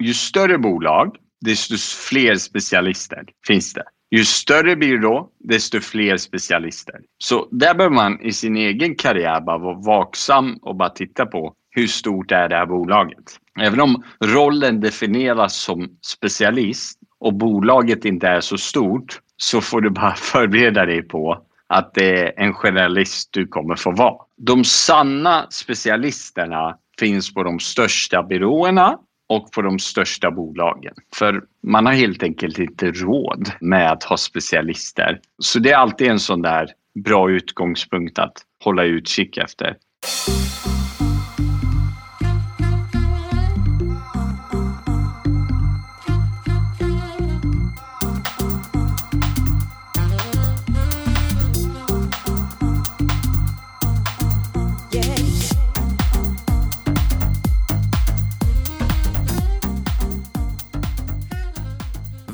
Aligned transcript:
ju 0.00 0.14
större 0.14 0.58
bolag, 0.58 1.16
desto 1.40 1.76
fler 2.08 2.36
specialister 2.36 3.24
finns 3.46 3.72
det. 3.72 3.84
Ju 4.10 4.24
större 4.24 4.76
byrå, 4.76 5.28
desto 5.38 5.80
fler 5.80 6.16
specialister. 6.16 7.00
Så 7.18 7.48
där 7.50 7.74
behöver 7.74 7.94
man 7.94 8.20
i 8.20 8.32
sin 8.32 8.56
egen 8.56 8.94
karriär 8.94 9.40
bara 9.40 9.58
vara 9.58 9.74
vaksam 9.74 10.58
och 10.62 10.76
bara 10.76 10.88
titta 10.88 11.26
på 11.26 11.54
hur 11.70 11.86
stort 11.86 12.32
är 12.32 12.48
det 12.48 12.56
här 12.56 12.66
bolaget. 12.66 13.38
Även 13.60 13.80
om 13.80 14.02
rollen 14.24 14.80
definieras 14.80 15.56
som 15.56 15.88
specialist 16.06 16.98
och 17.18 17.34
bolaget 17.34 18.04
inte 18.04 18.28
är 18.28 18.40
så 18.40 18.58
stort 18.58 19.20
så 19.36 19.60
får 19.60 19.80
du 19.80 19.90
bara 19.90 20.14
förbereda 20.16 20.86
dig 20.86 21.02
på 21.02 21.42
att 21.66 21.94
det 21.94 22.18
är 22.18 22.32
en 22.36 22.54
generalist 22.54 23.28
du 23.32 23.46
kommer 23.46 23.76
få 23.76 23.90
vara. 23.90 24.16
De 24.36 24.64
sanna 24.64 25.46
specialisterna 25.50 26.78
finns 26.98 27.34
på 27.34 27.42
de 27.42 27.58
största 27.58 28.22
byråerna 28.22 28.98
och 29.30 29.52
på 29.52 29.62
de 29.62 29.78
största 29.78 30.30
bolagen. 30.30 30.94
För 31.14 31.42
man 31.62 31.86
har 31.86 31.92
helt 31.92 32.22
enkelt 32.22 32.58
inte 32.58 32.90
råd 32.90 33.50
med 33.60 33.92
att 33.92 34.04
ha 34.04 34.16
specialister. 34.16 35.20
Så 35.38 35.58
det 35.58 35.70
är 35.70 35.76
alltid 35.76 36.08
en 36.08 36.20
sån 36.20 36.42
där 36.42 36.68
bra 37.04 37.30
utgångspunkt 37.30 38.18
att 38.18 38.32
hålla 38.64 38.84
utkik 38.84 39.36
efter. 39.36 39.76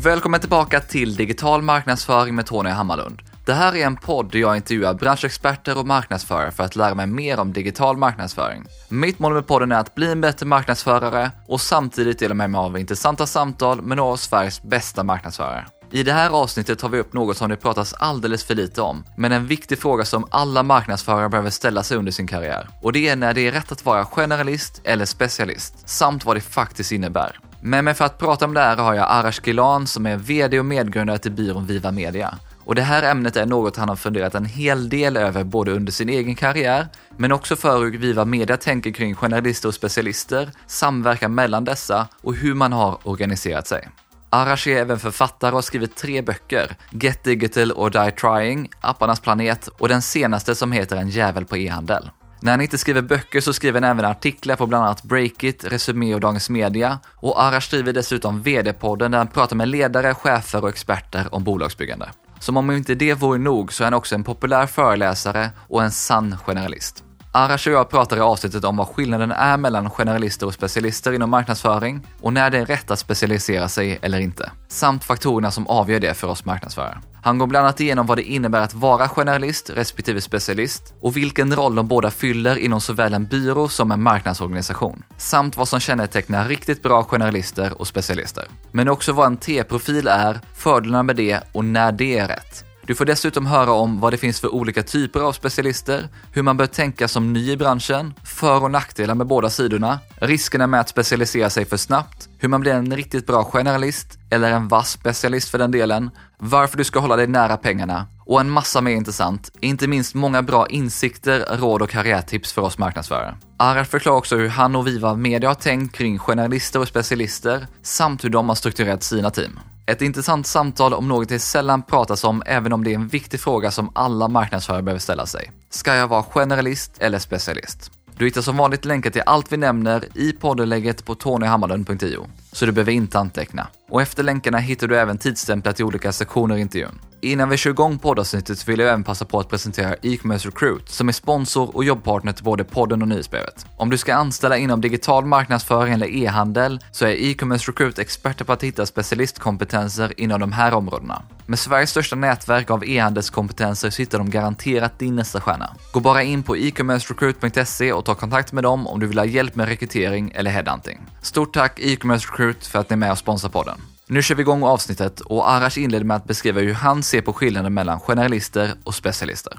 Välkommen 0.06 0.41
tillbaka 0.41 0.80
till 0.80 1.15
Digital 1.15 1.62
marknadsföring 1.62 2.34
med 2.34 2.47
Tony 2.47 2.70
Hammarlund. 2.70 3.22
Det 3.47 3.55
här 3.55 3.77
är 3.77 3.86
en 3.86 3.97
podd 3.97 4.33
där 4.33 4.39
jag 4.39 4.56
intervjuar 4.56 4.94
branschexperter 4.94 5.78
och 5.78 5.86
marknadsförare 5.86 6.50
för 6.50 6.64
att 6.64 6.77
lära 6.77 6.94
mig 6.94 7.06
mer 7.06 7.41
om 7.41 7.53
digital 7.53 7.97
marknadsföring. 7.97 8.64
Mitt 8.89 9.19
mål 9.19 9.34
med 9.34 9.47
podden 9.47 9.72
är 9.72 9.77
att 9.77 9.95
bli 9.95 10.12
en 10.12 10.20
bättre 10.20 10.47
marknadsförare 10.47 11.30
och 11.47 11.61
samtidigt 11.61 12.19
dela 12.19 12.34
med 12.34 12.50
mig 12.50 12.58
av 12.58 12.78
intressanta 12.78 13.27
samtal 13.27 13.83
med 13.83 13.97
några 13.97 14.12
av 14.12 14.17
Sveriges 14.17 14.62
bästa 14.62 15.05
marknadsförare. 15.05 15.67
I 15.91 16.03
det 16.03 16.12
här 16.12 16.30
avsnittet 16.30 16.78
tar 16.78 16.89
vi 16.89 16.98
upp 16.98 17.12
något 17.12 17.36
som 17.36 17.50
det 17.50 17.56
pratas 17.56 17.95
alldeles 17.95 18.45
för 18.45 18.55
lite 18.55 18.80
om, 18.80 19.05
men 19.17 19.33
en 19.33 19.47
viktig 19.47 19.78
fråga 19.78 20.05
som 20.05 20.27
alla 20.30 20.62
marknadsförare 20.62 21.28
behöver 21.28 21.50
ställa 21.50 21.83
sig 21.83 21.97
under 21.97 22.12
sin 22.12 22.27
karriär. 22.27 22.69
Och 22.83 22.92
det 22.92 23.08
är 23.08 23.17
när 23.17 23.34
det 23.34 23.41
är 23.41 23.52
rätt 23.52 23.73
att 23.73 23.84
vara 23.84 24.05
generalist 24.05 24.80
eller 24.84 25.05
specialist, 25.05 25.89
samt 25.89 26.25
vad 26.25 26.36
det 26.36 26.41
faktiskt 26.41 26.92
innebär. 26.92 27.39
Med 27.60 27.84
mig 27.84 27.94
för 27.94 28.04
att 28.04 28.18
prata 28.18 28.44
om 28.44 28.54
det 28.54 28.60
här 28.60 28.76
har 28.76 28.94
jag 28.94 29.06
Arash 29.10 29.40
Gilan 29.44 29.86
som 29.86 30.06
är 30.06 30.16
VD 30.16 30.58
och 30.58 30.64
medgrundare 30.64 31.18
till 31.18 31.32
byrån 31.32 31.66
Viva 31.66 31.90
Media. 31.90 32.38
Och 32.64 32.74
det 32.74 32.82
här 32.82 33.02
ämnet 33.02 33.36
är 33.36 33.46
något 33.46 33.76
han 33.76 33.88
har 33.88 33.96
funderat 33.96 34.34
en 34.34 34.44
hel 34.44 34.88
del 34.88 35.16
över 35.16 35.44
både 35.44 35.72
under 35.72 35.92
sin 35.92 36.08
egen 36.08 36.34
karriär, 36.34 36.88
men 37.16 37.32
också 37.32 37.56
för 37.56 37.78
hur 37.78 37.98
Viva 37.98 38.24
Media 38.24 38.56
tänker 38.56 38.90
kring 38.90 39.14
journalister 39.14 39.68
och 39.68 39.74
specialister, 39.74 40.50
samverkan 40.66 41.34
mellan 41.34 41.64
dessa 41.64 42.08
och 42.22 42.34
hur 42.34 42.54
man 42.54 42.72
har 42.72 42.98
organiserat 43.02 43.66
sig. 43.66 43.88
Arash 44.30 44.68
är 44.68 44.77
även 44.77 44.98
författare 44.98 45.50
och 45.50 45.56
har 45.56 45.62
skrivit 45.62 45.96
tre 45.96 46.22
böcker, 46.22 46.77
Get 46.90 47.24
Digital 47.24 47.72
och 47.72 47.90
Die 47.90 48.10
Trying, 48.10 48.70
Apparnas 48.80 49.20
planet 49.20 49.68
och 49.68 49.88
den 49.88 50.02
senaste 50.02 50.54
som 50.54 50.72
heter 50.72 50.96
En 50.96 51.08
jävel 51.08 51.44
på 51.44 51.56
e-handel. 51.56 52.10
När 52.41 52.51
han 52.51 52.61
inte 52.61 52.79
skriver 52.79 53.03
böcker 53.03 53.41
så 53.41 53.53
skriver 53.53 53.81
han 53.81 53.91
även 53.91 54.05
artiklar 54.05 54.56
på 54.56 54.67
bland 54.67 54.84
annat 54.84 55.03
Breakit, 55.03 55.65
Resumé 55.65 56.15
och 56.15 56.20
Dagens 56.20 56.51
Media. 56.51 56.98
Och 57.15 57.42
Arash 57.42 57.70
driver 57.70 57.92
dessutom 57.92 58.42
VD-podden 58.42 59.11
där 59.11 59.19
han 59.19 59.29
pratar 59.29 59.56
med 59.56 59.69
ledare, 59.69 60.15
chefer 60.15 60.62
och 60.62 60.69
experter 60.69 61.34
om 61.34 61.45
bolagsbyggande. 61.45 62.09
Som 62.41 62.57
om 62.57 62.70
inte 62.70 62.95
det 62.95 63.14
vore 63.14 63.39
nog 63.39 63.73
så 63.73 63.83
är 63.83 63.87
han 63.87 63.95
också 63.95 64.14
en 64.14 64.25
populär 64.25 64.67
föreläsare 64.67 65.51
och 65.69 65.83
en 65.83 65.91
sann 65.91 66.36
generalist. 66.45 67.05
Arash 67.36 67.69
och 67.69 67.74
jag 67.74 67.89
pratar 67.89 68.17
i 68.17 68.20
avsnittet 68.20 68.64
om 68.64 68.77
vad 68.77 68.89
skillnaden 68.89 69.33
är 69.33 69.57
mellan 69.57 69.91
generalister 69.91 70.47
och 70.47 70.55
specialister 70.55 71.13
inom 71.13 71.30
marknadsföring 71.30 72.07
och 72.20 72.33
när 72.33 72.51
det 72.51 72.58
är 72.58 72.67
rätt 72.67 72.91
att 72.91 72.98
specialisera 72.98 73.69
sig 73.69 73.98
eller 74.02 74.19
inte. 74.20 74.51
Samt 74.69 75.05
faktorerna 75.05 75.51
som 75.51 75.67
avgör 75.67 76.01
det 76.01 76.14
för 76.14 76.29
oss 76.29 76.45
marknadsförare. 76.45 76.98
Han 77.23 77.39
går 77.39 77.46
bland 77.46 77.67
annat 77.67 77.80
igenom 77.80 78.07
vad 78.07 78.19
det 78.19 78.23
innebär 78.23 78.61
att 78.61 78.75
vara 78.75 79.08
generalist 79.08 79.70
respektive 79.70 80.20
specialist 80.20 80.95
och 81.01 81.17
vilken 81.17 81.57
roll 81.57 81.75
de 81.75 81.89
båda 81.89 82.11
fyller 82.11 82.57
inom 82.57 82.80
såväl 82.80 83.14
en 83.14 83.27
byrå 83.27 83.69
som 83.69 83.92
en 83.92 84.02
marknadsorganisation. 84.02 85.02
Samt 85.17 85.57
vad 85.57 85.69
som 85.69 85.80
kännetecknar 85.80 86.48
riktigt 86.48 86.83
bra 86.83 87.05
generalister 87.05 87.80
och 87.80 87.86
specialister. 87.86 88.45
Men 88.73 88.89
också 88.89 89.13
vad 89.13 89.27
en 89.27 89.36
T-profil 89.36 90.08
är, 90.08 90.41
fördelarna 90.55 91.02
med 91.02 91.17
det 91.17 91.41
och 91.52 91.64
när 91.64 91.92
det 91.92 92.19
är 92.19 92.29
rätt. 92.29 92.65
Du 92.86 92.95
får 92.95 93.05
dessutom 93.05 93.47
höra 93.47 93.73
om 93.73 94.01
vad 94.01 94.13
det 94.13 94.17
finns 94.17 94.41
för 94.41 94.55
olika 94.55 94.83
typer 94.83 95.20
av 95.20 95.33
specialister, 95.33 96.08
hur 96.33 96.42
man 96.42 96.57
bör 96.57 96.67
tänka 96.67 97.08
som 97.08 97.33
ny 97.33 97.51
i 97.51 97.57
branschen, 97.57 98.14
för 98.24 98.63
och 98.63 98.70
nackdelar 98.70 99.14
med 99.14 99.27
båda 99.27 99.51
sidorna, 99.51 99.98
riskerna 100.17 100.67
med 100.67 100.80
att 100.80 100.89
specialisera 100.89 101.51
sig 101.51 101.64
för 101.64 101.77
snabbt, 101.77 102.29
hur 102.39 102.48
man 102.48 102.61
blir 102.61 102.73
en 102.73 102.96
riktigt 102.96 103.27
bra 103.27 103.45
generalist, 103.45 104.19
eller 104.30 104.51
en 104.51 104.69
vass 104.69 104.91
specialist 104.91 105.48
för 105.48 105.58
den 105.58 105.70
delen, 105.70 106.11
varför 106.39 106.79
du 106.79 106.85
ska 106.85 106.98
hålla 106.98 107.17
dig 107.17 107.27
nära 107.27 107.57
pengarna 107.57 108.07
och 108.27 108.41
en 108.41 108.51
massa 108.51 108.80
mer 108.80 108.92
intressant, 108.92 109.51
inte 109.61 109.89
minst 109.89 110.14
många 110.14 110.42
bra 110.42 110.69
insikter, 110.69 111.57
råd 111.58 111.83
och 111.83 111.91
karriärtips 111.91 112.52
för 112.52 112.63
oss 112.63 112.79
marknadsförare. 112.79 113.36
Arad 113.57 113.86
förklarar 113.86 114.19
också 114.19 114.36
hur 114.36 114.48
han 114.48 114.77
och 114.77 114.86
Viva 114.86 115.14
Media 115.14 115.51
har 115.51 115.55
tänkt 115.55 115.96
kring 115.96 116.19
generalister 116.19 116.80
och 116.80 116.89
specialister 116.89 117.67
samt 117.83 118.25
hur 118.25 118.30
de 118.30 118.48
har 118.48 118.57
strukturerat 118.57 119.02
sina 119.02 119.30
team. 119.30 119.61
Ett 119.89 120.02
intressant 120.02 120.47
samtal 120.47 120.95
om 120.95 121.08
något 121.08 121.29
det 121.29 121.39
sällan 121.39 121.83
pratas 121.83 122.24
om, 122.24 122.42
även 122.47 122.73
om 122.73 122.85
det 122.85 122.91
är 122.91 122.95
en 122.95 123.08
viktig 123.08 123.41
fråga 123.41 123.70
som 123.70 123.91
alla 123.95 124.29
marknadsförare 124.29 124.83
behöver 124.83 125.01
ställa 125.01 125.27
sig. 125.27 125.51
Ska 125.70 125.95
jag 125.95 126.08
vara 126.08 126.23
generalist 126.23 126.98
eller 126.98 127.19
specialist? 127.19 127.91
Du 128.17 128.25
hittar 128.25 128.43
som 128.43 128.56
vanligt 128.56 128.85
länkar 128.85 129.11
till 129.11 129.23
allt 129.26 129.52
vi 129.52 129.56
nämner 129.56 130.05
i 130.14 130.32
poddenlägget 130.32 131.05
på 131.05 131.14
tonyhammarlund.io, 131.14 132.26
så 132.56 132.67
du 132.67 132.72
behöver 132.72 132.93
inte 132.93 133.19
anteckna. 133.19 133.69
Och 133.88 134.02
efter 134.02 134.22
länkarna 134.22 134.58
hittar 134.58 134.88
du 134.88 134.99
även 134.99 135.19
tidsstämplar 135.19 135.72
till 135.72 135.84
olika 135.84 136.12
sektioner 136.12 136.56
i 136.56 136.61
intervjun. 136.61 136.99
Innan 137.20 137.49
vi 137.49 137.56
kör 137.56 137.70
igång 137.70 137.99
poddavsnittet 137.99 138.69
vill 138.69 138.81
jag 138.81 138.88
även 138.88 139.05
passa 139.05 139.25
på 139.25 139.40
att 139.40 139.49
presentera 139.49 139.94
e-commerce 140.02 140.49
recruit 140.49 140.88
som 140.88 141.08
är 141.08 141.12
sponsor 141.12 141.76
och 141.76 141.84
jobbpartner 141.84 142.32
till 142.32 142.44
både 142.44 142.64
podden 142.64 143.02
och 143.02 143.08
nyhetsbrevet. 143.08 143.66
Om 143.76 143.90
du 143.90 143.99
ska 143.99 144.14
anställa 144.14 144.56
inom 144.56 144.81
digital 144.81 145.25
marknadsföring 145.25 145.94
eller 145.94 146.16
e-handel 146.16 146.81
så 146.93 147.06
är 147.06 147.11
e-commerce 147.11 147.70
recruit 147.70 147.99
experter 147.99 148.44
på 148.44 148.52
att 148.52 148.62
hitta 148.62 148.87
specialistkompetenser 148.87 150.12
inom 150.20 150.40
de 150.40 150.52
här 150.52 150.75
områdena. 150.75 151.22
Med 151.46 151.58
Sveriges 151.58 151.90
största 151.90 152.16
nätverk 152.16 152.70
av 152.70 152.84
e-handelskompetenser 152.84 153.90
så 153.90 154.02
hittar 154.02 154.19
de 154.19 154.31
garanterat 154.31 154.99
din 154.99 155.16
nästa 155.16 155.40
stjärna. 155.40 155.76
Gå 155.93 156.00
bara 156.00 156.22
in 156.22 156.43
på 156.43 156.56
e-commercerecruit.se 156.56 157.93
och 157.93 158.05
ta 158.05 158.14
kontakt 158.14 158.52
med 158.52 158.64
dem 158.64 158.87
om 158.87 159.00
du 159.00 159.06
vill 159.06 159.19
ha 159.19 159.25
hjälp 159.25 159.55
med 159.55 159.69
rekrytering 159.69 160.32
eller 160.34 160.50
headhunting. 160.50 161.00
Stort 161.22 161.55
tack 161.55 161.81
e-commerce 161.81 162.28
recruit 162.31 162.45
för 162.52 162.79
att 162.79 162.90
ni 162.90 162.94
är 162.94 162.99
med 162.99 163.11
och 163.11 163.19
sponsrar 163.19 163.50
podden. 163.50 163.79
Nu 164.06 164.23
kör 164.23 164.34
vi 164.34 164.43
igång 164.43 164.62
avsnittet 164.62 165.20
och 165.20 165.50
Arash 165.50 165.79
inleder 165.79 166.05
med 166.05 166.17
att 166.17 166.25
beskriva 166.25 166.61
hur 166.61 166.75
han 166.75 167.02
ser 167.02 167.20
på 167.20 167.32
skillnaden 167.32 167.75
mellan 167.75 168.00
generalister 168.00 168.70
och 168.84 168.94
specialister. 168.94 169.58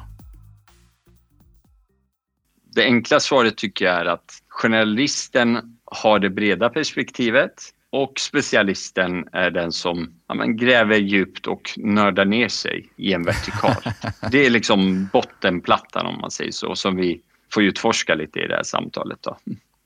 Det 2.75 2.83
enkla 2.83 3.19
svaret 3.19 3.57
tycker 3.57 3.85
jag 3.85 3.95
är 3.95 4.05
att 4.05 4.41
generalisten 4.49 5.77
har 5.85 6.19
det 6.19 6.29
breda 6.29 6.69
perspektivet 6.69 7.53
och 7.89 8.19
specialisten 8.19 9.27
är 9.31 9.51
den 9.51 9.71
som 9.71 10.13
ja, 10.27 10.35
men, 10.35 10.57
gräver 10.57 10.97
djupt 10.97 11.47
och 11.47 11.73
nördar 11.77 12.25
ner 12.25 12.47
sig 12.47 12.89
i 12.95 13.13
en 13.13 13.23
vertikal. 13.23 13.93
Det 14.31 14.45
är 14.45 14.49
liksom 14.49 15.09
bottenplattan 15.13 16.05
om 16.05 16.21
man 16.21 16.31
säger 16.31 16.51
så, 16.51 16.75
som 16.75 16.95
vi 16.95 17.21
får 17.53 17.63
utforska 17.63 18.15
lite 18.15 18.39
i 18.39 18.47
det 18.47 18.55
här 18.55 18.63
samtalet. 18.63 19.19
Då. 19.21 19.37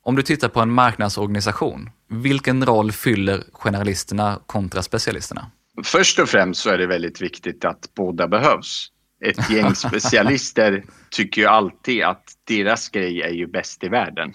Om 0.04 0.16
du 0.16 0.22
tittar 0.22 0.50
på 0.50 0.60
en 0.60 0.72
marknadsorganisation, 0.72 1.90
vilken 2.10 2.66
roll 2.66 2.92
fyller 2.92 3.44
generalisterna 3.54 4.40
kontra 4.46 4.82
specialisterna? 4.82 5.52
Först 5.84 6.20
och 6.20 6.30
främst 6.30 6.62
så 6.62 6.70
är 6.70 6.78
det 6.78 6.88
väldigt 6.88 7.22
viktigt 7.22 7.66
att 7.66 7.94
båda 7.96 8.28
behövs. 8.28 8.88
Ett 9.22 9.50
gäng 9.50 9.76
specialister 9.76 10.84
tycker 11.12 11.42
ju 11.42 11.48
alltid 11.48 12.04
att 12.04 12.24
deras 12.44 12.90
grej 12.90 13.22
är 13.22 13.34
ju 13.34 13.48
bäst 13.48 13.84
i 13.84 13.88
världen. 13.88 14.34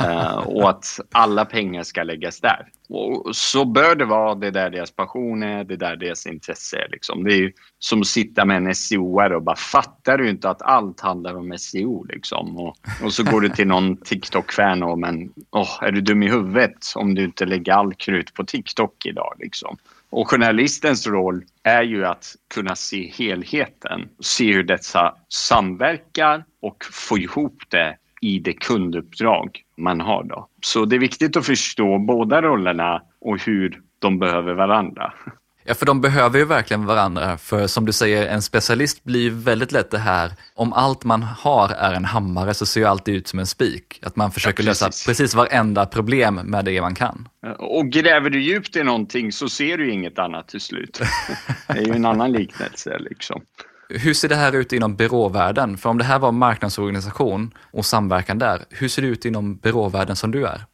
uh, 0.00 0.36
och 0.46 0.70
att 0.70 1.00
alla 1.12 1.44
pengar 1.44 1.82
ska 1.82 2.02
läggas 2.02 2.40
där. 2.40 2.68
Och 2.88 3.36
så 3.36 3.64
bör 3.64 3.94
det 3.94 4.04
vara, 4.04 4.34
det 4.34 4.50
där 4.50 4.70
deras 4.70 4.90
passion 4.90 5.42
är, 5.42 5.64
det 5.64 5.76
där 5.76 5.96
deras 5.96 6.26
intresse 6.26 6.76
är. 6.76 6.88
Liksom. 6.90 7.24
Det 7.24 7.34
är 7.34 7.38
ju 7.38 7.52
som 7.78 8.00
att 8.00 8.06
sitta 8.06 8.44
med 8.44 8.56
en 8.56 8.74
seo 8.74 9.34
och 9.34 9.42
bara 9.42 9.56
fattar 9.56 10.18
du 10.18 10.30
inte 10.30 10.50
att 10.50 10.62
allt 10.62 11.00
handlar 11.00 11.34
om 11.34 11.58
SEO 11.58 12.04
liksom. 12.04 12.58
Och, 12.58 12.76
och 13.04 13.12
så 13.12 13.24
går 13.24 13.40
du 13.40 13.48
till 13.48 13.66
någon 13.66 13.96
TikTok-fan 14.04 14.82
och 14.82 14.98
men, 14.98 15.32
oh, 15.50 15.78
är 15.82 15.92
du 15.92 16.00
dum 16.00 16.22
i 16.22 16.30
huvudet 16.30 16.92
om 16.94 17.14
du 17.14 17.24
inte 17.24 17.46
lägger 17.46 17.72
all 17.72 17.94
krut 17.94 18.34
på 18.34 18.44
TikTok 18.44 19.06
idag 19.06 19.34
liksom. 19.38 19.76
Och 20.10 20.30
journalistens 20.30 21.06
roll 21.06 21.44
är 21.62 21.82
ju 21.82 22.06
att 22.06 22.36
kunna 22.54 22.76
se 22.76 23.12
helheten, 23.18 24.08
se 24.20 24.52
hur 24.52 24.62
dessa 24.62 25.14
samverkar 25.28 26.44
och 26.60 26.84
få 26.92 27.18
ihop 27.18 27.62
det 27.68 27.96
i 28.20 28.38
det 28.38 28.52
kunduppdrag 28.52 29.62
man 29.76 30.00
har. 30.00 30.24
Då. 30.24 30.48
Så 30.60 30.84
det 30.84 30.96
är 30.96 31.00
viktigt 31.00 31.36
att 31.36 31.46
förstå 31.46 31.98
båda 31.98 32.42
rollerna 32.42 33.02
och 33.20 33.42
hur 33.42 33.80
de 33.98 34.18
behöver 34.18 34.54
varandra. 34.54 35.12
Ja, 35.68 35.74
för 35.74 35.86
de 35.86 36.00
behöver 36.00 36.38
ju 36.38 36.44
verkligen 36.44 36.86
varandra. 36.86 37.38
För 37.38 37.66
som 37.66 37.86
du 37.86 37.92
säger, 37.92 38.26
en 38.26 38.42
specialist 38.42 39.04
blir 39.04 39.30
väldigt 39.30 39.72
lätt 39.72 39.90
det 39.90 39.98
här, 39.98 40.32
om 40.54 40.72
allt 40.72 41.04
man 41.04 41.22
har 41.22 41.68
är 41.68 41.92
en 41.92 42.04
hammare 42.04 42.54
så 42.54 42.66
ser 42.66 42.80
ju 42.80 42.86
alltid 42.86 43.14
ut 43.14 43.28
som 43.28 43.38
en 43.38 43.46
spik. 43.46 44.00
Att 44.02 44.16
man 44.16 44.30
försöker 44.30 44.62
ja, 44.62 44.68
precis. 44.68 44.82
lösa 44.82 45.10
precis 45.10 45.34
varenda 45.34 45.86
problem 45.86 46.34
med 46.34 46.64
det 46.64 46.80
man 46.80 46.94
kan. 46.94 47.28
Och 47.58 47.86
gräver 47.86 48.30
du 48.30 48.42
djupt 48.42 48.76
i 48.76 48.82
någonting 48.82 49.32
så 49.32 49.48
ser 49.48 49.78
du 49.78 49.90
inget 49.90 50.18
annat 50.18 50.48
till 50.48 50.60
slut. 50.60 51.00
det 51.66 51.78
är 51.78 51.86
ju 51.86 51.92
en 51.92 52.04
annan 52.04 52.32
liknelse 52.32 52.98
liksom. 52.98 53.40
Hur 53.88 54.14
ser 54.14 54.28
det 54.28 54.36
här 54.36 54.52
ut 54.52 54.72
inom 54.72 54.96
byråvärlden? 54.96 55.78
För 55.78 55.90
om 55.90 55.98
det 55.98 56.04
här 56.04 56.18
var 56.18 56.32
marknadsorganisation 56.32 57.54
och 57.72 57.86
samverkan 57.86 58.38
där, 58.38 58.64
hur 58.70 58.88
ser 58.88 59.02
det 59.02 59.08
ut 59.08 59.24
inom 59.24 59.56
byråvärlden 59.56 60.16
som 60.16 60.30
du 60.30 60.46
är? 60.46 60.64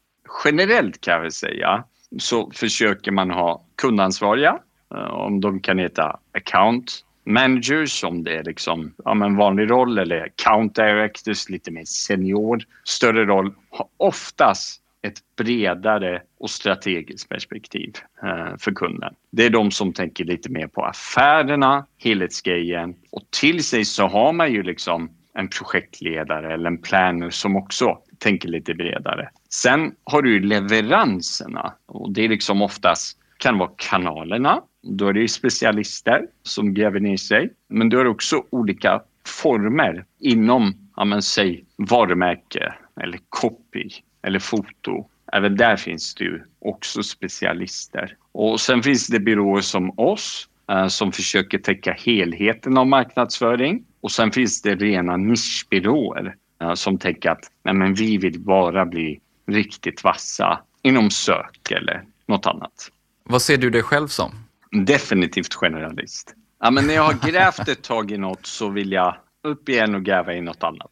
Generellt 0.44 1.00
kan 1.00 1.22
väl 1.22 1.32
säga 1.32 1.84
så 2.18 2.50
försöker 2.54 3.12
man 3.12 3.30
ha 3.30 3.64
kundansvariga 3.76 4.58
Eh, 4.94 5.10
om 5.10 5.40
de 5.40 5.60
kan 5.60 5.78
heta 5.78 6.18
account 6.32 7.04
managers 7.24 8.04
om 8.04 8.24
det 8.24 8.36
är 8.36 8.44
liksom, 8.44 8.94
ja, 9.04 9.24
en 9.24 9.36
vanlig 9.36 9.70
roll 9.70 9.98
eller 9.98 10.20
account 10.20 10.74
directors, 10.74 11.48
lite 11.48 11.70
mer 11.70 11.84
senior, 11.84 12.64
större 12.84 13.24
roll, 13.24 13.54
har 13.70 13.86
oftast 13.96 14.80
ett 15.02 15.18
bredare 15.36 16.22
och 16.38 16.50
strategiskt 16.50 17.28
perspektiv 17.28 17.92
eh, 18.22 18.56
för 18.58 18.72
kunden. 18.72 19.14
Det 19.30 19.46
är 19.46 19.50
de 19.50 19.70
som 19.70 19.92
tänker 19.92 20.24
lite 20.24 20.50
mer 20.50 20.66
på 20.66 20.84
affärerna, 20.84 21.86
helhetsgrejen 21.98 22.94
och 23.10 23.22
till 23.30 23.64
sig 23.64 23.84
så 23.84 24.06
har 24.06 24.32
man 24.32 24.52
ju 24.52 24.62
liksom 24.62 25.10
en 25.34 25.48
projektledare 25.48 26.54
eller 26.54 26.66
en 26.66 26.78
planner 26.78 27.30
som 27.30 27.56
också 27.56 27.98
tänker 28.18 28.48
lite 28.48 28.74
bredare. 28.74 29.28
Sen 29.50 29.94
har 30.04 30.22
du 30.22 30.40
leveranserna 30.40 31.74
och 31.86 32.12
det 32.12 32.24
är 32.24 32.28
liksom 32.28 32.62
oftast 32.62 33.18
kan 33.38 33.58
vara 33.58 33.70
kanalerna 33.76 34.62
då 34.84 35.08
är 35.08 35.12
det 35.12 35.28
specialister 35.28 36.26
som 36.42 36.74
gräver 36.74 37.00
ner 37.00 37.16
sig. 37.16 37.50
Men 37.68 37.88
du 37.88 37.96
har 37.96 38.04
också 38.04 38.44
olika 38.50 39.02
former 39.26 40.04
inom, 40.20 40.74
ja 40.96 41.04
men 41.04 41.22
säg 41.22 41.64
varumärke 41.76 42.74
eller 43.00 43.20
copy 43.28 43.88
eller 44.22 44.38
foto. 44.38 45.08
Även 45.32 45.56
där 45.56 45.76
finns 45.76 46.14
det 46.14 46.24
ju 46.24 46.42
också 46.58 47.02
specialister. 47.02 48.16
Och 48.32 48.60
sen 48.60 48.82
finns 48.82 49.06
det 49.06 49.20
byråer 49.20 49.60
som 49.60 49.98
oss 49.98 50.48
eh, 50.70 50.86
som 50.86 51.12
försöker 51.12 51.58
täcka 51.58 51.92
helheten 51.98 52.78
av 52.78 52.86
marknadsföring. 52.86 53.84
Och 54.00 54.12
sen 54.12 54.30
finns 54.30 54.62
det 54.62 54.74
rena 54.74 55.16
nischbyråer 55.16 56.36
eh, 56.62 56.74
som 56.74 56.98
tänker 56.98 57.30
att 57.30 57.50
nej 57.62 57.74
men 57.74 57.94
vi 57.94 58.18
vill 58.18 58.40
bara 58.40 58.86
bli 58.86 59.20
riktigt 59.46 60.04
vassa 60.04 60.60
inom 60.82 61.10
sök 61.10 61.70
eller 61.70 62.04
något 62.26 62.46
annat. 62.46 62.90
Vad 63.24 63.42
ser 63.42 63.56
du 63.56 63.70
dig 63.70 63.82
själv 63.82 64.08
som? 64.08 64.43
Definitivt 64.74 65.54
generalist. 65.54 66.34
Ja, 66.60 66.70
men 66.70 66.86
när 66.86 66.94
jag 66.94 67.02
har 67.02 67.30
grävt 67.30 67.68
ett 67.68 67.82
tag 67.82 68.10
i 68.10 68.18
något 68.18 68.46
så 68.46 68.68
vill 68.68 68.92
jag 68.92 69.16
upp 69.44 69.68
igen 69.68 69.94
och 69.94 70.04
gräva 70.04 70.34
i 70.34 70.40
något 70.40 70.62
annat. 70.62 70.90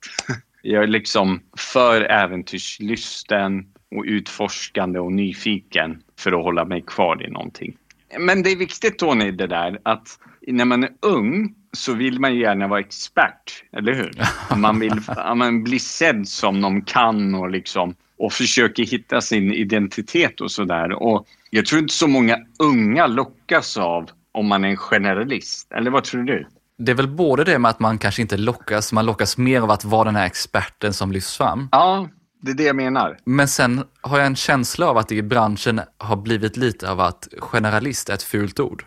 Jag 0.62 0.82
är 0.82 0.87
liksom 0.87 1.40
för 1.56 2.00
äventyrslysten 2.00 3.67
och 3.96 4.05
utforskande 4.06 4.99
och 4.99 5.12
nyfiken 5.12 6.02
för 6.19 6.32
att 6.32 6.44
hålla 6.44 6.64
mig 6.64 6.82
kvar 6.87 7.26
i 7.26 7.31
någonting. 7.31 7.76
Men 8.19 8.43
det 8.43 8.50
är 8.50 8.56
viktigt 8.56 8.99
Tony 8.99 9.31
det 9.31 9.46
där 9.46 9.81
att 9.82 10.19
när 10.46 10.64
man 10.64 10.85
är 10.85 10.90
ung 11.02 11.55
så 11.73 11.94
vill 11.94 12.20
man 12.20 12.37
gärna 12.37 12.69
vara 12.69 12.81
expert, 12.81 13.64
eller 13.73 13.94
hur? 13.94 14.11
Man 14.56 14.81
vill 14.81 15.00
man 15.37 15.64
bli 15.64 15.78
sedd 15.78 16.28
som 16.28 16.61
någon 16.61 16.82
kan 16.82 17.35
och 17.35 17.50
liksom 17.50 17.94
och 18.23 18.33
försöker 18.33 18.83
hitta 18.83 19.21
sin 19.21 19.53
identitet 19.53 20.41
och 20.41 20.51
sådär. 20.51 21.03
Och 21.03 21.27
jag 21.51 21.67
tror 21.67 21.83
inte 21.83 21.95
så 21.95 22.09
många 22.09 22.39
unga 22.59 23.07
lockas 23.07 23.77
av 23.77 24.11
om 24.33 24.47
man 24.47 24.65
är 24.65 24.69
en 24.69 24.77
generalist. 24.77 25.73
Eller 25.73 25.91
vad 25.91 26.05
tror 26.05 26.23
du? 26.23 26.47
Det 26.79 26.93
är 26.93 26.97
väl 26.97 27.09
både 27.09 27.45
det 27.45 27.59
med 27.59 27.69
att 27.69 27.81
man 27.81 27.99
kanske 27.99 28.23
inte 28.23 28.37
lockas, 28.37 28.93
man 28.93 29.07
lockas 29.07 29.39
mer 29.39 29.61
av 29.61 29.71
att 29.71 29.85
vara 29.85 30.05
den 30.05 30.17
här 30.17 30.27
experten 30.27 30.93
som 30.93 31.13
lyfts 31.13 31.37
fram. 31.37 31.69
Ja, 31.73 32.09
det 32.43 32.51
är 32.51 32.55
det 32.55 32.65
jag 32.65 32.77
menar. 32.77 33.19
Men 33.25 33.49
sen 33.49 33.85
har 34.01 34.19
jag 34.19 34.27
en 34.27 34.37
känsla 34.37 34.87
av 34.87 34.99
att 34.99 35.09
det 35.09 35.15
i 35.15 35.23
branschen 35.23 35.81
har 35.99 36.17
blivit 36.17 36.57
lite 36.57 36.91
av 36.91 37.01
att 37.01 37.29
generalist 37.39 38.09
är 38.09 38.15
ett 38.15 38.23
fult 38.23 38.61
ord. 38.61 38.85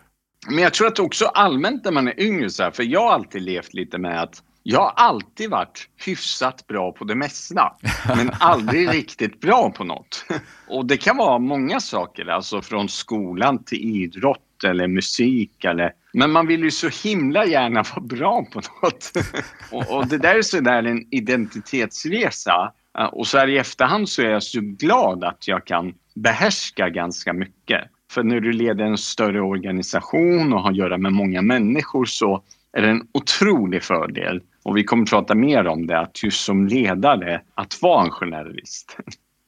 Men 0.48 0.58
jag 0.58 0.74
tror 0.74 0.86
att 0.86 0.98
också 0.98 1.24
allmänt 1.24 1.84
när 1.84 1.92
man 1.92 2.08
är 2.08 2.20
yngre, 2.20 2.50
så 2.50 2.62
här, 2.62 2.70
för 2.70 2.82
jag 2.82 3.00
har 3.00 3.12
alltid 3.12 3.42
levt 3.42 3.74
lite 3.74 3.98
med 3.98 4.22
att 4.22 4.42
jag 4.68 4.80
har 4.80 4.92
alltid 4.96 5.50
varit 5.50 5.88
hyfsat 6.06 6.66
bra 6.66 6.92
på 6.92 7.04
det 7.04 7.14
mesta, 7.14 7.72
men 8.16 8.30
aldrig 8.40 8.90
riktigt 8.92 9.40
bra 9.40 9.70
på 9.70 9.84
något. 9.84 10.24
Och 10.68 10.86
det 10.86 10.96
kan 10.96 11.16
vara 11.16 11.38
många 11.38 11.80
saker, 11.80 12.26
alltså 12.26 12.62
från 12.62 12.88
skolan 12.88 13.64
till 13.64 13.78
idrott 13.78 14.64
eller 14.64 14.88
musik 14.88 15.64
eller... 15.64 15.92
Men 16.12 16.32
man 16.32 16.46
vill 16.46 16.62
ju 16.62 16.70
så 16.70 16.88
himla 17.08 17.46
gärna 17.46 17.82
vara 17.82 18.00
bra 18.00 18.44
på 18.52 18.60
något. 18.82 19.12
Och, 19.70 19.96
och 19.96 20.06
det 20.06 20.18
där 20.18 20.34
är 20.34 20.42
sådär 20.42 20.82
en 20.82 21.06
identitetsresa. 21.10 22.72
Och 23.12 23.26
så 23.26 23.38
här 23.38 23.48
i 23.48 23.58
efterhand 23.58 24.08
så 24.08 24.22
är 24.22 24.30
jag 24.30 24.42
så 24.42 24.60
glad 24.60 25.24
att 25.24 25.48
jag 25.48 25.64
kan 25.64 25.94
behärska 26.14 26.88
ganska 26.88 27.32
mycket. 27.32 27.84
För 28.10 28.22
när 28.22 28.40
du 28.40 28.52
leder 28.52 28.84
en 28.84 28.98
större 28.98 29.40
organisation 29.40 30.52
och 30.52 30.62
har 30.62 30.70
att 30.70 30.76
göra 30.76 30.98
med 30.98 31.12
många 31.12 31.42
människor 31.42 32.04
så 32.04 32.42
är 32.72 32.82
det 32.82 32.88
en 32.88 33.08
otrolig 33.12 33.82
fördel 33.82 34.42
och 34.66 34.76
vi 34.76 34.84
kommer 34.84 35.06
prata 35.06 35.34
mer 35.34 35.66
om 35.66 35.86
det, 35.86 36.00
att 36.00 36.22
just 36.22 36.44
som 36.44 36.66
ledare, 36.66 37.40
att 37.54 37.82
vara 37.82 38.04
en 38.04 38.10
generalist. 38.10 38.96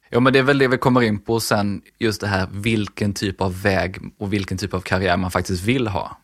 Ja, 0.09 0.19
men 0.19 0.33
det 0.33 0.39
är 0.39 0.43
väl 0.43 0.57
det 0.57 0.67
vi 0.67 0.77
kommer 0.77 1.01
in 1.01 1.19
på 1.19 1.39
sen, 1.39 1.81
just 1.97 2.21
det 2.21 2.27
här 2.27 2.47
vilken 2.51 3.13
typ 3.13 3.41
av 3.41 3.61
väg 3.61 3.97
och 4.17 4.33
vilken 4.33 4.57
typ 4.57 4.73
av 4.73 4.81
karriär 4.81 5.17
man 5.17 5.31
faktiskt 5.31 5.63
vill 5.63 5.87
ha. 5.87 6.17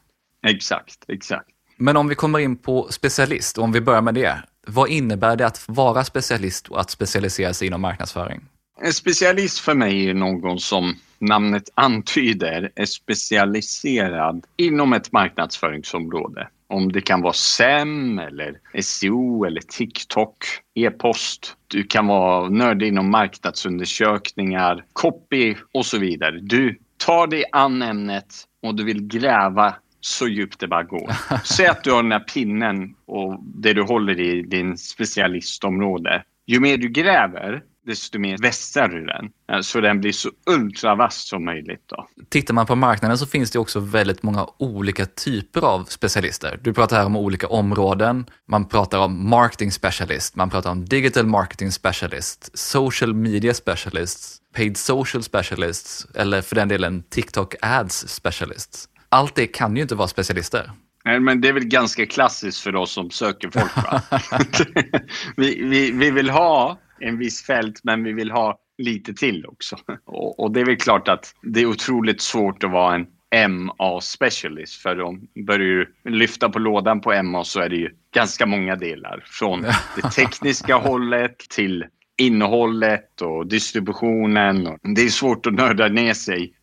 Exakt, 0.48 1.06
exakt. 1.08 1.50
Men 1.78 1.98
om 1.98 2.08
vi 2.08 2.16
kommer 2.16 2.40
in 2.40 2.58
på 2.58 2.88
specialist, 2.90 3.58
och 3.58 3.64
om 3.64 3.72
vi 3.72 3.82
börjar 3.82 4.02
med 4.02 4.14
det. 4.14 4.44
Vad 4.68 4.90
innebär 4.90 5.36
det 5.36 5.48
att 5.48 5.66
vara 5.68 6.04
specialist 6.04 6.68
och 6.68 6.80
att 6.80 6.90
specialisera 6.90 7.54
sig 7.54 7.68
inom 7.68 7.82
marknadsföring? 7.82 8.42
En 8.82 8.94
specialist 8.94 9.60
för 9.60 9.74
mig 9.74 10.10
är 10.10 10.14
någon 10.14 10.60
som 10.60 10.96
namnet 11.20 11.70
antyder 11.74 12.72
är 12.76 12.86
specialiserad 12.86 14.46
inom 14.58 14.94
ett 14.94 15.12
marknadsföringsområde. 15.12 16.48
Om 16.68 16.92
det 16.92 17.02
kan 17.02 17.22
vara 17.22 17.34
SEM 17.34 18.20
eller 18.20 18.58
SEO 18.82 19.46
eller 19.46 19.62
TikTok, 19.62 20.38
e-post. 20.76 21.56
Du 21.68 21.84
kan 21.84 22.08
vara 22.08 22.50
nördig 22.50 22.88
inom 22.88 23.12
marknadsundersökningar, 23.12 24.86
copy 24.94 25.56
och 25.74 25.86
så 25.86 26.00
vidare. 26.00 26.40
Du 26.42 26.80
tar 26.98 27.28
dig 27.28 27.44
an 27.52 27.82
ämnet 27.82 28.34
och 28.62 28.76
du 28.76 28.84
vill 28.84 29.08
gräva 29.08 29.76
så 30.00 30.28
djupt 30.28 30.60
det 30.60 30.68
bara 30.68 30.84
går. 30.84 31.12
Säg 31.44 31.68
att 31.68 31.84
du 31.84 31.92
har 31.92 32.04
den 32.04 32.12
här 32.12 32.20
pinnen 32.20 32.96
och 33.06 33.40
det 33.44 33.74
du 33.74 33.82
håller 33.82 34.20
i 34.20 34.42
din 34.42 34.78
specialistområde. 34.78 36.24
Ju 36.48 36.60
mer 36.60 36.78
du 36.78 36.90
gräver, 36.90 37.64
desto 37.86 38.20
mer 38.20 38.38
vässar 38.38 38.88
du 38.88 39.06
den. 39.06 39.30
Eh, 39.52 39.62
så 39.62 39.82
den 39.82 40.02
blir 40.02 40.12
så 40.12 40.30
ultravass 40.46 41.28
som 41.28 41.46
möjligt. 41.46 41.84
Då. 41.86 42.08
Tittar 42.30 42.54
man 42.54 42.66
på 42.66 42.76
marknaden 42.76 43.18
så 43.18 43.26
finns 43.26 43.52
det 43.52 43.60
också 43.60 43.80
väldigt 43.80 44.24
många 44.24 44.48
olika 44.58 45.06
typer 45.06 45.62
av 45.62 45.84
specialister. 45.84 46.60
Du 46.62 46.74
pratar 46.74 46.98
här 46.98 47.06
om 47.06 47.16
olika 47.16 47.48
områden. 47.48 48.26
Man 48.48 48.68
pratar 48.68 49.00
om 49.00 49.30
marketing 49.30 49.72
specialist, 49.72 50.36
man 50.36 50.50
pratar 50.50 50.72
om 50.72 50.86
digital 50.86 51.26
marketing 51.26 51.72
specialist, 51.72 52.58
social 52.58 53.14
media 53.14 53.54
specialist, 53.54 54.42
paid 54.56 54.78
social 54.78 55.24
specialists 55.24 56.08
eller 56.16 56.42
för 56.42 56.56
den 56.56 56.68
delen 56.68 57.04
TikTok 57.04 57.56
ads 57.62 58.08
specialists. 58.08 58.90
Allt 59.10 59.36
det 59.36 59.48
kan 59.48 59.76
ju 59.76 59.82
inte 59.82 59.96
vara 59.96 60.08
specialister. 60.08 60.72
Nej, 61.06 61.20
men 61.20 61.42
det 61.42 61.48
är 61.48 61.54
väl 61.54 61.66
ganska 61.66 62.06
klassiskt 62.06 62.60
för 62.60 62.76
oss 62.76 62.92
som 62.92 63.12
söker 63.12 63.50
folk. 63.50 63.72
vi, 65.38 65.64
vi, 65.64 65.92
vi 65.92 66.12
vill 66.12 66.30
ha 66.30 66.78
en 67.00 67.18
viss 67.18 67.44
fält 67.44 67.80
men 67.84 68.04
vi 68.04 68.14
vill 68.14 68.32
ha 68.32 68.60
lite 68.78 69.14
till 69.14 69.46
också. 69.46 69.78
Och, 70.06 70.40
och 70.40 70.52
det 70.52 70.62
är 70.62 70.66
väl 70.66 70.78
klart 70.78 71.08
att 71.08 71.36
det 71.42 71.62
är 71.62 71.66
otroligt 71.66 72.22
svårt 72.22 72.64
att 72.64 72.72
vara 72.72 72.96
en 72.96 73.08
MA 73.50 74.02
specialist 74.02 74.82
för 74.82 75.02
om 75.02 75.28
börjar 75.48 75.60
du 76.04 76.12
lyfta 76.12 76.50
på 76.50 76.60
lådan 76.60 77.02
på 77.02 77.24
MA 77.24 77.44
så 77.44 77.60
är 77.60 77.70
det 77.70 77.76
ju 77.76 77.90
ganska 78.14 78.46
många 78.46 78.76
delar. 78.76 79.24
Från 79.28 79.62
det 79.96 80.10
tekniska 80.16 80.76
hållet 80.76 81.38
till 81.38 81.86
innehållet 82.18 83.22
och 83.22 83.48
distributionen. 83.48 84.78
Det 84.82 85.02
är 85.02 85.10
svårt 85.10 85.46
att 85.46 85.54
nörda 85.54 85.88
ner 85.88 86.14
sig 86.14 86.54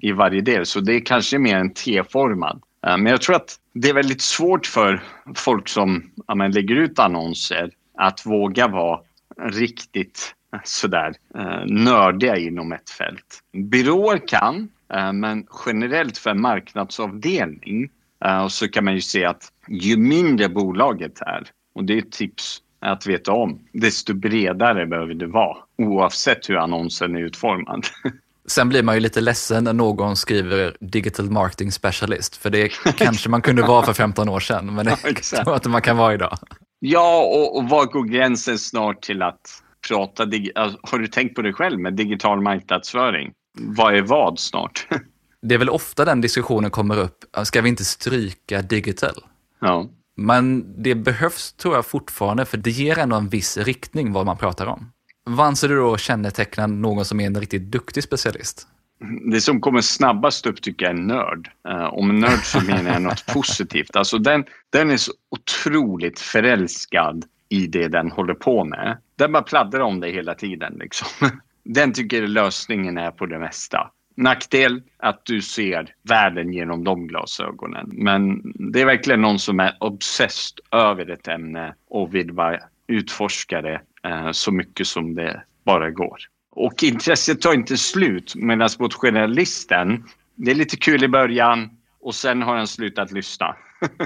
i 0.00 0.12
varje 0.12 0.40
del 0.40 0.66
så 0.66 0.80
det 0.80 0.94
är 0.94 1.00
kanske 1.00 1.38
mer 1.38 1.56
en 1.56 1.74
T-formad. 1.74 2.62
Eh, 2.86 2.96
men 2.96 3.06
jag 3.06 3.22
tror 3.22 3.36
att 3.36 3.56
det 3.74 3.88
är 3.88 3.94
väldigt 3.94 4.22
svårt 4.22 4.66
för 4.66 5.02
folk 5.34 5.68
som 5.68 6.10
ja, 6.26 6.34
lägger 6.34 6.76
ut 6.76 6.98
annonser 6.98 7.70
att 7.98 8.26
våga 8.26 8.68
vara 8.68 9.00
riktigt 9.42 10.34
sådär 10.64 11.14
eh, 11.34 11.64
nördiga 11.66 12.36
inom 12.36 12.72
ett 12.72 12.90
fält. 12.90 13.42
Byråer 13.52 14.28
kan, 14.28 14.68
eh, 14.94 15.12
men 15.12 15.46
generellt 15.66 16.18
för 16.18 16.30
en 16.30 16.40
marknadsavdelning 16.40 17.90
eh, 18.24 18.48
så 18.48 18.68
kan 18.68 18.84
man 18.84 18.94
ju 18.94 19.00
se 19.00 19.24
att 19.24 19.52
ju 19.68 19.96
mindre 19.96 20.48
bolaget 20.48 21.20
är, 21.20 21.46
och 21.74 21.84
det 21.84 21.94
är 21.94 21.98
ett 21.98 22.12
tips 22.12 22.60
att 22.80 23.06
veta 23.06 23.32
om, 23.32 23.60
desto 23.72 24.14
bredare 24.14 24.86
behöver 24.86 25.14
det 25.14 25.26
vara 25.26 25.56
oavsett 25.78 26.50
hur 26.50 26.56
annonsen 26.56 27.16
är 27.16 27.20
utformad. 27.20 27.86
Sen 28.46 28.68
blir 28.68 28.82
man 28.82 28.94
ju 28.94 29.00
lite 29.00 29.20
ledsen 29.20 29.64
när 29.64 29.72
någon 29.72 30.16
skriver 30.16 30.76
digital 30.80 31.30
marketing 31.30 31.72
specialist, 31.72 32.36
för 32.36 32.50
det 32.50 32.68
kanske 32.96 33.28
man 33.28 33.42
kunde 33.42 33.62
vara 33.62 33.86
för 33.86 33.92
15 33.92 34.28
år 34.28 34.40
sedan, 34.40 34.74
men 34.74 34.86
det 34.86 34.96
ja, 35.32 35.44
tror 35.44 35.54
inte 35.54 35.68
man 35.68 35.82
kan 35.82 35.96
vara 35.96 36.14
idag. 36.14 36.38
Ja, 36.86 37.22
och, 37.22 37.56
och 37.56 37.68
var 37.68 37.86
går 37.86 38.04
gränsen 38.04 38.58
snart 38.58 39.02
till 39.02 39.22
att 39.22 39.62
prata, 39.88 40.22
alltså, 40.54 40.78
har 40.82 40.98
du 40.98 41.06
tänkt 41.06 41.34
på 41.34 41.42
det 41.42 41.52
själv 41.52 41.80
med 41.80 41.94
digital 41.94 42.40
marknadsföring? 42.40 43.32
Vad 43.58 43.94
är 43.94 44.02
vad 44.02 44.38
snart? 44.38 44.88
Det 45.42 45.54
är 45.54 45.58
väl 45.58 45.68
ofta 45.68 46.04
den 46.04 46.20
diskussionen 46.20 46.70
kommer 46.70 46.98
upp, 46.98 47.24
ska 47.44 47.60
vi 47.60 47.68
inte 47.68 47.84
stryka 47.84 48.62
digital? 48.62 49.24
Ja. 49.60 49.88
Men 50.16 50.74
det 50.82 50.94
behövs 50.94 51.52
tror 51.52 51.74
jag 51.74 51.86
fortfarande, 51.86 52.44
för 52.44 52.56
det 52.56 52.70
ger 52.70 52.98
ändå 52.98 53.16
en 53.16 53.28
viss 53.28 53.56
riktning 53.56 54.12
vad 54.12 54.26
man 54.26 54.36
pratar 54.36 54.66
om. 54.66 54.92
Vad 55.24 55.46
anser 55.46 55.68
du 55.68 55.76
då 55.76 55.96
kännetecknar 55.96 56.66
någon 56.66 57.04
som 57.04 57.20
är 57.20 57.26
en 57.26 57.40
riktigt 57.40 57.62
duktig 57.62 58.02
specialist? 58.02 58.66
Det 59.32 59.40
som 59.40 59.60
kommer 59.60 59.80
snabbast 59.80 60.46
upp 60.46 60.62
tycker 60.62 60.86
jag 60.86 60.94
är 60.94 61.02
nörd. 61.02 61.50
Uh, 61.68 61.94
om 61.94 62.18
nörd 62.18 62.44
så 62.44 62.60
menar 62.64 62.92
jag 62.92 63.02
något 63.02 63.26
positivt. 63.26 63.96
Alltså 63.96 64.18
den, 64.18 64.44
den 64.70 64.90
är 64.90 64.96
så 64.96 65.12
otroligt 65.30 66.20
förälskad 66.20 67.24
i 67.48 67.66
det 67.66 67.88
den 67.88 68.10
håller 68.10 68.34
på 68.34 68.64
med. 68.64 68.98
Den 69.16 69.32
bara 69.32 69.42
pladdrar 69.42 69.80
om 69.80 70.00
det 70.00 70.10
hela 70.10 70.34
tiden. 70.34 70.76
Liksom. 70.80 71.30
Den 71.64 71.92
tycker 71.92 72.26
lösningen 72.26 72.98
är 72.98 73.10
på 73.10 73.26
det 73.26 73.38
mesta. 73.38 73.90
Nackdel 74.16 74.82
att 74.96 75.24
du 75.24 75.42
ser 75.42 75.94
världen 76.02 76.52
genom 76.52 76.84
de 76.84 77.06
glasögonen. 77.06 77.90
Men 77.92 78.42
det 78.72 78.80
är 78.80 78.86
verkligen 78.86 79.20
någon 79.20 79.38
som 79.38 79.60
är 79.60 79.76
obsessed 79.80 80.58
över 80.70 81.10
ett 81.10 81.28
ämne 81.28 81.74
och 81.88 82.14
vill 82.14 82.32
bara 82.32 82.58
utforska 82.86 83.62
det 83.62 83.80
eh, 84.04 84.30
så 84.30 84.52
mycket 84.52 84.86
som 84.86 85.14
det 85.14 85.42
bara 85.64 85.90
går. 85.90 86.18
Och 86.56 86.82
intresset 86.82 87.40
tar 87.40 87.54
inte 87.54 87.76
slut 87.76 88.34
medan 88.34 88.68
mot 88.78 88.94
generalisten, 88.94 90.04
det 90.34 90.50
är 90.50 90.54
lite 90.54 90.76
kul 90.76 91.04
i 91.04 91.08
början 91.08 91.70
och 92.00 92.14
sen 92.14 92.42
har 92.42 92.56
han 92.56 92.66
slutat 92.66 93.12
lyssna 93.12 93.56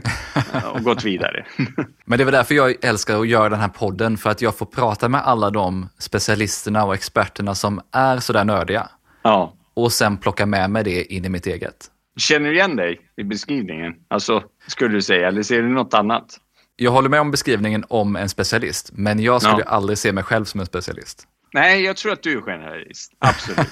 och 0.75 0.83
gått 0.83 1.05
vidare. 1.05 1.47
Men 2.05 2.19
det 2.19 2.25
var 2.25 2.33
därför 2.33 2.55
jag 2.55 2.85
älskar 2.85 3.21
att 3.21 3.28
göra 3.28 3.49
den 3.49 3.61
här 3.61 3.69
podden, 3.69 4.17
för 4.17 4.31
att 4.31 4.43
jag 4.43 4.57
får 4.57 4.67
prata 4.67 5.09
med 5.09 5.21
alla 5.21 5.50
de 5.50 5.88
specialisterna 5.99 6.85
och 6.85 6.95
experterna 6.95 7.55
som 7.55 7.81
är 7.93 8.19
sådär 8.19 8.45
nördiga. 8.45 8.88
Ja. 9.23 9.55
Och 9.75 9.93
sen 9.93 10.17
plocka 10.17 10.47
med 10.47 10.71
mig 10.71 10.85
det 10.85 11.12
in 11.14 11.25
i 11.25 11.28
mitt 11.28 11.47
eget. 11.47 11.90
Känner 12.17 12.49
du 12.49 12.55
igen 12.55 12.76
dig 12.76 13.00
i 13.17 13.25
beskrivningen? 13.25 13.95
Alltså, 14.09 14.43
skulle 14.67 14.95
du 14.95 15.02
säga, 15.02 15.28
eller 15.28 15.43
ser 15.43 15.62
du 15.62 15.69
något 15.69 15.95
annat? 15.95 16.40
Jag 16.76 16.90
håller 16.90 17.09
med 17.09 17.21
om 17.21 17.31
beskrivningen 17.31 17.85
om 17.88 18.17
en 18.17 18.28
specialist, 18.28 18.90
men 18.93 19.21
jag 19.21 19.43
skulle 19.43 19.62
ja. 19.67 19.71
aldrig 19.71 19.99
se 19.99 20.12
mig 20.12 20.25
själv 20.25 20.45
som 20.45 20.61
en 20.61 20.67
specialist. 20.67 21.26
Nej, 21.52 21.83
jag 21.83 21.97
tror 21.97 22.12
att 22.12 22.23
du 22.23 22.38
är 22.38 22.43
generalist. 22.43 23.12
Absolut. 23.19 23.69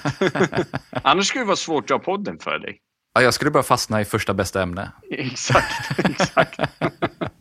Annars 1.03 1.27
skulle 1.27 1.41
det 1.41 1.47
vara 1.47 1.55
svårt 1.55 1.83
att 1.83 1.97
ha 1.97 1.99
podden 1.99 2.39
för 2.39 2.59
dig. 2.59 2.79
Ja, 3.13 3.21
jag 3.21 3.33
skulle 3.33 3.51
bara 3.51 3.63
fastna 3.63 4.01
i 4.01 4.05
första 4.05 4.33
bästa 4.33 4.61
ämne. 4.61 4.91
Exakt, 5.11 5.99
exakt. 5.99 6.59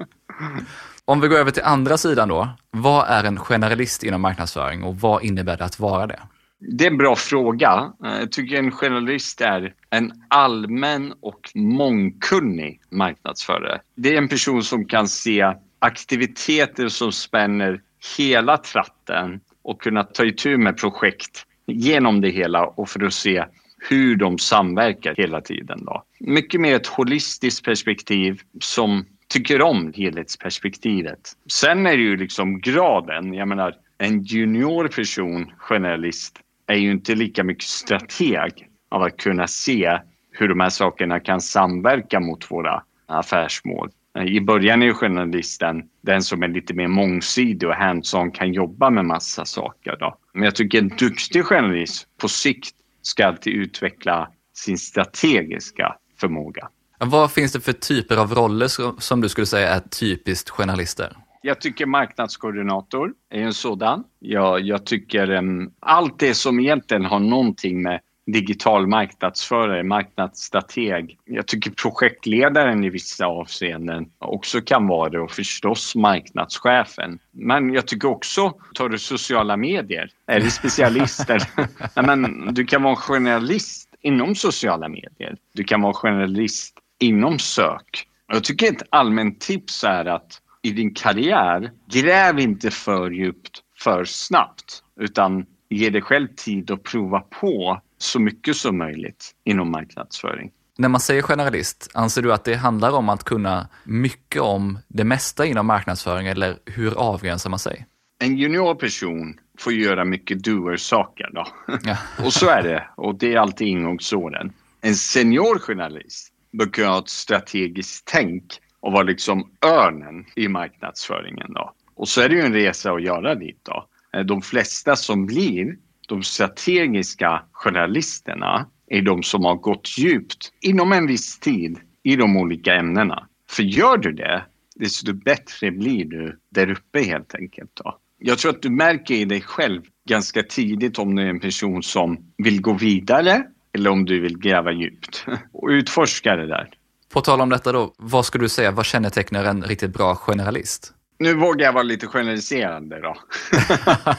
Om 1.05 1.21
vi 1.21 1.29
går 1.29 1.37
över 1.37 1.51
till 1.51 1.63
andra 1.63 1.99
sidan 1.99 2.29
då. 2.29 2.49
Vad 2.71 3.09
är 3.09 3.25
en 3.25 3.39
generalist 3.39 4.03
inom 4.03 4.21
marknadsföring 4.21 4.83
och 4.83 5.01
vad 5.01 5.25
innebär 5.25 5.57
det 5.57 5.65
att 5.65 5.79
vara 5.79 6.07
det? 6.07 6.21
Det 6.59 6.85
är 6.85 6.91
en 6.91 6.99
bra 6.99 7.17
fråga. 7.17 7.93
Jag 8.03 8.33
tycker 8.33 8.57
en 8.57 8.71
generalist 8.71 9.41
är 9.41 9.75
en 9.91 10.13
allmän 10.29 11.13
och 11.23 11.51
mångkunnig 11.55 12.81
marknadsförare. 12.91 13.81
Det 13.97 14.15
är 14.15 14.19
en 14.19 14.29
person 14.29 14.63
som 14.63 14.85
kan 14.85 15.09
se 15.09 15.55
aktiviteter 15.79 16.89
som 16.89 17.13
spänner 17.13 17.81
hela 18.17 18.57
tratten 18.57 19.41
och 19.67 19.81
kunna 19.81 20.03
ta 20.05 20.25
itu 20.25 20.59
med 20.59 20.77
projekt 20.77 21.47
genom 21.67 22.21
det 22.21 22.29
hela 22.31 22.67
och 22.67 22.89
för 22.89 23.05
att 23.05 23.13
se 23.13 23.45
hur 23.91 24.17
de 24.17 24.39
samverkar 24.39 25.15
hela 25.17 25.41
tiden. 25.41 25.85
Då. 25.85 26.03
Mycket 26.21 26.61
mer 26.61 26.77
ett 26.77 26.87
holistiskt 26.87 27.65
perspektiv 27.65 28.41
som 28.61 29.05
tycker 29.29 29.63
om 29.63 29.93
helhetsperspektivet. 29.97 31.33
Sen 31.53 31.87
är 31.87 31.97
det 31.97 32.03
ju 32.03 32.17
liksom 32.17 32.61
graden. 32.61 33.35
Jag 33.35 33.49
menar, 33.49 33.75
en 33.99 34.23
junior 34.23 34.89
person, 34.89 35.53
generalist, 35.59 36.39
är 36.67 36.77
ju 36.77 36.91
inte 36.91 37.15
lika 37.15 37.45
mycket 37.45 37.69
strateg 37.69 38.69
av 38.89 39.03
att 39.03 39.17
kunna 39.17 39.47
se 39.47 39.99
hur 40.31 40.49
de 40.49 40.61
här 40.61 40.71
sakerna 40.71 41.21
kan 41.21 41.41
samverka 41.41 42.21
mot 42.21 42.51
våra 42.51 42.83
affärsmål. 43.07 43.91
I 44.25 44.41
början 44.41 44.83
är 44.83 44.87
ju 44.87 44.95
journalisten 44.95 45.83
den 46.01 46.23
som 46.23 46.43
är 46.43 46.49
lite 46.49 46.75
mer 46.75 46.89
mångsidig 46.89 47.69
och 47.69 47.75
hands-on 47.75 48.31
kan 48.31 48.53
jobba 48.53 48.91
med 48.91 49.05
massa 49.05 49.45
saker. 49.45 49.97
Då. 50.01 50.19
Men 50.33 50.43
jag 50.43 50.55
tycker 50.55 50.79
en 50.79 50.89
duktig 50.89 51.45
journalist 51.45 52.07
på 52.21 52.29
sikt 52.29 52.75
ska 53.03 53.27
alltid 53.27 53.53
utveckla 53.53 54.29
sin 54.55 54.79
strategiska 54.79 55.97
förmåga. 56.21 56.69
Vad 56.99 57.33
finns 57.33 57.53
det 57.53 57.61
för 57.61 57.73
typer 57.73 58.17
av 58.17 58.35
roller 58.35 59.01
som 59.01 59.21
du 59.21 59.29
skulle 59.29 59.47
säga 59.47 59.69
är 59.69 59.81
typiskt 59.81 60.51
journalister? 60.51 61.17
Jag 61.43 61.61
tycker 61.61 61.87
marknadskoordinator 61.87 63.13
är 63.31 63.43
en 63.43 63.55
sådan. 63.55 64.05
Jag, 64.19 64.61
jag 64.61 64.87
tycker 64.87 65.31
um, 65.31 65.73
allt 65.81 66.19
det 66.19 66.35
som 66.35 66.61
egentligen 66.61 67.05
har 67.05 67.19
någonting 67.19 67.83
med 67.83 68.01
digital 68.27 68.87
marknadsförare, 68.87 69.83
marknadsstrateg. 69.83 71.19
Jag 71.25 71.47
tycker 71.47 71.71
projektledaren 71.71 72.85
i 72.85 72.91
vissa 72.91 73.27
avseenden 73.27 74.09
också 74.19 74.61
kan 74.61 74.87
vara 74.87 75.11
det 75.11 75.21
och 75.21 75.31
förstås 75.31 75.95
marknadschefen. 75.95 77.19
Men 77.31 77.75
jag 77.75 77.87
tycker 77.87 78.09
också, 78.09 78.55
tar 78.75 78.89
du 78.89 78.99
sociala 78.99 79.57
medier, 79.57 80.11
är 80.27 80.41
det 80.41 80.51
specialister? 80.51 81.43
Nej, 81.97 82.17
men 82.17 82.55
du 82.55 82.65
kan 82.65 82.83
vara 82.83 82.97
journalist 82.97 83.89
inom 84.01 84.35
sociala 84.35 84.89
medier. 84.89 85.37
Du 85.55 85.65
kan 85.65 85.83
vara 85.83 85.95
journalist 85.95 86.79
inom 87.01 87.39
sök. 87.39 88.09
Jag 88.29 88.45
tycker 88.45 88.73
ett 88.73 88.83
allmänt 88.91 89.41
tips 89.41 89.85
är 89.85 90.05
att 90.05 90.41
i 90.63 90.71
din 90.71 90.95
karriär, 90.95 91.71
gräv 91.93 92.39
inte 92.39 92.71
för 92.71 93.11
djupt 93.11 93.63
för 93.79 94.05
snabbt 94.05 94.83
utan 95.01 95.47
ge 95.69 95.91
dig 95.91 96.03
själv 96.03 96.29
tid 96.37 96.71
att 96.71 96.83
prova 96.83 97.21
på 97.21 97.81
så 97.99 98.21
mycket 98.21 98.57
som 98.57 98.79
möjligt 98.79 99.35
inom 99.45 99.71
marknadsföring. 99.71 100.51
När 100.79 100.89
man 100.89 101.01
säger 101.01 101.23
generalist, 101.23 101.91
anser 101.95 102.23
du 102.23 102.33
att 102.33 102.45
det 102.45 102.55
handlar 102.55 102.91
om 102.91 103.09
att 103.09 103.25
kunna 103.25 103.69
mycket 103.85 104.43
om 104.43 104.79
det 104.89 105.05
mesta 105.05 105.47
inom 105.47 105.67
marknadsföring 105.67 106.27
eller 106.27 106.59
hur 106.65 106.95
avgränsar 106.95 107.51
man 107.51 107.59
sig? 107.59 107.87
En 108.19 108.37
junior 108.37 108.75
person 108.75 109.39
får 109.59 109.73
göra 109.73 110.05
mycket 110.05 110.45
doer-saker 110.45 111.31
då. 111.33 111.47
Ja. 111.83 111.97
och 112.25 112.33
så 112.33 112.49
är 112.49 112.63
det 112.63 112.89
och 112.97 113.15
det 113.15 113.35
är 113.35 113.39
alltid 113.39 113.69
ingångsåren. 113.69 114.53
En 114.81 114.95
senior 114.95 115.59
journalist 115.59 116.33
bör 116.53 116.67
kunna 116.67 116.89
ha 116.89 116.99
ett 116.99 117.09
strategiskt 117.09 118.05
tänk 118.07 118.45
och 118.81 118.93
vara 118.93 119.03
liksom 119.03 119.51
örnen 119.65 120.25
i 120.37 120.49
marknadsföringen 120.49 121.53
då. 121.53 121.73
Och 121.95 122.09
så 122.09 122.21
är 122.21 122.29
det 122.29 122.35
ju 122.35 122.41
en 122.41 122.53
resa 122.53 122.93
att 122.93 123.03
göra 123.03 123.35
dit 123.35 123.61
då. 123.63 123.87
De 124.25 124.43
flesta 124.43 124.97
som 124.97 125.27
blir 125.27 125.77
de 126.07 126.23
strategiska 126.23 127.43
journalisterna 127.53 128.67
är 128.87 129.03
de 129.03 129.23
som 129.23 129.45
har 129.45 129.55
gått 129.55 129.99
djupt 129.99 130.53
inom 130.61 130.93
en 130.93 131.07
viss 131.07 131.39
tid 131.39 131.79
i 132.03 132.17
de 132.17 132.37
olika 132.37 132.75
ämnena. 132.75 133.29
För 133.51 133.63
gör 133.63 133.97
du 133.97 134.13
det, 134.13 134.45
desto 134.77 135.13
bättre 135.13 135.71
blir 135.71 136.05
du 136.05 136.39
där 136.51 136.71
uppe 136.71 137.03
helt 137.03 137.35
enkelt. 137.35 137.71
Då. 137.75 137.99
Jag 138.19 138.39
tror 138.39 138.51
att 138.51 138.63
du 138.63 138.71
märker 138.71 139.15
i 139.15 139.25
dig 139.25 139.41
själv 139.41 139.83
ganska 140.09 140.43
tidigt 140.43 140.99
om 140.99 141.15
du 141.15 141.23
är 141.23 141.27
en 141.27 141.41
person 141.41 141.83
som 141.83 142.19
vill 142.37 142.61
gå 142.61 142.73
vidare 142.73 143.45
eller 143.75 143.91
om 143.91 144.05
du 144.05 144.21
vill 144.21 144.39
gräva 144.39 144.73
djupt 144.73 145.27
och 145.53 145.69
utforska 145.69 146.37
det 146.37 146.47
där. 146.47 146.71
På 147.13 147.21
tal 147.21 147.41
om 147.41 147.49
detta 147.49 147.73
då, 147.73 147.95
vad 147.99 148.27
skulle 148.27 148.45
du 148.45 148.49
säga, 148.49 148.71
vad 148.71 148.87
kännetecknar 148.87 149.45
en 149.45 149.63
riktigt 149.63 149.93
bra 149.93 150.15
generalist? 150.15 150.93
Nu 151.19 151.35
vågar 151.35 151.67
jag 151.67 151.73
vara 151.73 151.83
lite 151.83 152.07
generaliserande 152.07 153.01
då. 153.01 153.17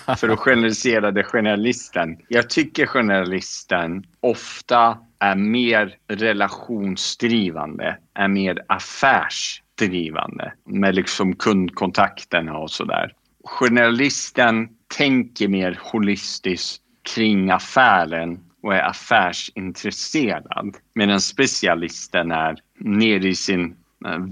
För 0.18 0.30
att 0.30 0.40
generalisera 0.40 1.12
det 1.12 1.24
generalisten. 1.24 2.18
Jag 2.28 2.50
tycker 2.50 2.86
generalisten 2.86 4.06
ofta 4.20 4.98
är 5.20 5.36
mer 5.36 5.96
relationsdrivande, 6.08 7.98
är 8.14 8.28
mer 8.28 8.64
affärsdrivande 8.68 10.54
med 10.66 10.96
liksom 10.96 11.36
kundkontakterna 11.36 12.58
och 12.58 12.72
sådär. 12.72 13.14
Generalisten 13.44 14.70
tänker 14.98 15.48
mer 15.48 15.80
holistiskt 15.82 16.84
kring 17.16 17.52
affären 17.52 18.40
och 18.64 18.76
är 18.76 18.82
affärsintresserad. 18.82 20.76
Medan 20.94 21.22
specialisten 21.22 22.32
är 22.32 22.56
nere 22.80 23.28
i 23.28 23.36
sin 23.36 23.76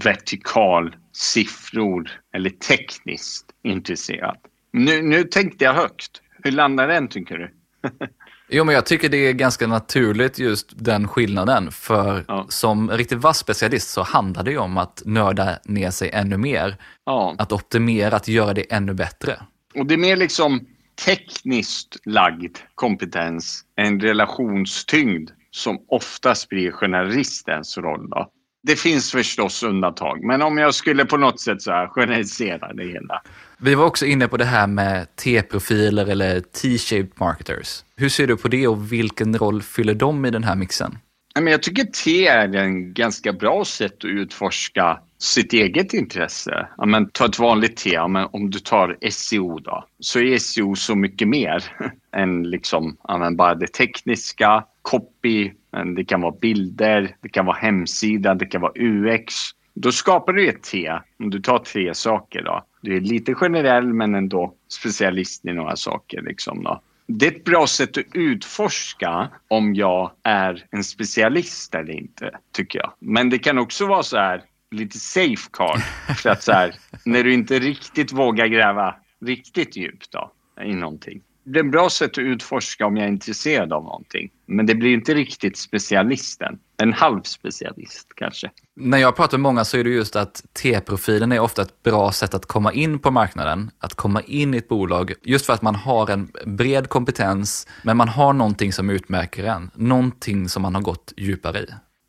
vertikal 0.04 0.96
siffror 1.12 2.10
eller 2.34 2.50
tekniskt 2.50 3.46
intresserad. 3.62 4.36
Nu, 4.72 5.02
nu 5.02 5.24
tänkte 5.24 5.64
jag 5.64 5.74
högt. 5.74 6.22
Hur 6.44 6.50
landar 6.52 6.88
den 6.88 7.08
tycker 7.08 7.38
du? 7.38 7.50
Jo, 8.48 8.64
men 8.64 8.74
jag 8.74 8.86
tycker 8.86 9.08
det 9.08 9.16
är 9.16 9.32
ganska 9.32 9.66
naturligt 9.66 10.38
just 10.38 10.84
den 10.84 11.08
skillnaden. 11.08 11.70
För 11.72 12.24
Ja. 12.28 12.46
som 12.48 12.90
riktigt 12.90 13.18
vass 13.18 13.38
specialist 13.38 13.90
så 13.90 14.02
handlar 14.02 14.42
det 14.42 14.50
ju 14.50 14.58
om 14.58 14.76
att 14.78 15.02
nörda 15.04 15.58
ner 15.64 15.90
sig 15.90 16.10
ännu 16.12 16.36
mer. 16.36 16.76
Ja. 17.04 17.34
Att 17.38 17.52
optimera, 17.52 18.16
att 18.16 18.28
göra 18.28 18.54
det 18.54 18.72
ännu 18.72 18.94
bättre. 18.94 19.42
Och 19.74 19.86
det 19.86 19.94
är 19.94 19.98
mer 19.98 20.16
liksom 20.16 20.66
tekniskt 21.04 21.96
lagd 22.04 22.56
kompetens 22.74 23.64
än 23.76 24.00
relationstyngd 24.00 25.30
som 25.50 25.78
oftast 25.88 26.48
blir 26.48 26.72
generalistens 26.72 27.78
roll. 27.78 28.10
Då. 28.10 28.30
Det 28.66 28.76
finns 28.76 29.10
förstås 29.10 29.62
undantag, 29.62 30.24
men 30.24 30.42
om 30.42 30.58
jag 30.58 30.74
skulle 30.74 31.04
på 31.04 31.16
något 31.16 31.40
sätt 31.40 31.62
så 31.62 31.70
här 31.70 31.88
generalisera 31.88 32.72
det 32.72 32.84
hela. 32.84 33.22
Vi 33.58 33.74
var 33.74 33.84
också 33.84 34.06
inne 34.06 34.28
på 34.28 34.36
det 34.36 34.44
här 34.44 34.66
med 34.66 35.16
T-profiler 35.16 36.06
eller 36.06 36.40
T-shaped 36.40 37.10
marketers. 37.14 37.84
Hur 37.96 38.08
ser 38.08 38.26
du 38.26 38.36
på 38.36 38.48
det 38.48 38.68
och 38.68 38.92
vilken 38.92 39.38
roll 39.38 39.62
fyller 39.62 39.94
de 39.94 40.24
i 40.24 40.30
den 40.30 40.44
här 40.44 40.54
mixen? 40.54 40.98
Men 41.34 41.46
jag 41.46 41.62
tycker 41.62 41.84
T 41.84 42.26
är 42.26 42.56
en 42.56 42.94
ganska 42.94 43.32
bra 43.32 43.64
sätt 43.64 43.92
att 43.92 44.04
utforska 44.04 44.98
sitt 45.18 45.52
eget 45.52 45.94
intresse. 45.94 46.68
Ja, 46.76 46.86
men 46.86 47.10
ta 47.10 47.26
ett 47.26 47.38
vanligt 47.38 47.76
T, 47.76 47.90
ja, 47.92 48.08
men 48.08 48.28
om 48.32 48.50
du 48.50 48.58
tar 48.58 48.96
SEO 49.10 49.58
då, 49.58 49.84
så 50.00 50.20
är 50.20 50.38
SEO 50.38 50.74
så 50.74 50.94
mycket 50.94 51.28
mer 51.28 51.64
än 52.16 52.42
liksom, 52.42 52.96
ja, 53.08 53.30
bara 53.30 53.54
det 53.54 53.66
tekniska, 53.66 54.64
copy, 54.86 55.52
men 55.72 55.94
det 55.94 56.04
kan 56.04 56.20
vara 56.20 56.34
bilder, 56.40 57.16
det 57.20 57.28
kan 57.28 57.46
vara 57.46 57.56
hemsida, 57.56 58.34
det 58.34 58.46
kan 58.46 58.60
vara 58.60 58.72
UX. 58.74 59.34
Då 59.74 59.92
skapar 59.92 60.32
du 60.32 60.48
ett 60.48 60.62
T, 60.62 60.92
om 61.18 61.30
du 61.30 61.40
tar 61.40 61.58
tre 61.58 61.94
saker 61.94 62.42
då. 62.42 62.64
Du 62.80 62.96
är 62.96 63.00
lite 63.00 63.34
generell 63.34 63.92
men 63.92 64.14
ändå 64.14 64.54
specialist 64.68 65.44
i 65.44 65.52
några 65.52 65.76
saker 65.76 66.22
liksom 66.22 66.62
då. 66.62 66.80
Det 67.06 67.26
är 67.26 67.30
ett 67.30 67.44
bra 67.44 67.66
sätt 67.66 67.98
att 67.98 68.04
utforska 68.12 69.28
om 69.48 69.74
jag 69.74 70.10
är 70.22 70.64
en 70.70 70.84
specialist 70.84 71.74
eller 71.74 71.92
inte, 71.92 72.30
tycker 72.52 72.78
jag. 72.78 72.92
Men 72.98 73.30
det 73.30 73.38
kan 73.38 73.58
också 73.58 73.86
vara 73.86 74.02
så 74.02 74.16
här 74.16 74.42
lite 74.70 74.98
safeguard. 74.98 75.80
För 76.16 76.30
att 76.30 76.42
så 76.42 76.52
här, 76.52 76.74
när 77.04 77.24
du 77.24 77.32
inte 77.32 77.58
riktigt 77.58 78.12
vågar 78.12 78.46
gräva 78.46 78.94
riktigt 79.20 79.76
djupt 79.76 80.12
då, 80.12 80.32
i 80.62 80.74
någonting. 80.74 81.20
Det 81.48 81.58
är 81.58 81.64
ett 81.64 81.70
bra 81.70 81.90
sätt 81.90 82.10
att 82.10 82.18
utforska 82.18 82.86
om 82.86 82.96
jag 82.96 83.04
är 83.06 83.08
intresserad 83.08 83.72
av 83.72 83.84
någonting. 83.84 84.30
Men 84.46 84.66
det 84.66 84.74
blir 84.74 84.94
inte 84.94 85.14
riktigt 85.14 85.56
specialisten. 85.56 86.58
En 86.76 86.92
halv 86.92 87.22
specialist 87.22 88.08
kanske. 88.14 88.50
När 88.76 88.98
jag 88.98 89.16
pratar 89.16 89.38
med 89.38 89.42
många 89.42 89.64
så 89.64 89.76
är 89.76 89.84
det 89.84 89.90
just 89.90 90.16
att 90.16 90.44
T-profilen 90.62 91.32
är 91.32 91.38
ofta 91.38 91.62
ett 91.62 91.82
bra 91.82 92.12
sätt 92.12 92.34
att 92.34 92.46
komma 92.46 92.72
in 92.72 92.98
på 92.98 93.10
marknaden, 93.10 93.70
att 93.78 93.94
komma 93.94 94.20
in 94.20 94.54
i 94.54 94.56
ett 94.56 94.68
bolag, 94.68 95.12
just 95.22 95.46
för 95.46 95.52
att 95.52 95.62
man 95.62 95.74
har 95.74 96.10
en 96.10 96.32
bred 96.46 96.88
kompetens, 96.88 97.66
men 97.82 97.96
man 97.96 98.08
har 98.08 98.32
någonting 98.32 98.72
som 98.72 98.90
utmärker 98.90 99.44
en, 99.44 99.70
någonting 99.74 100.48
som 100.48 100.62
man 100.62 100.74
har 100.74 100.82
gått 100.82 101.12
djupare 101.16 101.58
i. 101.58 101.66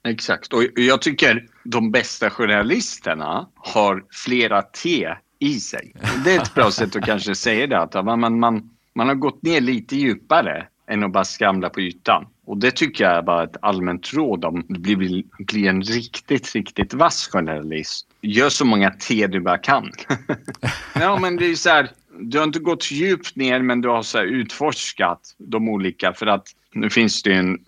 Exakt. 0.08 0.54
Och 0.54 0.64
jag 0.76 1.02
tycker 1.02 1.48
de 1.64 1.92
bästa 1.92 2.30
journalisterna 2.30 3.50
har 3.56 4.04
flera 4.10 4.62
T 4.62 5.08
i 5.40 5.60
sig. 5.60 5.94
Det 6.26 6.36
är 6.36 6.42
ett 6.42 6.54
bra 6.54 6.72
sätt 6.72 6.96
att 6.96 7.06
kanske 7.06 7.36
säga 7.36 7.68
det. 7.68 7.80
Att 7.80 8.06
man, 8.06 8.20
man, 8.20 8.40
man 8.40 8.70
man 8.98 9.08
har 9.08 9.16
gått 9.16 9.44
ner 9.44 9.62
lite 9.62 9.96
djupare 9.96 10.68
än 10.88 11.04
att 11.04 11.12
bara 11.12 11.26
skramla 11.26 11.70
på 11.70 11.82
ytan. 11.82 12.26
Och 12.46 12.58
det 12.58 12.72
tycker 12.72 13.04
jag 13.04 13.14
är 13.14 13.22
bara 13.22 13.44
ett 13.44 13.58
allmänt 13.62 14.14
råd 14.14 14.46
om 14.46 14.66
du 14.68 14.96
vill 14.96 15.26
bli 15.40 15.68
en 15.68 15.82
riktigt, 15.82 16.56
riktigt 16.56 16.94
vass 16.94 17.28
journalist. 17.28 18.08
Gör 18.22 18.50
så 18.50 18.66
många 18.66 18.90
T 18.92 19.28
du 19.28 19.40
bara 19.40 19.58
kan. 19.58 19.92
ja, 20.96 21.20
men 21.20 21.36
det 21.36 21.46
är 21.46 21.56
så 21.56 21.70
här, 21.70 21.90
du 22.20 22.38
har 22.38 22.46
inte 22.46 22.60
gått 22.60 22.92
djupt 22.92 23.36
ner 23.36 23.62
men 23.62 23.82
du 23.82 23.90
har 23.90 24.02
så 24.02 24.18
här 24.18 24.26
utforskat 24.26 25.36
de 25.38 25.70
olika 25.70 26.14
för 26.14 26.28
att 26.28 26.48
nu 26.74 26.90
finns 26.90 27.24
det 27.24 27.30
ju 27.30 27.36
en, 27.36 27.60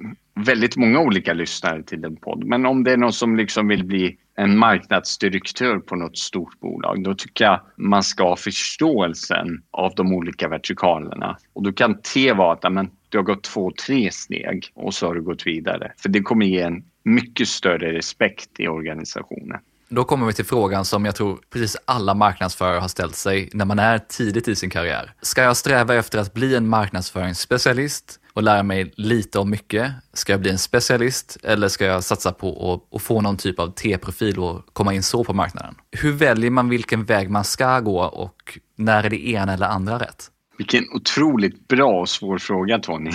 väldigt 0.46 0.76
många 0.76 1.00
olika 1.00 1.34
lyssnare 1.34 1.84
till 1.84 2.06
en 2.06 2.16
podd. 2.16 2.44
Men 2.44 2.66
om 2.66 2.84
det 2.84 2.92
är 2.92 2.98
någon 2.98 3.14
som 3.14 3.36
liksom 3.36 3.68
vill 3.68 3.86
bli 3.86 4.18
en 4.40 4.58
marknadsdirektör 4.58 5.80
på 5.80 5.96
något 5.96 6.18
stort 6.18 6.60
bolag, 6.60 7.04
då 7.04 7.16
tycker 7.16 7.46
jag 7.46 7.62
man 7.76 8.04
ska 8.04 8.24
ha 8.24 8.36
förståelsen 8.36 9.64
av 9.72 9.94
de 9.96 10.14
olika 10.14 10.48
vertikalerna. 10.48 11.38
Och 11.54 11.64
då 11.64 11.72
kan 11.72 12.02
T 12.02 12.34
vara 12.34 12.54
att 12.54 12.66
amen, 12.66 12.90
du 13.10 13.18
har 13.18 13.26
gått 13.26 13.44
två, 13.44 13.72
tre 13.86 14.12
steg 14.12 14.72
och 14.74 14.94
så 14.94 15.08
har 15.08 15.16
du 15.16 15.22
gått 15.22 15.48
vidare. 15.48 15.92
För 15.98 16.10
det 16.10 16.22
kommer 16.22 16.46
ge 16.46 16.62
en 16.62 16.84
mycket 17.04 17.48
större 17.48 17.94
respekt 17.94 18.60
i 18.60 18.68
organisationen. 18.68 19.60
Då 19.90 20.04
kommer 20.04 20.28
vi 20.28 20.34
till 20.34 20.46
frågan 20.46 20.86
som 20.86 21.06
jag 21.06 21.16
tror 21.16 21.40
precis 21.50 21.78
alla 21.86 22.14
marknadsförare 22.14 22.80
har 22.80 22.88
ställt 22.88 23.16
sig 23.16 23.50
när 23.54 23.66
man 23.66 23.80
är 23.80 23.98
tidigt 23.98 24.48
i 24.48 24.56
sin 24.56 24.70
karriär. 24.70 25.14
Ska 25.22 25.42
jag 25.42 25.58
sträva 25.58 25.96
efter 25.96 26.20
att 26.20 26.34
bli 26.34 26.56
en 26.56 26.68
marknadsföringsspecialist 26.68 28.20
och 28.40 28.44
lära 28.44 28.64
mig 28.64 28.92
lite 28.96 29.40
om 29.40 29.50
mycket? 29.50 29.92
Ska 30.14 30.34
jag 30.34 30.42
bli 30.42 30.52
en 30.52 30.58
specialist 30.58 31.38
eller 31.44 31.68
ska 31.68 31.86
jag 31.86 32.04
satsa 32.04 32.32
på 32.32 32.82
att, 32.92 33.02
få 33.02 33.22
någon 33.22 33.38
typ 33.38 33.60
av 33.60 33.68
T-profil 33.68 34.40
och 34.40 34.74
komma 34.74 34.94
in 34.94 35.04
så 35.04 35.24
på 35.24 35.34
marknaden? 35.34 35.76
Hur 35.92 36.12
väljer 36.12 36.52
man 36.52 36.70
vilken 36.70 37.04
väg 37.04 37.30
man 37.30 37.44
ska 37.44 37.80
gå 37.80 38.02
och 38.02 38.60
när 38.76 39.04
är 39.04 39.10
det 39.10 39.30
ena 39.30 39.54
eller 39.54 39.66
andra 39.66 40.00
rätt? 40.00 40.32
Vilken 40.58 40.84
otroligt 40.94 41.68
bra 41.68 42.02
och 42.02 42.10
svår 42.10 42.38
fråga 42.38 42.80
Tony. 42.80 43.12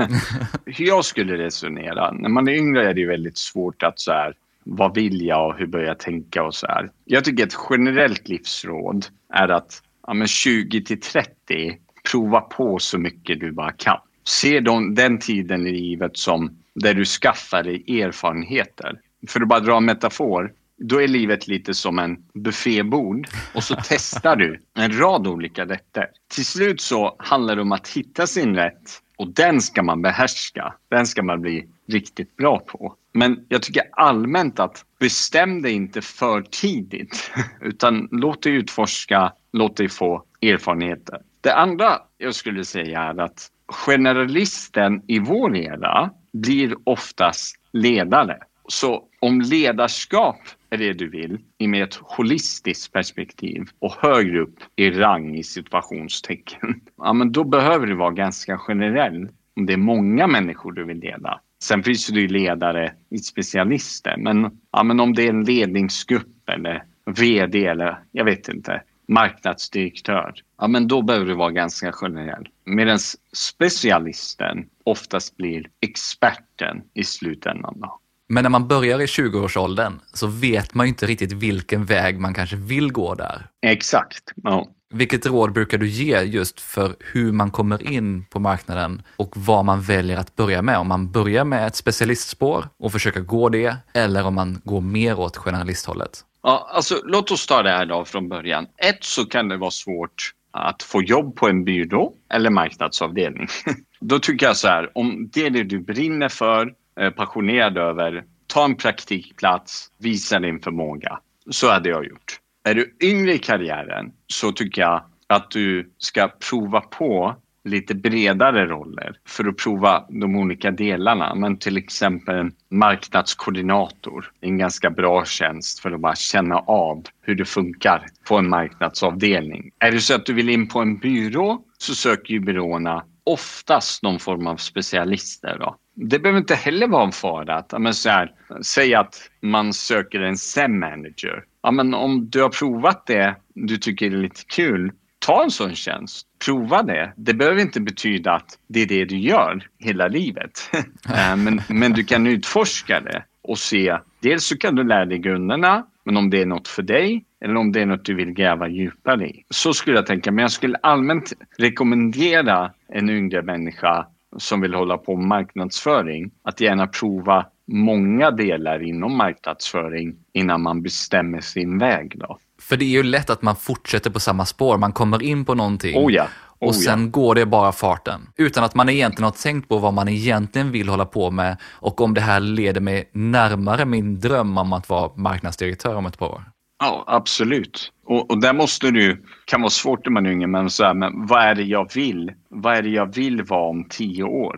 hur 0.66 0.86
jag 0.86 1.04
skulle 1.04 1.38
resonera. 1.38 2.12
När 2.12 2.28
man 2.28 2.48
är 2.48 2.52
yngre 2.52 2.90
är 2.90 2.94
det 2.94 3.06
väldigt 3.06 3.38
svårt 3.38 3.82
att 3.82 4.00
så 4.00 4.12
här, 4.12 4.34
vad 4.64 4.94
vill 4.94 5.26
jag 5.26 5.46
och 5.46 5.58
hur 5.58 5.66
börjar 5.66 5.86
jag 5.86 5.98
tänka 5.98 6.42
och 6.42 6.54
så 6.54 6.66
här. 6.66 6.90
Jag 7.04 7.24
tycker 7.24 7.46
ett 7.46 7.56
generellt 7.70 8.28
livsråd 8.28 9.06
är 9.34 9.48
att 9.48 9.82
ja, 10.06 10.14
men 10.14 10.26
20 10.26 10.84
till 10.84 11.00
30 11.00 11.78
prova 12.10 12.40
på 12.40 12.78
så 12.78 12.98
mycket 12.98 13.40
du 13.40 13.52
bara 13.52 13.72
kan. 13.72 13.98
Se 14.24 14.60
de, 14.60 14.94
den 14.94 15.18
tiden 15.18 15.66
i 15.66 15.72
livet 15.72 16.16
som 16.16 16.56
där 16.74 16.94
du 16.94 17.04
skaffar 17.04 17.62
dig 17.62 18.02
erfarenheter. 18.02 19.00
För 19.28 19.40
att 19.40 19.48
bara 19.48 19.60
dra 19.60 19.76
en 19.76 19.84
metafor, 19.84 20.52
då 20.76 21.02
är 21.02 21.08
livet 21.08 21.48
lite 21.48 21.74
som 21.74 21.98
en 21.98 22.16
buffébord 22.34 23.28
och 23.54 23.64
så 23.64 23.76
testar 23.88 24.36
du 24.36 24.60
en 24.74 24.98
rad 24.98 25.26
olika 25.26 25.66
rätter. 25.66 26.06
Till 26.28 26.46
slut 26.46 26.80
så 26.80 27.16
handlar 27.18 27.56
det 27.56 27.62
om 27.62 27.72
att 27.72 27.88
hitta 27.88 28.26
sin 28.26 28.54
rätt 28.54 29.02
och 29.16 29.28
den 29.28 29.60
ska 29.60 29.82
man 29.82 30.02
behärska. 30.02 30.74
Den 30.88 31.06
ska 31.06 31.22
man 31.22 31.40
bli 31.40 31.68
riktigt 31.88 32.36
bra 32.36 32.58
på. 32.58 32.94
Men 33.12 33.44
jag 33.48 33.62
tycker 33.62 33.82
allmänt 33.92 34.60
att 34.60 34.84
bestäm 34.98 35.62
dig 35.62 35.72
inte 35.72 36.02
för 36.02 36.42
tidigt 36.42 37.30
utan 37.60 38.08
låt 38.10 38.42
dig 38.42 38.52
utforska, 38.52 39.32
låt 39.52 39.76
dig 39.76 39.88
få 39.88 40.24
erfarenheter. 40.42 41.18
Det 41.40 41.54
andra 41.54 41.98
jag 42.18 42.34
skulle 42.34 42.64
säga 42.64 43.00
är 43.02 43.20
att 43.20 43.50
generalisten 43.72 45.02
i 45.06 45.18
vår 45.18 45.56
era 45.56 46.10
blir 46.32 46.74
oftast 46.84 47.56
ledare. 47.72 48.38
Så 48.68 49.04
om 49.20 49.40
ledarskap 49.40 50.40
är 50.70 50.78
det 50.78 50.92
du 50.92 51.08
vill 51.08 51.38
i 51.58 51.68
med 51.68 51.82
ett 51.82 51.94
holistiskt 51.94 52.92
perspektiv 52.92 53.64
och 53.78 53.92
högre 53.92 54.40
upp 54.40 54.58
i 54.76 54.90
rang 54.90 55.34
i 55.36 55.42
situationstecken, 55.42 56.80
ja 56.96 57.12
men 57.12 57.32
då 57.32 57.44
behöver 57.44 57.86
du 57.86 57.94
vara 57.94 58.10
ganska 58.10 58.58
generell 58.58 59.28
om 59.56 59.66
det 59.66 59.72
är 59.72 59.76
många 59.76 60.26
människor 60.26 60.72
du 60.72 60.84
vill 60.84 60.98
leda. 60.98 61.40
Sen 61.62 61.82
finns 61.82 62.06
det 62.06 62.20
ju 62.20 62.28
ledare 62.28 62.92
i 63.10 63.18
specialister, 63.18 64.16
men, 64.18 64.60
ja, 64.72 64.82
men 64.82 65.00
om 65.00 65.14
det 65.14 65.22
är 65.22 65.30
en 65.30 65.44
ledningsgrupp 65.44 66.48
eller 66.48 66.84
VD 67.06 67.66
eller 67.66 67.98
jag 68.12 68.24
vet 68.24 68.48
inte, 68.48 68.82
marknadsdirektör, 69.12 70.34
ja 70.58 70.66
men 70.66 70.88
då 70.88 71.02
behöver 71.02 71.26
du 71.26 71.34
vara 71.34 71.50
ganska 71.50 71.92
generell. 71.92 72.48
Medan 72.64 72.98
specialisten 73.32 74.66
oftast 74.84 75.36
blir 75.36 75.66
experten 75.80 76.82
i 76.94 77.04
slutändan. 77.04 77.74
Då. 77.80 77.98
Men 78.28 78.42
när 78.42 78.50
man 78.50 78.68
börjar 78.68 79.00
i 79.00 79.06
20-årsåldern 79.06 80.00
så 80.12 80.26
vet 80.26 80.74
man 80.74 80.86
ju 80.86 80.88
inte 80.88 81.06
riktigt 81.06 81.32
vilken 81.32 81.84
väg 81.84 82.20
man 82.20 82.34
kanske 82.34 82.56
vill 82.56 82.92
gå 82.92 83.14
där. 83.14 83.46
Exakt. 83.62 84.32
Ja. 84.36 84.68
Vilket 84.94 85.26
råd 85.26 85.52
brukar 85.52 85.78
du 85.78 85.88
ge 85.88 86.20
just 86.20 86.60
för 86.60 86.96
hur 87.12 87.32
man 87.32 87.50
kommer 87.50 87.90
in 87.90 88.24
på 88.24 88.40
marknaden 88.40 89.02
och 89.16 89.32
vad 89.36 89.64
man 89.64 89.80
väljer 89.80 90.16
att 90.16 90.36
börja 90.36 90.62
med? 90.62 90.78
Om 90.78 90.88
man 90.88 91.12
börjar 91.12 91.44
med 91.44 91.66
ett 91.66 91.76
specialistspår 91.76 92.68
och 92.78 92.92
försöker 92.92 93.20
gå 93.20 93.48
det 93.48 93.76
eller 93.94 94.26
om 94.26 94.34
man 94.34 94.60
går 94.64 94.80
mer 94.80 95.18
åt 95.18 95.36
generalisthållet? 95.36 96.24
Ja, 96.42 96.70
alltså, 96.72 97.00
låt 97.04 97.30
oss 97.30 97.46
ta 97.46 97.62
det 97.62 97.70
här 97.70 97.86
då 97.86 98.04
från 98.04 98.28
början. 98.28 98.66
Ett 98.76 99.04
så 99.04 99.26
kan 99.26 99.48
det 99.48 99.56
vara 99.56 99.70
svårt 99.70 100.32
att 100.50 100.82
få 100.82 101.02
jobb 101.02 101.36
på 101.36 101.48
en 101.48 101.64
byrå 101.64 102.14
eller 102.30 102.50
marknadsavdelning. 102.50 103.46
Då 104.00 104.18
tycker 104.18 104.46
jag 104.46 104.56
så 104.56 104.68
här, 104.68 104.98
om 104.98 105.30
det 105.32 105.46
är 105.46 105.50
det 105.50 105.62
du 105.62 105.78
brinner 105.78 106.28
för, 106.28 106.74
är 106.96 107.10
passionerad 107.10 107.78
över, 107.78 108.24
ta 108.46 108.64
en 108.64 108.76
praktikplats, 108.76 109.90
visa 109.98 110.38
din 110.38 110.60
förmåga. 110.60 111.18
Så 111.50 111.70
hade 111.70 111.88
jag 111.88 112.06
gjort. 112.06 112.38
Är 112.64 112.74
du 112.74 112.96
yngre 113.02 113.34
i 113.34 113.38
karriären 113.38 114.12
så 114.26 114.52
tycker 114.52 114.82
jag 114.82 115.04
att 115.26 115.50
du 115.50 115.92
ska 115.98 116.28
prova 116.50 116.80
på 116.80 117.36
lite 117.64 117.94
bredare 117.94 118.66
roller 118.66 119.16
för 119.28 119.48
att 119.48 119.56
prova 119.56 120.04
de 120.08 120.36
olika 120.36 120.70
delarna. 120.70 121.34
Men 121.34 121.56
till 121.58 121.76
exempel 121.76 122.36
en 122.36 122.52
marknadskoordinator, 122.70 124.30
en 124.40 124.58
ganska 124.58 124.90
bra 124.90 125.24
tjänst 125.24 125.80
för 125.80 125.90
att 125.90 126.00
bara 126.00 126.14
känna 126.14 126.58
av 126.58 127.02
hur 127.20 127.34
det 127.34 127.44
funkar 127.44 128.06
på 128.28 128.36
en 128.36 128.48
marknadsavdelning. 128.48 129.70
Är 129.78 129.92
det 129.92 130.00
så 130.00 130.14
att 130.14 130.26
du 130.26 130.32
vill 130.32 130.48
in 130.48 130.68
på 130.68 130.80
en 130.80 130.98
byrå 130.98 131.62
så 131.78 131.94
söker 131.94 132.34
ju 132.34 132.40
byråerna 132.40 133.04
oftast 133.24 134.02
någon 134.02 134.18
form 134.18 134.46
av 134.46 134.56
specialister. 134.56 135.56
Då. 135.58 135.76
Det 135.94 136.18
behöver 136.18 136.38
inte 136.40 136.54
heller 136.54 136.88
vara 136.88 137.04
en 137.04 137.12
fara. 137.12 137.56
Att, 137.56 137.80
men 137.80 137.94
så 137.94 138.08
här, 138.08 138.32
säg 138.62 138.94
att 138.94 139.30
man 139.40 139.72
söker 139.72 140.20
en 140.20 140.36
SEM-manager. 140.36 141.44
Ja, 141.62 141.70
men 141.70 141.94
om 141.94 142.30
du 142.30 142.42
har 142.42 142.48
provat 142.48 143.06
det, 143.06 143.36
du 143.54 143.76
tycker 143.76 144.10
det 144.10 144.16
är 144.16 144.22
lite 144.22 144.44
kul, 144.46 144.92
ta 145.26 145.42
en 145.42 145.50
sån 145.50 145.74
tjänst. 145.74 146.26
Prova 146.46 146.82
det. 146.82 147.12
Det 147.16 147.34
behöver 147.34 147.60
inte 147.60 147.80
betyda 147.80 148.32
att 148.32 148.58
det 148.66 148.80
är 148.80 148.86
det 148.86 149.04
du 149.04 149.18
gör 149.18 149.68
hela 149.78 150.08
livet. 150.08 150.70
Eh, 151.08 151.36
men, 151.36 151.60
men 151.68 151.92
du 151.92 152.04
kan 152.04 152.26
utforska 152.26 153.00
det 153.00 153.24
och 153.42 153.58
se. 153.58 153.98
Dels 154.20 154.44
så 154.44 154.58
kan 154.58 154.74
du 154.74 154.84
lära 154.84 155.04
dig 155.04 155.18
grunderna, 155.18 155.86
men 156.04 156.16
om 156.16 156.30
det 156.30 156.42
är 156.42 156.46
något 156.46 156.68
för 156.68 156.82
dig 156.82 157.24
eller 157.44 157.56
om 157.56 157.72
det 157.72 157.80
är 157.80 157.86
något 157.86 158.04
du 158.04 158.14
vill 158.14 158.32
gräva 158.32 158.68
djupare 158.68 159.28
i. 159.28 159.44
Så 159.50 159.74
skulle 159.74 159.96
jag 159.96 160.06
tänka, 160.06 160.32
men 160.32 160.42
jag 160.42 160.52
skulle 160.52 160.76
allmänt 160.76 161.32
rekommendera 161.58 162.70
en 162.88 163.10
yngre 163.10 163.42
människa 163.42 164.06
som 164.36 164.60
vill 164.60 164.74
hålla 164.74 164.98
på 164.98 165.16
med 165.16 165.26
marknadsföring 165.26 166.30
att 166.42 166.60
gärna 166.60 166.86
prova 166.86 167.46
många 167.66 168.30
delar 168.30 168.82
inom 168.82 169.16
marknadsföring 169.16 170.16
innan 170.32 170.62
man 170.62 170.82
bestämmer 170.82 171.40
sin 171.40 171.78
väg. 171.78 172.18
Då. 172.18 172.38
För 172.72 172.76
det 172.76 172.84
är 172.84 172.88
ju 172.88 173.02
lätt 173.02 173.30
att 173.30 173.42
man 173.42 173.56
fortsätter 173.56 174.10
på 174.10 174.20
samma 174.20 174.46
spår, 174.46 174.78
man 174.78 174.92
kommer 174.92 175.22
in 175.22 175.44
på 175.44 175.54
någonting 175.54 175.96
oh 175.96 176.12
ja, 176.12 176.26
oh 176.60 176.68
och 176.68 176.74
sen 176.74 177.00
ja. 177.00 177.06
går 177.06 177.34
det 177.34 177.46
bara 177.46 177.72
farten. 177.72 178.28
Utan 178.36 178.64
att 178.64 178.74
man 178.74 178.88
egentligen 178.88 179.24
har 179.24 179.42
tänkt 179.42 179.68
på 179.68 179.78
vad 179.78 179.94
man 179.94 180.08
egentligen 180.08 180.70
vill 180.70 180.88
hålla 180.88 181.04
på 181.04 181.30
med 181.30 181.56
och 181.72 182.00
om 182.00 182.14
det 182.14 182.20
här 182.20 182.40
leder 182.40 182.80
mig 182.80 183.10
närmare 183.12 183.84
min 183.84 184.20
dröm 184.20 184.58
om 184.58 184.72
att 184.72 184.88
vara 184.88 185.10
marknadsdirektör 185.16 185.94
om 185.94 186.06
ett 186.06 186.18
par 186.18 186.28
år. 186.28 186.44
Ja, 186.78 187.04
absolut. 187.06 187.92
Och, 188.04 188.30
och 188.30 188.40
där 188.40 188.52
måste 188.52 188.90
du, 188.90 189.24
kan 189.44 189.60
vara 189.60 189.70
svårt 189.70 190.06
när 190.06 190.12
man 190.12 190.26
är 190.26 190.30
yngre, 190.30 190.46
men, 190.46 190.70
så 190.70 190.84
här, 190.84 190.94
men 190.94 191.26
vad 191.26 191.42
är 191.42 191.54
det 191.54 191.62
jag 191.62 191.94
vill? 191.94 192.32
Vad 192.48 192.76
är 192.76 192.82
det 192.82 192.90
jag 192.90 193.14
vill 193.14 193.42
vara 193.42 193.68
om 193.68 193.84
tio 193.88 194.24
år? 194.24 194.56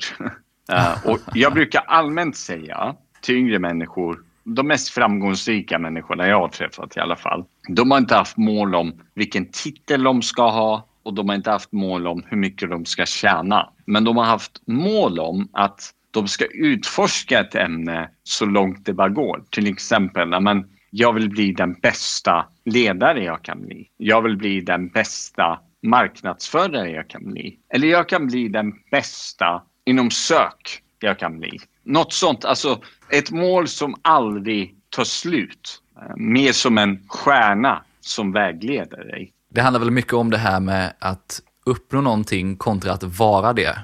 uh, 0.72 1.07
och 1.11 1.18
jag 1.35 1.53
brukar 1.53 1.81
allmänt 1.87 2.37
säga 2.37 2.94
till 3.22 3.37
yngre 3.37 3.59
människor, 3.59 4.18
de 4.44 4.66
mest 4.66 4.88
framgångsrika 4.88 5.79
människorna 5.79 6.29
jag 6.29 6.40
har 6.40 6.48
träffat 6.48 6.96
i 6.96 7.00
alla 7.00 7.16
fall, 7.16 7.44
de 7.68 7.90
har 7.90 7.98
inte 7.98 8.14
haft 8.14 8.37
mål 8.37 8.74
om 8.74 9.00
vilken 9.14 9.50
titel 9.50 10.03
de 10.03 10.22
ska 10.22 10.50
ha 10.50 10.88
och 11.03 11.14
de 11.14 11.29
har 11.29 11.37
inte 11.37 11.50
haft 11.50 11.72
mål 11.72 12.07
om 12.07 12.22
hur 12.27 12.37
mycket 12.37 12.70
de 12.70 12.85
ska 12.85 13.07
tjäna. 13.07 13.70
Men 13.87 14.05
de 14.05 14.16
har 14.16 14.24
haft 14.24 14.62
mål 14.66 15.18
om 15.18 15.48
att 15.53 15.90
de 16.11 16.29
ska 16.29 16.44
utforska 16.44 17.40
ett 17.40 17.55
ämne 17.55 18.11
så 18.22 18.46
långt 18.46 18.87
det 18.87 18.92
bara 18.92 19.09
går. 19.09 19.44
Till 19.50 19.66
exempel, 19.66 20.40
men 20.40 20.64
jag 20.90 21.12
vill 21.12 21.31
bli 21.31 21.53
den 21.53 21.74
bästa 21.74 22.46
ledare 22.64 23.24
jag 23.24 23.42
kan 23.42 23.66
bli. 23.66 23.88
Jag 23.96 24.22
vill 24.22 24.37
bli 24.37 24.61
den 24.61 24.88
bästa 24.88 25.61
marknadsförare 25.83 26.90
jag 26.90 27.09
kan 27.09 27.33
bli. 27.33 27.59
Eller 27.68 27.88
jag 27.88 28.09
kan 28.09 28.27
bli 28.27 28.48
den 28.48 28.72
bästa 28.90 29.62
inom 29.85 30.11
sök 30.11 30.83
jag 30.98 31.18
kan 31.18 31.38
bli. 31.38 31.59
Något 31.83 32.12
sånt, 32.12 32.44
alltså 32.44 32.81
ett 33.11 33.31
mål 33.31 33.68
som 33.68 33.94
aldrig 34.03 34.74
tar 34.88 35.05
slut. 35.05 35.81
Eh, 35.96 36.16
mer 36.16 36.52
som 36.52 36.78
en 36.78 37.09
stjärna 37.09 37.83
som 38.00 38.33
vägleder 38.33 39.04
dig. 39.04 39.33
Det 39.50 39.61
handlar 39.61 39.80
väl 39.80 39.90
mycket 39.90 40.12
om 40.12 40.30
det 40.30 40.38
här 40.38 40.61
med 40.61 40.92
att 40.98 41.40
uppnå 41.66 42.00
någonting 42.00 42.57
kontra 42.57 42.92
att 42.92 43.02
vara 43.02 43.52
det. 43.52 43.78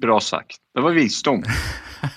Bra 0.00 0.20
sagt. 0.20 0.56
Det 0.74 0.80
var 0.80 0.90
visdom. 0.90 1.42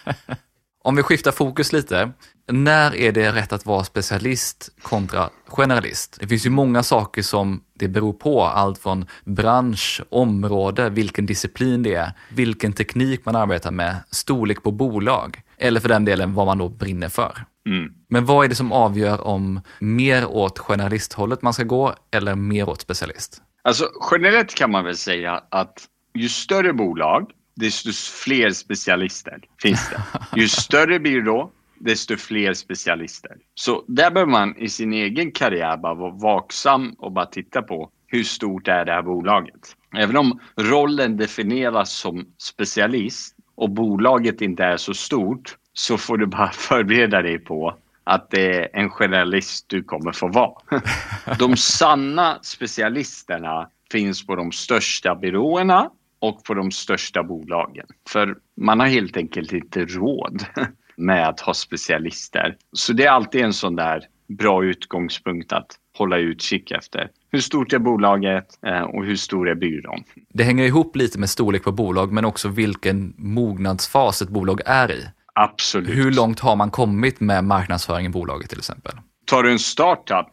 om 0.83 0.95
vi 0.95 1.03
skiftar 1.03 1.31
fokus 1.31 1.73
lite. 1.73 2.11
När 2.51 2.95
är 2.95 3.11
det 3.11 3.31
rätt 3.31 3.53
att 3.53 3.65
vara 3.65 3.83
specialist 3.83 4.69
kontra 4.81 5.29
generalist? 5.47 6.17
Det 6.19 6.27
finns 6.27 6.45
ju 6.45 6.49
många 6.49 6.83
saker 6.83 7.21
som 7.21 7.63
det 7.73 7.87
beror 7.87 8.13
på, 8.13 8.43
allt 8.43 8.77
från 8.77 9.05
bransch, 9.25 10.01
område, 10.09 10.89
vilken 10.89 11.25
disciplin 11.25 11.83
det 11.83 11.93
är, 11.93 12.11
vilken 12.29 12.73
teknik 12.73 13.25
man 13.25 13.35
arbetar 13.35 13.71
med, 13.71 13.95
storlek 14.11 14.63
på 14.63 14.71
bolag 14.71 15.41
eller 15.57 15.79
för 15.79 15.89
den 15.89 16.05
delen 16.05 16.33
vad 16.33 16.45
man 16.45 16.57
då 16.57 16.69
brinner 16.69 17.09
för. 17.09 17.45
Mm. 17.69 17.93
Men 18.09 18.25
vad 18.25 18.45
är 18.45 18.49
det 18.49 18.55
som 18.55 18.71
avgör 18.71 19.27
om 19.27 19.61
mer 19.79 20.25
åt 20.25 20.59
generalisthållet 20.59 21.41
man 21.41 21.53
ska 21.53 21.63
gå 21.63 21.95
eller 22.11 22.35
mer 22.35 22.69
åt 22.69 22.81
specialist? 22.81 23.41
Alltså 23.61 23.89
generellt 24.11 24.55
kan 24.55 24.71
man 24.71 24.85
väl 24.85 24.97
säga 24.97 25.43
att 25.49 25.87
ju 26.13 26.29
större 26.29 26.73
bolag, 26.73 27.31
desto 27.55 27.91
fler 28.23 28.51
specialister 28.51 29.39
finns 29.61 29.89
det. 29.89 30.01
Ju 30.41 30.47
större 30.47 30.99
byrå, 30.99 31.51
desto 31.79 32.17
fler 32.17 32.53
specialister. 32.53 33.31
Så 33.53 33.83
där 33.87 34.11
behöver 34.11 34.31
man 34.31 34.57
i 34.57 34.69
sin 34.69 34.93
egen 34.93 35.31
karriär 35.31 35.77
bara 35.77 35.93
vara 35.93 36.11
vaksam 36.11 36.95
och 36.97 37.11
bara 37.11 37.25
titta 37.25 37.61
på 37.61 37.89
hur 38.07 38.23
stort 38.23 38.67
är 38.67 38.85
det 38.85 38.91
här 38.91 39.01
bolaget. 39.01 39.75
Även 39.97 40.17
om 40.17 40.39
rollen 40.55 41.17
definieras 41.17 41.91
som 41.91 42.25
specialist 42.37 43.35
och 43.55 43.69
bolaget 43.69 44.41
inte 44.41 44.63
är 44.63 44.77
så 44.77 44.93
stort 44.93 45.57
så 45.73 45.97
får 45.97 46.17
du 46.17 46.25
bara 46.25 46.51
förbereda 46.53 47.21
dig 47.21 47.39
på 47.39 47.77
att 48.07 48.29
det 48.29 48.55
är 48.55 48.69
en 48.73 48.89
generalist 48.89 49.65
du 49.69 49.83
kommer 49.83 50.11
få 50.11 50.27
vara. 50.27 50.81
De 51.39 51.57
sanna 51.57 52.39
specialisterna 52.41 53.69
finns 53.91 54.25
på 54.25 54.35
de 54.35 54.51
största 54.51 55.15
byråerna 55.15 55.89
och 56.19 56.43
på 56.43 56.53
de 56.53 56.71
största 56.71 57.23
bolagen. 57.23 57.85
För 58.09 58.37
man 58.57 58.79
har 58.79 58.87
helt 58.87 59.17
enkelt 59.17 59.53
inte 59.53 59.85
råd 59.85 60.45
med 60.95 61.27
att 61.27 61.39
ha 61.39 61.53
specialister. 61.53 62.55
Så 62.73 62.93
det 62.93 63.05
är 63.05 63.09
alltid 63.09 63.41
en 63.41 63.53
sån 63.53 63.75
där 63.75 64.03
bra 64.27 64.63
utgångspunkt 64.63 65.53
att 65.53 65.67
hålla 65.97 66.17
utkik 66.17 66.71
efter. 66.71 67.09
Hur 67.31 67.39
stort 67.39 67.73
är 67.73 67.79
bolaget 67.79 68.47
eh, 68.65 68.81
och 68.81 69.05
hur 69.05 69.15
stor 69.15 69.49
är 69.49 69.55
byrån? 69.55 70.03
Det 70.29 70.43
hänger 70.43 70.65
ihop 70.65 70.95
lite 70.95 71.19
med 71.19 71.29
storlek 71.29 71.63
på 71.63 71.71
bolag 71.71 72.11
men 72.11 72.25
också 72.25 72.47
vilken 72.47 73.13
mognadsfas 73.17 74.21
ett 74.21 74.29
bolag 74.29 74.61
är 74.65 74.91
i. 74.91 75.03
Absolut. 75.39 75.95
Hur 75.95 76.11
långt 76.11 76.39
har 76.39 76.55
man 76.55 76.71
kommit 76.71 77.19
med 77.19 77.43
marknadsföring 77.43 78.05
i 78.05 78.09
bolaget 78.09 78.49
till 78.49 78.59
exempel? 78.59 78.91
Tar 79.25 79.43
du 79.43 79.51
en 79.51 79.59
startup, 79.59 80.27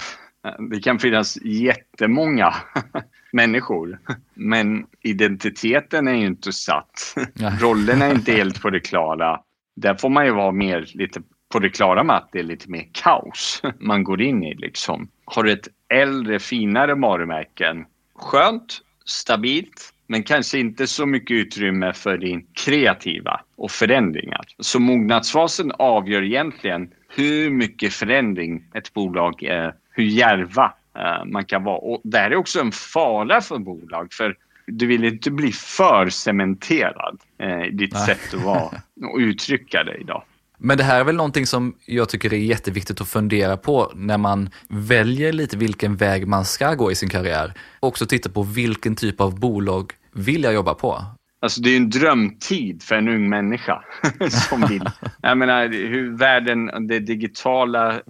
eh, 0.47 0.64
det 0.71 0.81
kan 0.81 0.99
finnas 0.99 1.38
jättemånga 1.43 2.55
människor. 3.33 3.99
Men 4.35 4.87
identiteten 5.01 6.09
är 6.09 6.14
ju 6.14 6.27
inte 6.27 6.53
satt. 6.53 7.14
Rollen 7.61 8.03
är 8.03 8.14
inte 8.14 8.33
helt 8.33 8.62
på 8.62 8.71
det 8.71 8.81
klara. 8.81 9.40
Där 9.77 9.95
får 9.95 10.09
man 10.09 10.27
ju 10.27 10.33
vara 10.33 10.53
mer 10.53 10.90
lite 10.95 11.23
på 11.53 11.59
det 11.59 11.71
klara 11.71 12.05
med 12.05 12.17
att 12.17 12.29
det 12.33 12.38
är 12.38 12.43
lite 12.43 12.71
mer 12.71 12.88
kaos 12.93 13.62
man 13.81 14.05
går 14.05 14.23
in 14.23 14.45
i. 14.45 14.55
Liksom. 14.55 15.09
Har 15.25 15.43
du 15.43 15.53
ett 15.53 15.69
äldre, 15.88 16.38
finare 16.38 16.95
varumärken, 16.95 17.85
skönt, 18.14 18.81
stabilt, 19.05 19.93
men 20.07 20.23
kanske 20.23 20.59
inte 20.59 20.87
så 20.87 21.07
mycket 21.07 21.35
utrymme 21.35 21.93
för 21.93 22.19
din 22.19 22.47
kreativa 22.53 23.40
och 23.57 23.71
förändringar. 23.71 24.40
Så 24.59 24.81
mognadsfasen 24.81 25.73
avgör 25.73 26.23
egentligen 26.23 26.90
hur 27.09 27.51
mycket 27.51 27.93
förändring 27.93 28.64
ett 28.75 28.93
bolag 28.95 29.43
är, 29.43 29.75
hur 29.90 30.05
järva 30.05 30.73
uh, 30.99 31.25
man 31.27 31.45
kan 31.45 31.64
vara. 31.64 31.79
Och 31.79 32.01
det 32.05 32.19
här 32.19 32.31
är 32.31 32.37
också 32.37 32.61
en 32.61 32.73
fara 32.73 33.40
för 33.40 33.59
bolag, 33.59 34.12
för 34.12 34.37
du 34.67 34.87
vill 34.87 35.05
inte 35.05 35.31
bli 35.31 35.53
för 35.53 36.09
cementerad 36.09 37.21
uh, 37.43 37.64
i 37.67 37.71
ditt 37.71 37.93
Nej. 37.93 38.07
sätt 38.07 38.35
att 38.35 38.45
vara 38.45 38.71
och 39.12 39.19
uttrycka 39.19 39.85
dig 39.85 40.01
idag. 40.01 40.23
Men 40.64 40.79
det 40.79 40.85
här 40.85 41.00
är 41.00 41.05
väl 41.05 41.16
någonting 41.16 41.46
som 41.46 41.74
jag 41.87 42.09
tycker 42.09 42.33
är 42.33 42.38
jätteviktigt 42.38 43.00
att 43.00 43.09
fundera 43.09 43.57
på 43.57 43.92
när 43.94 44.18
man 44.18 44.50
väljer 44.68 45.33
lite 45.33 45.57
vilken 45.57 45.96
väg 45.96 46.27
man 46.27 46.44
ska 46.44 46.74
gå 46.74 46.92
i 46.92 46.94
sin 46.94 47.09
karriär. 47.09 47.53
Också 47.81 48.07
titta 48.07 48.29
på 48.29 48.42
vilken 48.42 48.96
typ 48.96 49.20
av 49.20 49.40
bolag 49.40 49.92
vill 50.12 50.42
jag 50.42 50.55
jobba 50.55 50.74
på? 50.74 51.05
Alltså 51.40 51.61
det 51.61 51.70
är 51.70 51.77
en 51.77 51.90
drömtid 51.90 52.83
för 52.83 52.94
en 52.94 53.09
ung 53.09 53.29
människa 53.29 53.85
som 54.48 54.66
vill. 54.66 54.90
Jag 55.22 55.38
menar 55.38 55.68
hur 55.68 56.16
världen, 56.16 56.87
det 56.88 56.98
digitala, 56.98 58.00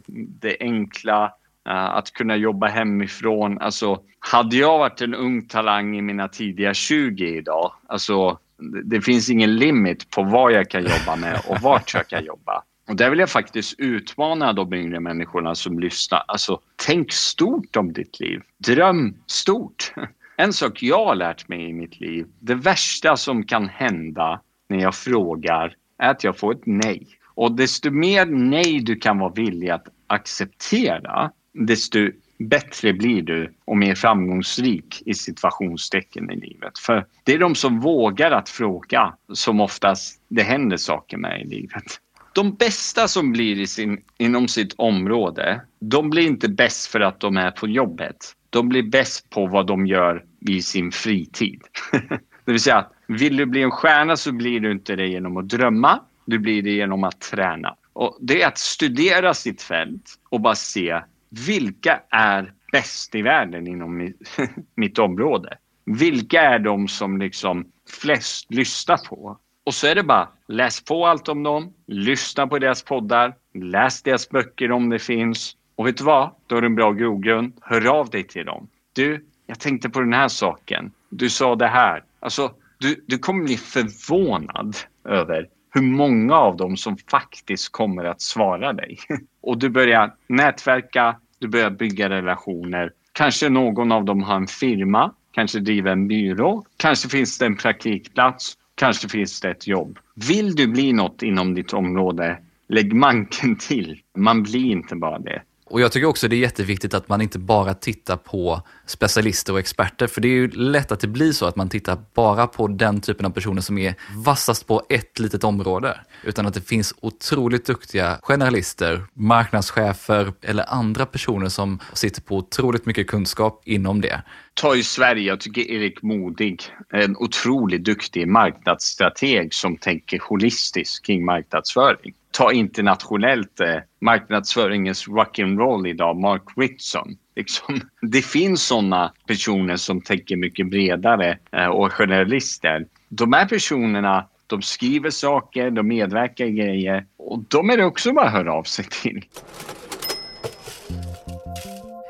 det 0.41 0.57
enkla, 0.61 1.25
eh, 1.69 1.85
att 1.85 2.13
kunna 2.13 2.37
jobba 2.37 2.67
hemifrån. 2.67 3.59
Alltså 3.59 4.01
hade 4.19 4.57
jag 4.57 4.79
varit 4.79 5.01
en 5.01 5.15
ung 5.15 5.49
talang 5.49 5.97
i 5.97 6.03
mina 6.03 6.29
tidiga 6.29 6.75
20 6.75 7.37
idag, 7.37 7.73
alltså 7.89 8.39
det 8.85 9.01
finns 9.01 9.31
ingen 9.31 9.57
limit 9.57 10.11
på 10.11 10.23
vad 10.23 10.53
jag 10.53 10.71
kan 10.71 10.83
jobba 10.83 11.17
med 11.17 11.41
och 11.49 11.61
vart 11.61 11.95
jag 11.95 12.09
kan 12.09 12.25
jobba. 12.25 12.63
Och 12.89 12.97
där 12.97 13.11
vill 13.11 13.19
jag 13.19 13.31
faktiskt 13.31 13.75
utmana 13.79 14.53
de 14.53 14.75
yngre 14.75 15.01
människorna 15.01 15.55
som 15.55 15.79
lyssnar. 15.79 16.25
Alltså, 16.29 16.61
tänk 16.77 17.13
stort 17.13 17.77
om 17.77 17.93
ditt 17.93 18.21
liv. 18.21 18.41
Dröm 18.59 19.15
stort. 19.27 19.93
En 20.37 20.53
sak 20.53 20.83
jag 20.83 21.05
har 21.05 21.15
lärt 21.15 21.49
mig 21.49 21.69
i 21.69 21.73
mitt 21.73 22.01
liv, 22.01 22.27
det 22.41 22.55
värsta 22.55 23.17
som 23.17 23.45
kan 23.45 23.69
hända 23.69 24.41
när 24.69 24.79
jag 24.79 24.95
frågar 24.95 25.77
är 25.99 26.11
att 26.11 26.25
jag 26.25 26.39
får 26.39 26.53
ett 26.53 26.67
nej. 26.67 27.07
Och 27.35 27.53
desto 27.53 27.91
mer 27.91 28.27
nej 28.27 28.81
du 28.81 28.97
kan 28.97 29.19
vara 29.19 29.33
villig 29.33 29.71
att 29.71 29.89
acceptera, 30.07 31.31
desto 31.53 32.11
bättre 32.39 32.93
blir 32.93 33.23
du 33.23 33.55
och 33.65 33.77
mer 33.77 33.95
framgångsrik 33.95 35.03
i 35.07 35.15
situationstecken 35.15 36.31
i 36.31 36.37
livet. 36.37 36.79
För 36.79 37.07
det 37.25 37.35
är 37.35 37.39
de 37.39 37.55
som 37.55 37.81
vågar 37.81 38.31
att 38.31 38.49
fråga 38.49 39.15
som 39.33 39.61
oftast 39.61 40.21
det 40.29 40.43
händer 40.43 40.77
saker 40.77 41.17
med 41.17 41.41
i 41.41 41.45
livet. 41.45 42.01
De 42.35 42.55
bästa 42.55 43.09
som 43.09 43.33
blir 43.33 43.61
i 43.61 43.67
sin, 43.67 44.03
inom 44.19 44.49
sitt 44.49 44.75
område, 44.77 45.61
de 45.79 46.11
blir 46.11 46.27
inte 46.27 46.49
bäst 46.49 46.87
för 46.87 47.01
att 47.01 47.21
de 47.21 47.37
är 47.37 47.51
på 47.51 47.69
jobbet. 47.69 48.17
De 48.51 48.69
blir 48.69 48.83
bäst 48.83 49.31
på 49.31 49.47
vad 49.47 49.67
de 49.67 49.87
gör 49.87 50.25
i 50.41 50.63
sin 50.63 50.93
fritid. 50.93 51.61
det 52.45 52.53
vill 52.53 52.61
säga 52.61 52.87
Vill 53.07 53.37
du 53.37 53.47
bli 53.47 53.63
en 53.63 53.71
stjärna 53.71 54.17
så 54.17 54.33
blir 54.33 54.61
du 54.61 54.73
inte 54.73 54.97
det 54.97 55.07
genom 55.07 55.37
att 55.37 55.49
drömma. 55.49 56.01
Du 56.27 56.39
blir 56.39 56.63
det 56.63 56.71
genom 56.71 57.05
att 57.05 57.21
träna. 57.21 57.77
Och 57.93 58.19
det 58.21 58.43
är 58.43 58.49
att 58.49 58.59
studera 58.59 59.35
sitt 59.35 59.63
fält 59.63 60.19
och 60.29 60.41
bara 60.41 60.55
se 60.55 61.01
vilka 61.47 62.03
är 62.11 62.53
bäst 62.73 63.15
i 63.15 63.23
världen 63.23 63.67
inom 63.67 64.13
mitt 64.75 64.99
område. 64.99 65.59
Vilka 65.85 66.43
är 66.43 66.59
de 66.59 66.89
som 66.89 67.19
liksom 67.19 67.67
flest 68.03 68.55
lyssnar 68.55 68.97
på? 68.97 69.39
Och 69.65 69.75
så 69.75 69.87
är 69.87 69.95
det 69.95 70.03
bara 70.03 70.29
läs 70.49 70.85
på 70.85 71.07
allt 71.07 71.29
om 71.29 71.43
dem, 71.43 71.73
lyssna 71.87 72.47
på 72.47 72.59
deras 72.59 72.83
poddar, 72.83 73.35
läs 73.55 74.03
deras 74.03 74.29
böcker 74.29 74.73
om 74.73 74.91
det 74.91 74.99
finns. 74.99 75.57
Och 75.77 75.87
vet 75.87 75.97
du 75.97 76.05
vad? 76.05 76.31
Då 76.47 76.57
är 76.57 76.61
det 76.61 76.67
en 76.67 76.75
bra 76.75 76.93
grogrund. 76.93 77.53
Hör 77.61 77.87
av 77.87 78.11
dig 78.11 78.23
till 78.27 78.47
dem. 78.47 78.69
Du, 78.93 79.25
jag 79.47 79.61
tänkte 79.61 79.91
på 79.91 80.01
den 80.01 80.13
här 80.13 80.29
saken. 80.29 80.93
Du 81.11 81.31
sa 81.31 81.55
det 81.55 81.67
här. 81.67 82.05
Alltså, 82.21 82.53
du, 82.79 83.05
du 83.07 83.19
kommer 83.19 83.45
bli 83.45 83.57
förvånad 83.57 84.77
över 85.05 85.49
hur 85.71 85.83
många 85.83 86.35
av 86.35 86.57
dem 86.57 86.77
som 86.77 86.97
faktiskt 86.97 87.73
kommer 87.73 88.05
att 88.05 88.21
svara 88.21 88.73
dig. 88.73 88.99
Och 89.43 89.59
du 89.59 89.69
börjar 89.69 90.15
nätverka, 90.27 91.17
du 91.39 91.49
börjar 91.49 91.71
bygga 91.71 92.09
relationer. 92.09 92.93
Kanske 93.13 93.49
någon 93.49 93.93
av 93.93 94.05
dem 94.05 94.23
har 94.23 94.37
en 94.37 94.47
firma, 94.47 95.13
kanske 95.33 95.61
driver 95.61 95.93
en 95.93 96.09
byrå, 96.09 96.65
kanske 96.77 97.09
finns 97.09 97.39
det 97.39 97.47
en 97.47 97.57
praktikplats, 97.57 98.55
kanske 98.75 99.09
finns 99.09 99.41
det 99.41 99.51
ett 99.51 99.67
jobb. 99.67 99.99
Vill 100.15 100.55
du 100.55 100.67
bli 100.67 100.93
något 100.93 101.23
inom 101.23 101.55
ditt 101.55 101.73
område, 101.73 102.39
lägg 102.69 102.93
manken 102.93 103.57
till. 103.57 104.01
Man 104.17 104.43
blir 104.43 104.65
inte 104.65 104.97
bara 104.97 105.19
det. 105.19 105.43
Och 105.75 105.81
jag 105.81 105.93
tycker 105.93 106.07
också 106.07 106.29
det 106.29 106.37
är 106.37 106.39
jätteviktigt 106.39 106.95
att 106.95 107.09
man 107.09 107.21
inte 107.21 107.39
bara 107.39 107.75
tittar 107.75 108.17
på 108.17 108.63
specialister 108.87 109.53
och 109.53 109.59
experter, 109.59 110.07
för 110.07 110.21
det 110.21 110.29
är 110.29 110.33
ju 110.33 110.51
lätt 110.51 110.93
att 110.93 111.01
det 111.01 111.07
blir 111.07 111.33
så 111.33 111.47
att 111.47 111.57
man 111.57 111.69
tittar 111.69 111.99
bara 112.15 112.47
på 112.47 112.67
den 112.67 113.01
typen 113.01 113.27
av 113.27 113.31
personer 113.31 113.63
som 113.63 113.79
är 113.79 113.95
vassast 114.17 114.67
på 114.67 114.83
ett 114.89 115.19
litet 115.19 115.45
område, 115.45 116.01
utan 116.25 116.47
att 116.47 116.55
det 116.55 116.61
finns 116.61 116.95
otroligt 117.01 117.67
duktiga 117.67 118.19
generalister, 118.23 119.07
marknadschefer 119.15 120.33
eller 120.43 120.73
andra 120.73 121.07
personer 121.07 121.49
som 121.49 121.79
sitter 121.93 122.23
på 122.23 122.37
otroligt 122.37 122.87
mycket 122.87 123.07
kunskap 123.07 123.63
inom 123.65 124.01
det. 124.01 124.23
Ta 124.55 124.77
i 124.77 124.83
Sverige, 124.83 125.23
jag 125.23 125.41
tycker 125.41 125.71
Erik 125.71 126.03
Modig 126.03 126.63
är 126.91 127.03
en 127.03 127.17
otroligt 127.17 127.85
duktig 127.85 128.29
marknadsstrateg 128.29 129.55
som 129.55 129.77
tänker 129.77 130.19
holistiskt 130.29 131.07
kring 131.07 131.25
marknadsföring 131.25 132.15
ta 132.35 132.53
internationellt 132.53 133.61
eh, 133.61 133.77
marknadsföringens 134.01 135.09
rock'n'roll 135.09 135.89
idag, 135.89 136.17
Mark 136.17 136.43
Ritson. 136.57 137.17
Liksom, 137.37 137.81
det 138.03 138.23
finns 138.23 138.63
sådana 138.63 139.13
personer 139.27 139.77
som 139.77 140.01
tänker 140.01 140.37
mycket 140.37 140.71
bredare 140.71 141.39
eh, 141.53 141.67
och 141.67 141.93
generalister. 141.93 142.87
De 143.09 143.33
här 143.33 143.47
personerna 143.47 144.27
de 144.47 144.63
skriver 144.63 145.11
saker, 145.11 145.71
de 145.71 145.89
medverkar 145.89 146.45
i 146.45 146.51
grejer 146.51 147.07
och 147.17 147.39
de 147.49 147.71
är 147.71 147.77
det 147.77 147.85
också 147.85 148.13
bara 148.13 148.27
att 148.27 148.33
höra 148.33 148.53
av 148.53 148.63
sig 148.63 148.85
till. 148.85 149.25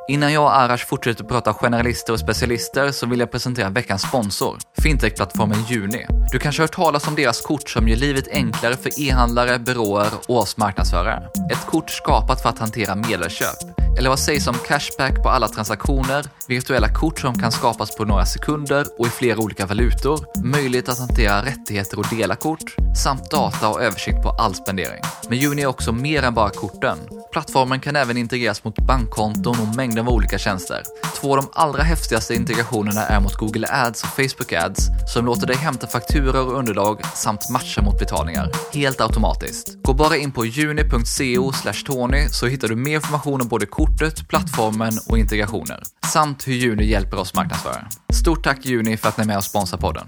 Innan 0.09 0.33
jag 0.33 0.43
och 0.43 0.57
Arash 0.57 0.87
fortsätter 0.87 1.25
prata 1.25 1.55
generalister 1.55 2.13
och 2.13 2.19
specialister 2.19 2.91
så 2.91 3.07
vill 3.07 3.21
jag 3.21 3.31
presentera 3.31 3.71
veckans 3.71 4.03
sponsor, 4.03 4.59
fintechplattformen 4.83 5.65
Juni. 5.69 6.07
Du 6.33 6.39
kanske 6.39 6.63
har 6.63 6.65
hört 6.65 6.75
talas 6.75 7.09
om 7.09 7.15
deras 7.15 7.41
kort 7.41 7.69
som 7.69 7.89
gör 7.89 7.97
livet 7.97 8.29
enklare 8.29 8.77
för 8.77 9.01
e-handlare, 9.01 9.59
byråer 9.59 10.11
och 10.29 10.39
oss 10.39 10.57
marknadsförare. 10.57 11.23
Ett 11.53 11.67
kort 11.67 11.91
skapat 11.91 12.43
för 12.43 12.49
att 12.49 12.59
hantera 12.59 12.95
medelköp. 12.95 13.84
Eller 13.99 14.09
vad 14.09 14.19
sägs 14.19 14.47
om 14.47 14.55
cashback 14.55 15.23
på 15.23 15.29
alla 15.29 15.49
transaktioner, 15.49 16.25
virtuella 16.49 16.89
kort 16.89 17.21
som 17.21 17.39
kan 17.39 17.53
skapas 17.53 17.97
på 17.97 18.05
några 18.05 18.27
sekunder 18.27 18.87
och 18.99 19.07
i 19.07 19.11
flera 19.11 19.39
olika 19.39 19.67
valutor, 19.67 20.27
möjlighet 20.45 20.89
att 20.89 20.99
hantera 20.99 21.45
rättigheter 21.45 21.99
och 21.99 22.07
dela 22.11 22.37
kort, 22.37 22.77
samt 23.03 23.31
data 23.31 23.69
och 23.69 23.83
översikt 23.83 24.23
på 24.23 24.31
all 24.31 24.55
spendering. 24.55 25.03
Men 25.29 25.39
Juni 25.39 25.63
är 25.63 25.67
också 25.67 25.93
mer 25.93 26.23
än 26.23 26.35
bara 26.35 26.51
korten. 26.51 26.99
Plattformen 27.33 27.81
kan 27.81 27.97
även 27.97 28.17
integreras 28.17 28.65
mot 28.65 28.79
bankkonton 28.79 29.57
och 29.61 29.77
mängder 29.77 30.01
av 30.01 30.09
olika 30.09 30.39
tjänster. 30.39 30.83
Två 31.21 31.31
av 31.31 31.37
de 31.37 31.49
allra 31.53 31.83
häftigaste 31.83 32.35
integrationerna 32.35 33.07
är 33.07 33.21
mot 33.21 33.35
Google 33.35 33.69
Ads 33.71 34.03
och 34.03 34.09
Facebook 34.09 34.53
Ads 34.53 34.87
som 35.15 35.25
låter 35.27 35.47
dig 35.47 35.57
hämta 35.57 35.87
fakturor 35.87 36.47
och 36.47 36.59
underlag 36.59 37.01
samt 37.15 37.51
matcha 37.51 37.83
mot 37.83 37.99
betalningar. 37.99 38.51
Helt 38.73 39.01
automatiskt. 39.01 39.83
Gå 39.83 39.95
bara 39.95 40.17
in 40.17 40.33
på 40.33 40.47
juni.co 40.47 41.53
tony 41.87 42.29
så 42.29 42.47
hittar 42.47 42.69
du 42.69 42.77
mer 42.77 42.95
information 42.95 43.41
om 43.41 43.49
både 43.49 43.67
kortet, 43.85 44.29
plattformen 44.29 44.93
och 45.11 45.19
integrationer. 45.19 45.81
Samt 46.13 46.49
hur 46.49 46.53
Juni 46.53 46.85
hjälper 46.85 47.17
oss 47.19 47.35
marknadsföra. 47.35 47.87
Stort 48.13 48.45
tack 48.45 48.67
Juni 48.67 48.97
för 48.97 49.09
att 49.09 49.19
ni 49.19 49.23
är 49.23 49.27
med 49.27 49.37
och 49.37 49.45
sponsrar 49.45 49.79
podden. 49.79 50.07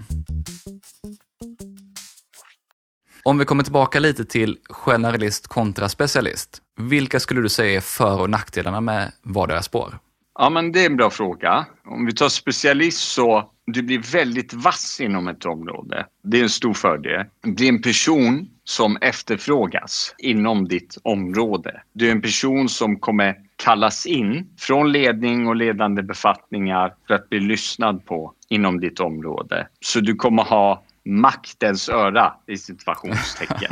Om 3.23 3.37
vi 3.37 3.45
kommer 3.45 3.63
tillbaka 3.63 3.99
lite 3.99 4.25
till 4.25 4.57
generalist 4.69 5.47
kontra 5.47 5.89
specialist. 5.89 6.61
Vilka 6.79 7.19
skulle 7.19 7.41
du 7.41 7.49
säga 7.49 7.77
är 7.77 7.81
för 7.81 8.21
och 8.21 8.29
nackdelarna 8.29 8.81
med 8.81 9.11
vardera 9.23 9.61
spår? 9.61 9.99
Ja, 10.39 10.49
men 10.49 10.71
det 10.71 10.81
är 10.81 10.85
en 10.85 10.97
bra 10.97 11.09
fråga. 11.09 11.65
Om 11.85 12.05
vi 12.05 12.13
tar 12.13 12.29
specialist 12.29 13.11
så 13.11 13.51
du 13.65 13.81
blir 13.81 14.11
väldigt 14.11 14.53
vass 14.53 14.99
inom 15.01 15.27
ett 15.27 15.45
område. 15.45 16.05
Det 16.23 16.39
är 16.39 16.43
en 16.43 16.49
stor 16.49 16.73
fördel. 16.73 17.25
Du 17.43 17.65
är 17.65 17.69
en 17.69 17.81
person 17.81 18.47
som 18.63 18.97
efterfrågas 19.01 20.15
inom 20.17 20.67
ditt 20.67 20.97
område. 21.03 21.81
Du 21.93 22.07
är 22.07 22.11
en 22.11 22.21
person 22.21 22.69
som 22.69 22.99
kommer 22.99 23.35
kallas 23.57 24.05
in 24.05 24.49
från 24.59 24.91
ledning 24.91 25.47
och 25.47 25.55
ledande 25.55 26.03
befattningar 26.03 26.93
för 27.07 27.13
att 27.13 27.29
bli 27.29 27.39
lyssnad 27.39 28.05
på 28.05 28.33
inom 28.49 28.79
ditt 28.79 28.99
område. 28.99 29.67
Så 29.79 29.99
du 29.99 30.15
kommer 30.15 30.43
ha 30.43 30.83
maktens 31.05 31.89
öra 31.89 32.33
i 32.47 32.57
situationstecken. 32.57 33.71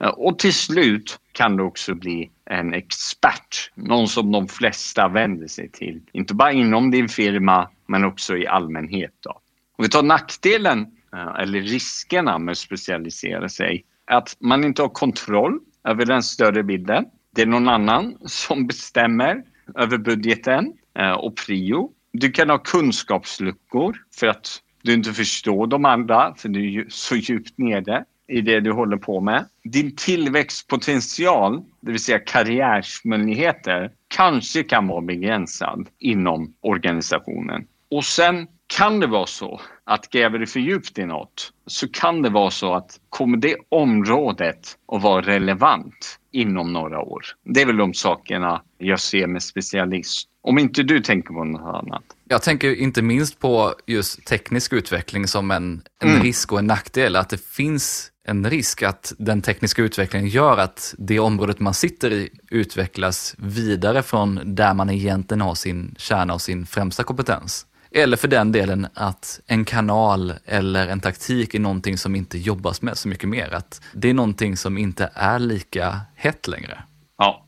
och 0.16 0.38
till 0.38 0.54
slut 0.54 1.18
kan 1.32 1.56
du 1.56 1.62
också 1.62 1.94
bli 1.94 2.30
en 2.44 2.74
expert. 2.74 3.72
Någon 3.74 4.08
som 4.08 4.32
de 4.32 4.48
flesta 4.48 5.08
vänder 5.08 5.46
sig 5.46 5.70
till. 5.70 6.00
Inte 6.12 6.34
bara 6.34 6.52
inom 6.52 6.90
din 6.90 7.08
firma 7.08 7.68
men 7.86 8.04
också 8.04 8.36
i 8.36 8.46
allmänhet. 8.46 9.14
Då. 9.20 9.30
Om 9.76 9.82
vi 9.82 9.88
tar 9.88 10.02
nackdelen 10.02 10.86
eh, 11.12 11.42
eller 11.42 11.60
riskerna 11.60 12.38
med 12.38 12.52
att 12.52 12.58
specialisera 12.58 13.48
sig. 13.48 13.84
Att 14.06 14.36
man 14.40 14.64
inte 14.64 14.82
har 14.82 14.88
kontroll 14.88 15.58
över 15.84 16.04
den 16.04 16.22
större 16.22 16.62
bilden. 16.62 17.04
Det 17.34 17.42
är 17.42 17.46
någon 17.46 17.68
annan 17.68 18.16
som 18.24 18.66
bestämmer 18.66 19.42
över 19.74 19.98
budgeten 19.98 20.72
eh, 20.98 21.12
och 21.12 21.36
prio. 21.36 21.90
Du 22.12 22.30
kan 22.30 22.50
ha 22.50 22.58
kunskapsluckor 22.58 23.96
för 24.18 24.26
att 24.26 24.62
du 24.82 24.94
inte 24.94 25.12
förstår 25.12 25.66
de 25.66 25.84
andra 25.84 26.34
för 26.34 26.48
du 26.48 26.80
är 26.80 26.86
så 26.88 27.16
djupt 27.16 27.58
nere 27.58 28.04
i 28.28 28.40
det 28.40 28.60
du 28.60 28.72
håller 28.72 28.96
på 28.96 29.20
med. 29.20 29.44
Din 29.64 29.96
tillväxtpotential, 29.96 31.62
det 31.80 31.90
vill 31.90 32.04
säga 32.04 32.18
karriärsmöjligheter, 32.18 33.90
kanske 34.08 34.62
kan 34.62 34.86
vara 34.86 35.00
begränsad 35.00 35.88
inom 35.98 36.54
organisationen. 36.60 37.66
Och 37.90 38.04
sen 38.04 38.46
kan 38.76 39.00
det 39.00 39.06
vara 39.06 39.26
så 39.26 39.60
att 39.84 40.10
gräver 40.10 40.38
du 40.38 40.46
för 40.46 40.60
djupt 40.60 40.98
i 40.98 41.06
något 41.06 41.52
så 41.66 41.88
kan 41.88 42.22
det 42.22 42.30
vara 42.30 42.50
så 42.50 42.74
att 42.74 43.00
kommer 43.08 43.36
det 43.36 43.56
området 43.68 44.76
att 44.92 45.02
vara 45.02 45.22
relevant 45.22 46.18
inom 46.32 46.72
några 46.72 47.00
år? 47.00 47.22
Det 47.44 47.62
är 47.62 47.66
väl 47.66 47.76
de 47.76 47.94
sakerna 47.94 48.62
jag 48.78 49.00
ser 49.00 49.26
med 49.26 49.42
specialist. 49.42 50.28
Om 50.42 50.58
inte 50.58 50.82
du 50.82 51.00
tänker 51.00 51.34
på 51.34 51.44
något 51.44 51.74
annat. 51.74 52.02
Jag 52.28 52.42
tänker 52.42 52.74
inte 52.74 53.02
minst 53.02 53.38
på 53.38 53.74
just 53.86 54.26
teknisk 54.26 54.72
utveckling 54.72 55.26
som 55.26 55.50
en, 55.50 55.82
en 56.02 56.10
mm. 56.10 56.22
risk 56.22 56.52
och 56.52 56.58
en 56.58 56.66
nackdel. 56.66 57.16
Att 57.16 57.28
det 57.28 57.44
finns 57.44 58.10
en 58.28 58.50
risk 58.50 58.82
att 58.82 59.12
den 59.18 59.42
tekniska 59.42 59.82
utvecklingen 59.82 60.28
gör 60.28 60.58
att 60.58 60.94
det 60.98 61.18
området 61.18 61.60
man 61.60 61.74
sitter 61.74 62.12
i 62.12 62.28
utvecklas 62.50 63.34
vidare 63.38 64.02
från 64.02 64.40
där 64.44 64.74
man 64.74 64.90
egentligen 64.90 65.40
har 65.40 65.54
sin 65.54 65.94
kärna 65.98 66.34
och 66.34 66.40
sin 66.40 66.66
främsta 66.66 67.02
kompetens. 67.02 67.66
Eller 67.92 68.16
för 68.16 68.28
den 68.28 68.52
delen 68.52 68.86
att 68.94 69.40
en 69.46 69.64
kanal 69.64 70.32
eller 70.44 70.88
en 70.88 71.00
taktik 71.00 71.54
är 71.54 71.60
någonting 71.60 71.98
som 71.98 72.14
inte 72.14 72.38
jobbas 72.38 72.82
med 72.82 72.98
så 72.98 73.08
mycket 73.08 73.28
mer. 73.28 73.54
Att 73.54 73.82
det 73.92 74.10
är 74.10 74.14
någonting 74.14 74.56
som 74.56 74.78
inte 74.78 75.10
är 75.14 75.38
lika 75.38 76.00
hett 76.14 76.48
längre. 76.48 76.78
Ja, 77.18 77.46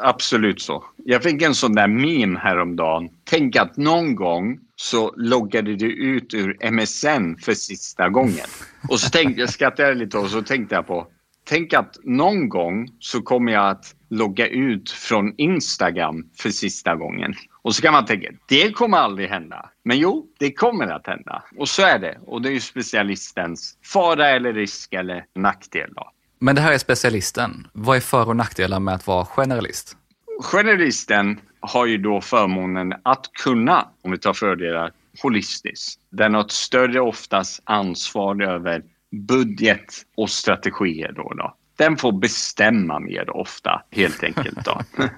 absolut 0.00 0.62
så. 0.62 0.84
Jag 0.96 1.22
fick 1.22 1.42
en 1.42 1.54
sån 1.54 1.74
där 1.74 1.88
min 1.88 2.36
häromdagen. 2.36 3.08
Tänk 3.24 3.56
att 3.56 3.76
någon 3.76 4.14
gång 4.14 4.58
så 4.76 5.14
loggade 5.16 5.76
du 5.76 5.92
ut 5.92 6.34
ur 6.34 6.70
MSN 6.70 7.38
för 7.42 7.54
sista 7.54 8.08
gången. 8.08 8.46
Och 8.88 9.00
så 9.00 9.10
tänkte 9.10 9.40
jag, 9.40 9.50
skrattade 9.50 9.94
lite 9.94 10.18
och 10.18 10.30
så 10.30 10.42
tänkte 10.42 10.74
jag 10.74 10.86
på 10.86 11.06
Tänk 11.44 11.72
att 11.72 11.98
någon 12.04 12.48
gång 12.48 12.88
så 12.98 13.22
kommer 13.22 13.52
jag 13.52 13.68
att 13.68 13.94
logga 14.10 14.46
ut 14.46 14.90
från 14.90 15.34
Instagram 15.36 16.24
för 16.36 16.50
sista 16.50 16.96
gången. 16.96 17.34
Och 17.62 17.74
så 17.74 17.82
kan 17.82 17.92
man 17.92 18.06
tänka, 18.06 18.30
det 18.48 18.72
kommer 18.72 18.98
aldrig 18.98 19.28
hända. 19.28 19.70
Men 19.82 19.98
jo, 19.98 20.26
det 20.38 20.52
kommer 20.52 20.86
att 20.86 21.06
hända. 21.06 21.42
Och 21.58 21.68
så 21.68 21.82
är 21.82 21.98
det. 21.98 22.18
Och 22.26 22.42
det 22.42 22.48
är 22.48 22.52
ju 22.52 22.60
specialistens 22.60 23.78
fara 23.84 24.28
eller 24.28 24.52
risk 24.52 24.92
eller 24.92 25.24
nackdel. 25.34 25.90
Då. 25.94 26.10
Men 26.38 26.54
det 26.54 26.60
här 26.60 26.72
är 26.72 26.78
specialisten. 26.78 27.66
Vad 27.72 27.96
är 27.96 28.00
för 28.00 28.28
och 28.28 28.36
nackdelar 28.36 28.80
med 28.80 28.94
att 28.94 29.06
vara 29.06 29.24
generalist? 29.24 29.96
Generalisten 30.42 31.40
har 31.60 31.86
ju 31.86 31.98
då 31.98 32.20
förmånen 32.20 32.94
att 33.02 33.32
kunna, 33.32 33.88
om 34.02 34.10
vi 34.10 34.18
tar 34.18 34.32
fördelar, 34.32 34.92
holistisk. 35.22 36.00
Den 36.10 36.34
har 36.34 36.40
ett 36.40 36.50
större 36.50 37.00
oftast 37.00 37.62
ansvar 37.64 38.42
över 38.42 38.82
budget 39.10 39.94
och 40.16 40.30
strategier. 40.30 41.12
Då, 41.12 41.32
då. 41.36 41.54
Den 41.76 41.96
får 41.96 42.12
bestämma 42.12 42.98
mer 42.98 43.36
ofta 43.36 43.82
helt 43.90 44.24
enkelt. 44.24 44.64
Då. 44.64 44.80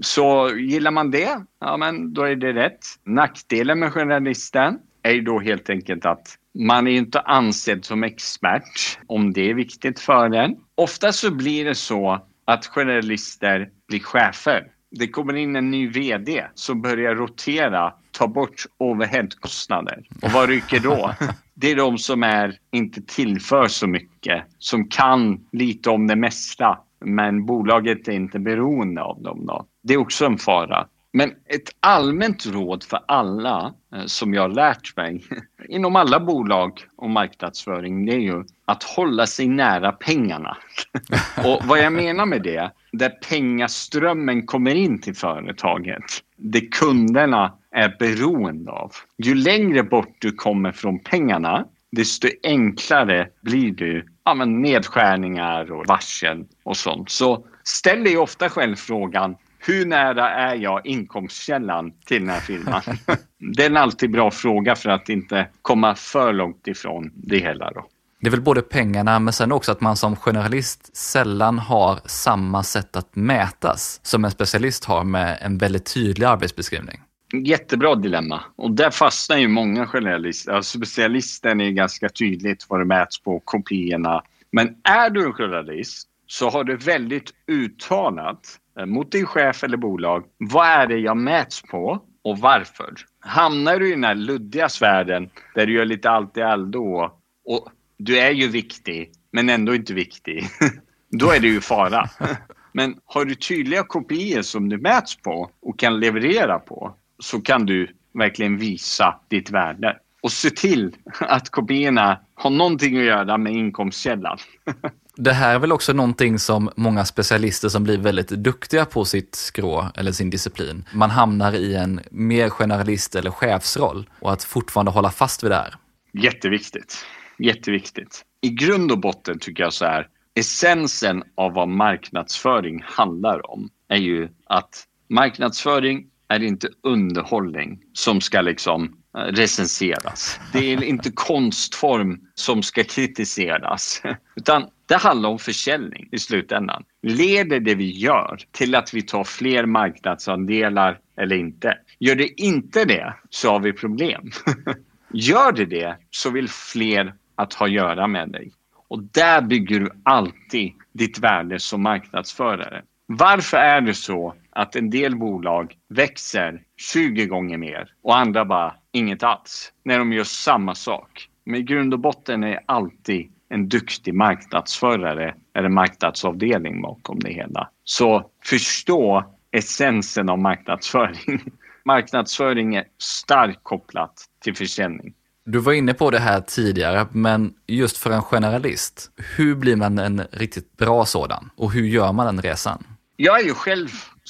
Så 0.00 0.50
gillar 0.56 0.90
man 0.90 1.10
det, 1.10 1.44
ja 1.60 1.76
men 1.76 2.14
då 2.14 2.22
är 2.22 2.36
det 2.36 2.52
rätt. 2.52 2.78
Nackdelen 3.04 3.78
med 3.78 3.92
generalisten 3.92 4.78
är 5.02 5.12
ju 5.12 5.20
då 5.20 5.40
helt 5.40 5.70
enkelt 5.70 6.06
att 6.06 6.36
man 6.58 6.86
är 6.86 6.92
inte 6.92 7.20
ansedd 7.20 7.84
som 7.84 8.04
expert 8.04 8.98
om 9.06 9.32
det 9.32 9.50
är 9.50 9.54
viktigt 9.54 10.00
för 10.00 10.34
en. 10.34 10.56
Ofta 10.74 11.12
så 11.12 11.34
blir 11.34 11.64
det 11.64 11.74
så 11.74 12.22
att 12.44 12.66
generalister 12.66 13.68
blir 13.88 14.00
chefer. 14.00 14.66
Det 14.90 15.08
kommer 15.08 15.36
in 15.36 15.56
en 15.56 15.70
ny 15.70 15.88
VD 15.88 16.44
som 16.54 16.82
börjar 16.82 17.14
rotera, 17.14 17.94
ta 18.10 18.28
bort 18.28 18.64
overheadkostnader. 18.78 20.02
Och 20.22 20.30
vad 20.30 20.48
rycker 20.48 20.80
då? 20.80 21.14
Det 21.54 21.70
är 21.70 21.76
de 21.76 21.98
som 21.98 22.22
är, 22.22 22.54
inte 22.72 23.02
tillför 23.02 23.68
så 23.68 23.86
mycket, 23.86 24.44
som 24.58 24.88
kan 24.88 25.46
lite 25.52 25.90
om 25.90 26.06
det 26.06 26.16
mesta, 26.16 26.78
men 27.04 27.46
bolaget 27.46 28.08
är 28.08 28.12
inte 28.12 28.38
beroende 28.38 29.02
av 29.02 29.22
dem. 29.22 29.46
Då. 29.46 29.66
Det 29.82 29.94
är 29.94 29.98
också 29.98 30.26
en 30.26 30.38
fara. 30.38 30.86
Men 31.12 31.30
ett 31.30 31.76
allmänt 31.80 32.46
råd 32.46 32.84
för 32.84 33.00
alla 33.08 33.74
eh, 33.94 34.04
som 34.06 34.34
jag 34.34 34.42
har 34.42 34.48
lärt 34.48 34.96
mig 34.96 35.24
inom 35.68 35.96
alla 35.96 36.20
bolag 36.20 36.84
och 36.96 37.10
marknadsföring 37.10 38.06
det 38.06 38.12
är 38.12 38.18
ju 38.18 38.44
att 38.64 38.82
hålla 38.82 39.26
sig 39.26 39.48
nära 39.48 39.92
pengarna. 39.92 40.56
och 41.44 41.60
vad 41.64 41.78
jag 41.78 41.92
menar 41.92 42.26
med 42.26 42.42
det, 42.42 42.70
där 42.92 43.10
pengaströmmen 43.28 44.46
kommer 44.46 44.74
in 44.74 45.00
till 45.00 45.16
företaget, 45.16 46.04
det 46.36 46.60
kunderna 46.60 47.54
är 47.70 47.96
beroende 47.98 48.72
av. 48.72 48.92
Ju 49.18 49.34
längre 49.34 49.82
bort 49.82 50.16
du 50.18 50.32
kommer 50.32 50.72
från 50.72 50.98
pengarna, 50.98 51.66
desto 51.92 52.28
enklare 52.42 53.28
blir 53.40 53.72
det 53.72 54.04
ja, 54.24 54.34
men 54.34 54.62
nedskärningar 54.62 55.72
och 55.72 55.86
varsel 55.86 56.44
och 56.62 56.76
sånt. 56.76 57.10
Så 57.10 57.46
ställ 57.64 58.04
dig 58.04 58.16
ofta 58.16 58.48
själv 58.48 58.76
frågan, 58.76 59.36
hur 59.60 59.86
nära 59.86 60.30
är 60.30 60.54
jag 60.54 60.86
inkomstkällan 60.86 61.92
till 62.04 62.20
den 62.20 62.30
här 62.30 62.40
firman? 62.40 62.82
det 63.56 63.62
är 63.62 63.70
en 63.70 63.76
alltid 63.76 64.10
bra 64.10 64.30
fråga 64.30 64.76
för 64.76 64.90
att 64.90 65.08
inte 65.08 65.48
komma 65.62 65.94
för 65.94 66.32
långt 66.32 66.66
ifrån 66.66 67.10
det 67.14 67.38
hela. 67.38 67.70
Då. 67.70 67.86
Det 68.20 68.26
är 68.26 68.30
väl 68.30 68.40
både 68.40 68.62
pengarna 68.62 69.18
men 69.18 69.32
sen 69.32 69.52
också 69.52 69.72
att 69.72 69.80
man 69.80 69.96
som 69.96 70.16
generalist 70.16 70.96
sällan 70.96 71.58
har 71.58 72.00
samma 72.04 72.62
sätt 72.62 72.96
att 72.96 73.16
mätas 73.16 74.00
som 74.02 74.24
en 74.24 74.30
specialist 74.30 74.84
har 74.84 75.04
med 75.04 75.38
en 75.40 75.58
väldigt 75.58 75.94
tydlig 75.94 76.26
arbetsbeskrivning. 76.26 77.00
Jättebra 77.44 77.94
dilemma. 77.94 78.40
Och 78.56 78.70
där 78.70 78.90
fastnar 78.90 79.36
ju 79.36 79.48
många 79.48 79.86
generalister. 79.86 80.52
Alltså 80.52 80.78
specialisten 80.78 81.60
är 81.60 81.70
ganska 81.70 82.08
tydligt 82.08 82.66
vad 82.68 82.80
det 82.80 82.84
mäts 82.84 83.22
på, 83.22 83.40
kopiorna. 83.40 84.22
Men 84.52 84.76
är 84.84 85.10
du 85.10 85.24
en 85.24 85.32
generalist 85.32 86.08
så 86.26 86.50
har 86.50 86.64
du 86.64 86.76
väldigt 86.76 87.30
uttalat 87.46 88.58
mot 88.86 89.12
din 89.12 89.26
chef 89.26 89.64
eller 89.64 89.76
bolag. 89.76 90.24
Vad 90.38 90.66
är 90.66 90.86
det 90.86 90.98
jag 90.98 91.16
mäts 91.16 91.62
på 91.62 92.02
och 92.22 92.38
varför? 92.38 92.94
Hamnar 93.20 93.78
du 93.78 93.88
i 93.88 93.90
den 93.90 94.04
här 94.04 94.14
luddiga 94.14 94.68
sfären 94.68 95.30
där 95.54 95.66
du 95.66 95.72
gör 95.72 95.84
lite 95.84 96.10
allt 96.10 96.36
i 96.36 96.42
allo 96.42 97.10
och 97.44 97.68
du 97.96 98.18
är 98.18 98.30
ju 98.30 98.48
viktig 98.48 99.10
men 99.30 99.48
ändå 99.48 99.74
inte 99.74 99.94
viktig. 99.94 100.48
Då 101.10 101.30
är 101.30 101.40
det 101.40 101.48
ju 101.48 101.60
fara. 101.60 102.10
Men 102.72 102.96
har 103.04 103.24
du 103.24 103.34
tydliga 103.34 103.82
kopior 103.82 104.42
som 104.42 104.68
du 104.68 104.78
mäts 104.78 105.16
på 105.16 105.50
och 105.60 105.78
kan 105.78 106.00
leverera 106.00 106.58
på 106.58 106.94
så 107.18 107.40
kan 107.40 107.66
du 107.66 107.94
verkligen 108.14 108.56
visa 108.56 109.20
ditt 109.28 109.50
värde. 109.50 109.96
Och 110.22 110.32
se 110.32 110.50
till 110.50 110.96
att 111.20 111.50
kopiorna 111.50 112.20
har 112.34 112.50
någonting 112.50 112.98
att 112.98 113.04
göra 113.04 113.38
med 113.38 113.52
inkomstkällan. 113.52 114.38
Det 115.22 115.32
här 115.32 115.54
är 115.54 115.58
väl 115.58 115.72
också 115.72 115.92
någonting 115.92 116.38
som 116.38 116.70
många 116.76 117.04
specialister 117.04 117.68
som 117.68 117.84
blir 117.84 117.98
väldigt 117.98 118.28
duktiga 118.28 118.84
på 118.84 119.04
sitt 119.04 119.34
skrå 119.34 119.86
eller 119.94 120.12
sin 120.12 120.30
disciplin, 120.30 120.84
man 120.92 121.10
hamnar 121.10 121.52
i 121.52 121.74
en 121.74 122.00
mer 122.10 122.48
generalist 122.48 123.14
eller 123.14 123.30
chefsroll 123.30 124.10
och 124.20 124.32
att 124.32 124.44
fortfarande 124.44 124.92
hålla 124.92 125.10
fast 125.10 125.44
vid 125.44 125.50
det 125.50 125.54
här. 125.54 125.74
Jätteviktigt. 126.12 127.04
Jätteviktigt. 127.38 128.24
I 128.40 128.48
grund 128.48 128.92
och 128.92 128.98
botten 128.98 129.38
tycker 129.38 129.62
jag 129.62 129.72
så 129.72 129.84
här, 129.84 130.08
essensen 130.34 131.22
av 131.34 131.52
vad 131.52 131.68
marknadsföring 131.68 132.82
handlar 132.86 133.50
om 133.50 133.68
är 133.88 133.96
ju 133.96 134.28
att 134.46 134.84
marknadsföring 135.08 136.06
är 136.28 136.42
inte 136.42 136.68
underhållning 136.82 137.78
som 137.92 138.20
ska 138.20 138.40
liksom 138.40 138.96
eh, 139.16 139.20
recenseras. 139.20 140.40
Det 140.52 140.72
är 140.72 140.82
inte 140.82 141.10
konstform 141.10 142.20
som 142.34 142.62
ska 142.62 142.84
kritiseras. 142.84 144.02
Utan 144.36 144.66
det 144.90 144.96
handlar 144.96 145.30
om 145.30 145.38
försäljning 145.38 146.08
i 146.12 146.18
slutändan. 146.18 146.84
Leder 147.02 147.60
det 147.60 147.74
vi 147.74 147.90
gör 147.90 148.38
till 148.50 148.74
att 148.74 148.94
vi 148.94 149.02
tar 149.02 149.24
fler 149.24 149.66
marknadsandelar 149.66 150.98
eller 151.16 151.36
inte? 151.36 151.78
Gör 151.98 152.14
det 152.14 152.40
inte 152.40 152.84
det 152.84 153.14
så 153.30 153.50
har 153.50 153.60
vi 153.60 153.72
problem. 153.72 154.30
Gör 155.12 155.52
det 155.52 155.64
det 155.64 155.96
så 156.10 156.30
vill 156.30 156.48
fler 156.48 157.14
att 157.34 157.54
ha 157.54 157.66
att 157.66 157.72
göra 157.72 158.06
med 158.06 158.28
dig. 158.28 158.52
Och 158.88 159.02
där 159.02 159.42
bygger 159.42 159.80
du 159.80 159.90
alltid 160.02 160.72
ditt 160.92 161.18
värde 161.18 161.60
som 161.60 161.82
marknadsförare. 161.82 162.82
Varför 163.06 163.56
är 163.56 163.80
det 163.80 163.94
så 163.94 164.34
att 164.50 164.76
en 164.76 164.90
del 164.90 165.16
bolag 165.16 165.74
växer 165.88 166.62
20 166.92 167.26
gånger 167.26 167.58
mer 167.58 167.92
och 168.02 168.18
andra 168.18 168.44
bara 168.44 168.74
inget 168.92 169.22
alls 169.22 169.72
när 169.84 169.98
de 169.98 170.12
gör 170.12 170.24
samma 170.24 170.74
sak? 170.74 171.28
Men 171.44 171.60
i 171.60 171.62
grund 171.62 171.94
och 171.94 172.00
botten 172.00 172.44
är 172.44 172.60
alltid 172.66 173.32
en 173.50 173.68
duktig 173.68 174.14
marknadsförare 174.14 175.34
eller 175.54 175.68
marknadsavdelning 175.68 176.82
bakom 176.82 177.18
det 177.18 177.32
hela. 177.32 177.70
Så 177.84 178.30
förstå 178.44 179.24
essensen 179.50 180.28
av 180.28 180.38
marknadsföring. 180.38 181.40
marknadsföring 181.84 182.74
är 182.74 182.84
starkt 182.98 183.60
kopplat 183.62 184.24
till 184.42 184.56
försäljning. 184.56 185.14
Du 185.44 185.58
var 185.58 185.72
inne 185.72 185.94
på 185.94 186.10
det 186.10 186.18
här 186.18 186.40
tidigare, 186.40 187.06
men 187.12 187.54
just 187.66 187.96
för 187.96 188.10
en 188.10 188.22
generalist, 188.22 189.10
hur 189.36 189.54
blir 189.54 189.76
man 189.76 189.98
en 189.98 190.22
riktigt 190.32 190.76
bra 190.76 191.04
sådan? 191.04 191.50
Och 191.56 191.72
hur 191.72 191.86
gör 191.86 192.12
man 192.12 192.26
den 192.26 192.42
resan? 192.42 192.84
Jag 193.16 193.40
är 193.40 193.44
ju 193.44 193.54
själv, 193.54 193.88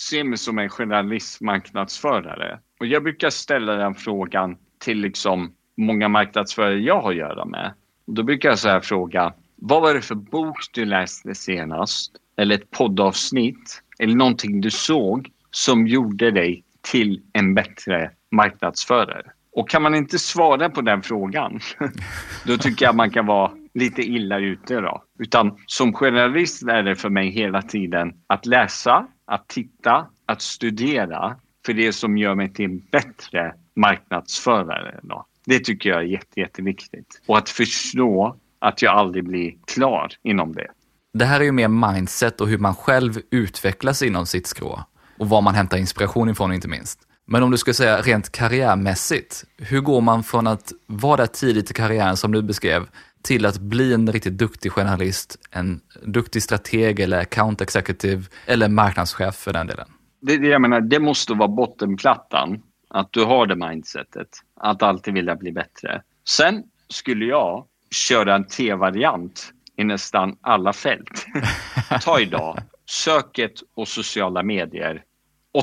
ser 0.09 0.25
mig 0.25 0.39
som 0.39 0.59
en 0.59 0.69
generalist 0.69 1.41
marknadsförare. 1.41 2.59
Och 2.81 2.87
jag 2.87 3.03
brukar 3.03 3.31
ställa 3.31 3.73
den 3.73 3.95
frågan 3.95 4.57
till 4.79 4.99
liksom 4.99 5.53
många 5.77 6.09
marknadsförare 6.09 6.79
jag 6.79 7.01
har 7.01 7.11
att 7.11 7.17
göra 7.17 7.45
med. 7.45 7.75
Då 8.13 8.23
brukar 8.23 8.49
jag 8.49 8.59
så 8.59 8.69
här 8.69 8.81
fråga, 8.81 9.33
vad 9.57 9.83
var 9.83 9.95
det 9.95 10.01
för 10.01 10.15
bok 10.15 10.57
du 10.73 10.85
läste 10.85 11.35
senast? 11.35 12.13
Eller 12.37 12.55
ett 12.55 12.71
poddavsnitt? 12.71 13.83
Eller 13.99 14.15
någonting 14.15 14.61
du 14.61 14.71
såg 14.71 15.31
som 15.51 15.87
gjorde 15.87 16.31
dig 16.31 16.65
till 16.81 17.23
en 17.33 17.55
bättre 17.55 18.11
marknadsförare? 18.31 19.31
Och 19.53 19.69
kan 19.69 19.83
man 19.83 19.95
inte 19.95 20.19
svara 20.19 20.71
på 20.71 20.81
den 20.81 21.03
frågan, 21.03 21.61
då 22.47 22.57
tycker 22.57 22.85
jag 22.85 22.97
man 22.97 23.11
kan 23.11 23.27
vara 23.27 23.51
lite 23.75 24.03
illa 24.03 24.39
ute 24.39 24.81
då. 24.81 25.05
Utan 25.19 25.57
som 25.67 25.93
generalist 25.93 26.63
är 26.63 26.83
det 26.83 26.97
för 26.97 27.11
mig 27.11 27.31
hela 27.31 27.63
tiden 27.63 28.15
att 28.27 28.47
läsa, 28.47 29.07
att 29.25 29.49
titta, 29.49 30.07
att 30.27 30.43
studera 30.43 31.37
för 31.67 31.73
det 31.73 31.93
som 31.93 32.19
gör 32.19 32.35
mig 32.35 32.53
till 32.53 32.65
en 32.65 32.79
bättre 32.79 33.55
marknadsförare. 33.77 35.01
Då. 35.03 35.27
Det 35.47 35.59
tycker 35.65 35.91
jag 35.91 35.99
är 35.99 36.05
jätte, 36.05 36.41
jätteviktigt. 36.41 37.23
Och 37.27 37.39
att 37.39 37.49
förstå 37.49 38.37
att 38.59 38.83
jag 38.83 38.95
aldrig 38.95 39.25
blir 39.25 39.55
klar 39.67 40.13
inom 40.23 40.53
det. 40.53 40.67
Det 41.13 41.25
här 41.25 41.41
är 41.41 41.45
ju 41.45 41.53
mer 41.53 41.69
mindset 41.69 42.41
och 42.41 42.49
hur 42.49 42.59
man 42.59 42.75
själv 42.75 43.21
utvecklas 43.31 44.03
inom 44.03 44.27
sitt 44.27 44.47
skrå. 44.47 44.85
Och 45.19 45.29
var 45.29 45.43
man 45.43 45.55
hämtar 45.55 45.79
inspiration 45.79 46.29
ifrån 46.29 46.53
inte 46.53 46.69
minst. 46.69 47.01
Men 47.27 47.43
om 47.43 47.51
du 47.51 47.59
skulle 47.59 47.75
säga 47.75 48.01
rent 48.01 48.33
karriärmässigt, 48.33 49.45
hur 49.59 49.81
går 49.81 50.01
man 50.01 50.23
från 50.23 50.47
att 50.47 50.73
vara 50.87 51.17
där 51.17 51.27
tidigt 51.27 51.71
i 51.71 51.75
karriären 51.75 52.17
som 52.17 52.33
du 52.33 52.43
beskrev, 52.43 52.87
till 53.23 53.47
att 53.47 53.59
bli 53.59 53.93
en 53.95 54.13
riktigt 54.13 54.39
duktig 54.39 54.73
journalist, 54.73 55.37
en 55.51 55.81
duktig 56.07 56.43
strateg 56.43 57.01
eller 57.01 57.21
account 57.21 57.61
executive 57.61 58.23
eller 58.47 58.69
marknadschef 58.69 59.35
för 59.35 59.53
den 59.53 59.67
delen? 59.67 59.89
Det, 60.23 60.37
det, 60.37 60.49
jag 60.49 60.61
menar, 60.61 60.81
det 60.81 61.01
måste 61.01 61.35
vara 61.35 61.49
bottenplattan. 61.49 62.63
Att 62.91 63.13
du 63.13 63.25
har 63.25 63.47
det 63.47 63.57
mindsetet. 63.57 64.29
Att 64.57 64.83
alltid 64.83 65.15
vilja 65.15 65.37
bli 65.37 65.53
bättre. 65.53 66.03
Sen 66.29 66.65
skulle 66.89 67.25
jag 67.25 67.67
köra 67.91 68.35
en 68.35 68.45
T-variant 68.45 69.53
i 69.77 69.85
nästan 69.85 70.37
alla 70.41 70.73
fält. 70.73 71.27
Ta 72.03 72.21
idag, 72.21 72.59
söket 72.87 73.53
och 73.75 73.89
sociala 73.89 74.43
medier. 74.43 75.05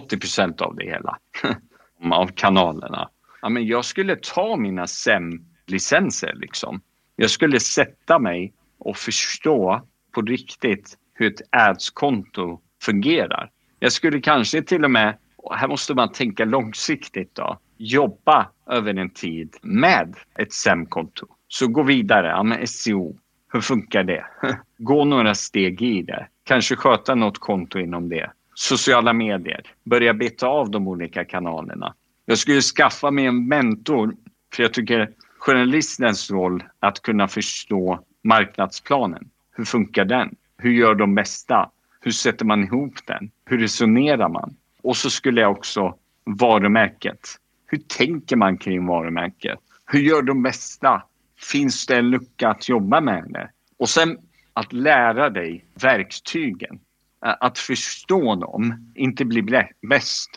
80% 0.10 0.62
av 0.62 0.76
det 0.76 0.86
hela. 0.86 1.18
av 2.12 2.28
kanalerna. 2.28 3.10
Ja, 3.42 3.50
men 3.50 3.68
jag 3.68 3.86
skulle 3.86 4.16
ta 4.16 4.56
mina 4.56 4.88
SEM-licenser 4.88 6.34
liksom. 6.36 6.82
Jag 7.16 7.30
skulle 7.30 7.60
sätta 7.60 8.20
mig 8.20 8.54
och 8.78 8.98
förstå 8.98 9.82
på 10.12 10.22
riktigt 10.22 10.98
hur 11.14 11.34
ett 11.34 11.42
ads-konto 11.52 12.62
fungerar. 12.82 13.52
Jag 13.80 13.92
skulle 13.92 14.22
kanske 14.22 14.62
till 14.62 14.84
och 14.84 14.92
med 14.92 15.18
här 15.56 15.68
måste 15.68 15.94
man 15.94 16.12
tänka 16.12 16.46
långsiktigt 16.46 17.36
då. 17.36 17.58
jobba 17.78 18.48
över 18.70 18.94
en 18.94 19.10
tid 19.10 19.56
med 19.62 20.16
ett 20.36 20.54
SEM-konto. 20.54 21.28
Så 21.48 21.68
gå 21.68 21.84
vidare. 21.84 22.28
Ja, 22.28 22.44
med 22.44 22.70
SEO, 22.70 23.18
hur 23.54 23.62
funkar 23.62 24.04
det? 24.04 24.26
Gå 24.78 25.06
några 25.06 25.36
steg 25.36 25.82
i 25.82 26.02
det. 26.02 26.28
Kanske 26.44 26.76
sköta 26.76 27.16
något 27.16 27.38
konto 27.38 27.80
inom 27.80 28.10
det. 28.10 28.32
Sociala 28.54 29.14
medier. 29.14 29.62
Börja 29.84 30.14
beta 30.14 30.48
av 30.48 30.72
de 30.72 30.88
olika 30.88 31.26
kanalerna. 31.26 31.94
Jag 32.26 32.38
skulle 32.38 32.62
skaffa 32.62 33.12
mig 33.12 33.26
en 33.26 33.48
mentor 33.48 34.16
för 34.54 34.64
jag 34.64 34.74
tycker 34.74 35.10
journalistens 35.40 36.32
roll 36.32 36.64
att 36.80 37.02
kunna 37.02 37.28
förstå 37.28 38.00
marknadsplanen. 38.24 39.30
Hur 39.52 39.66
funkar 39.66 40.06
den? 40.06 40.36
Hur 40.58 40.72
gör 40.72 40.96
de 40.96 41.16
bästa? 41.16 41.70
Hur 42.02 42.12
sätter 42.12 42.46
man 42.46 42.64
ihop 42.64 42.94
den? 43.08 43.32
Hur 43.46 43.58
resonerar 43.58 44.30
man? 44.30 44.56
Och 44.88 44.98
så 44.98 45.10
skulle 45.10 45.42
jag 45.42 45.52
också 45.52 45.96
varumärket. 46.24 47.20
Hur 47.66 47.78
tänker 47.78 48.36
man 48.36 48.58
kring 48.58 48.86
varumärket? 48.86 49.60
Hur 49.86 50.00
gör 50.00 50.22
de 50.22 50.44
bästa? 50.44 51.04
Finns 51.52 51.86
det 51.86 51.96
en 51.98 52.10
lucka 52.10 52.50
att 52.50 52.70
jobba 52.70 53.02
med 53.02 53.24
det? 53.30 53.50
Och 53.78 53.90
sen 53.90 54.18
att 54.54 54.74
lära 54.74 55.30
dig 55.30 55.66
verktygen. 55.82 56.80
Att 57.20 57.60
förstå 57.60 58.36
dem, 58.36 58.92
inte 58.96 59.26
bli 59.26 59.42
bäst, 59.90 60.30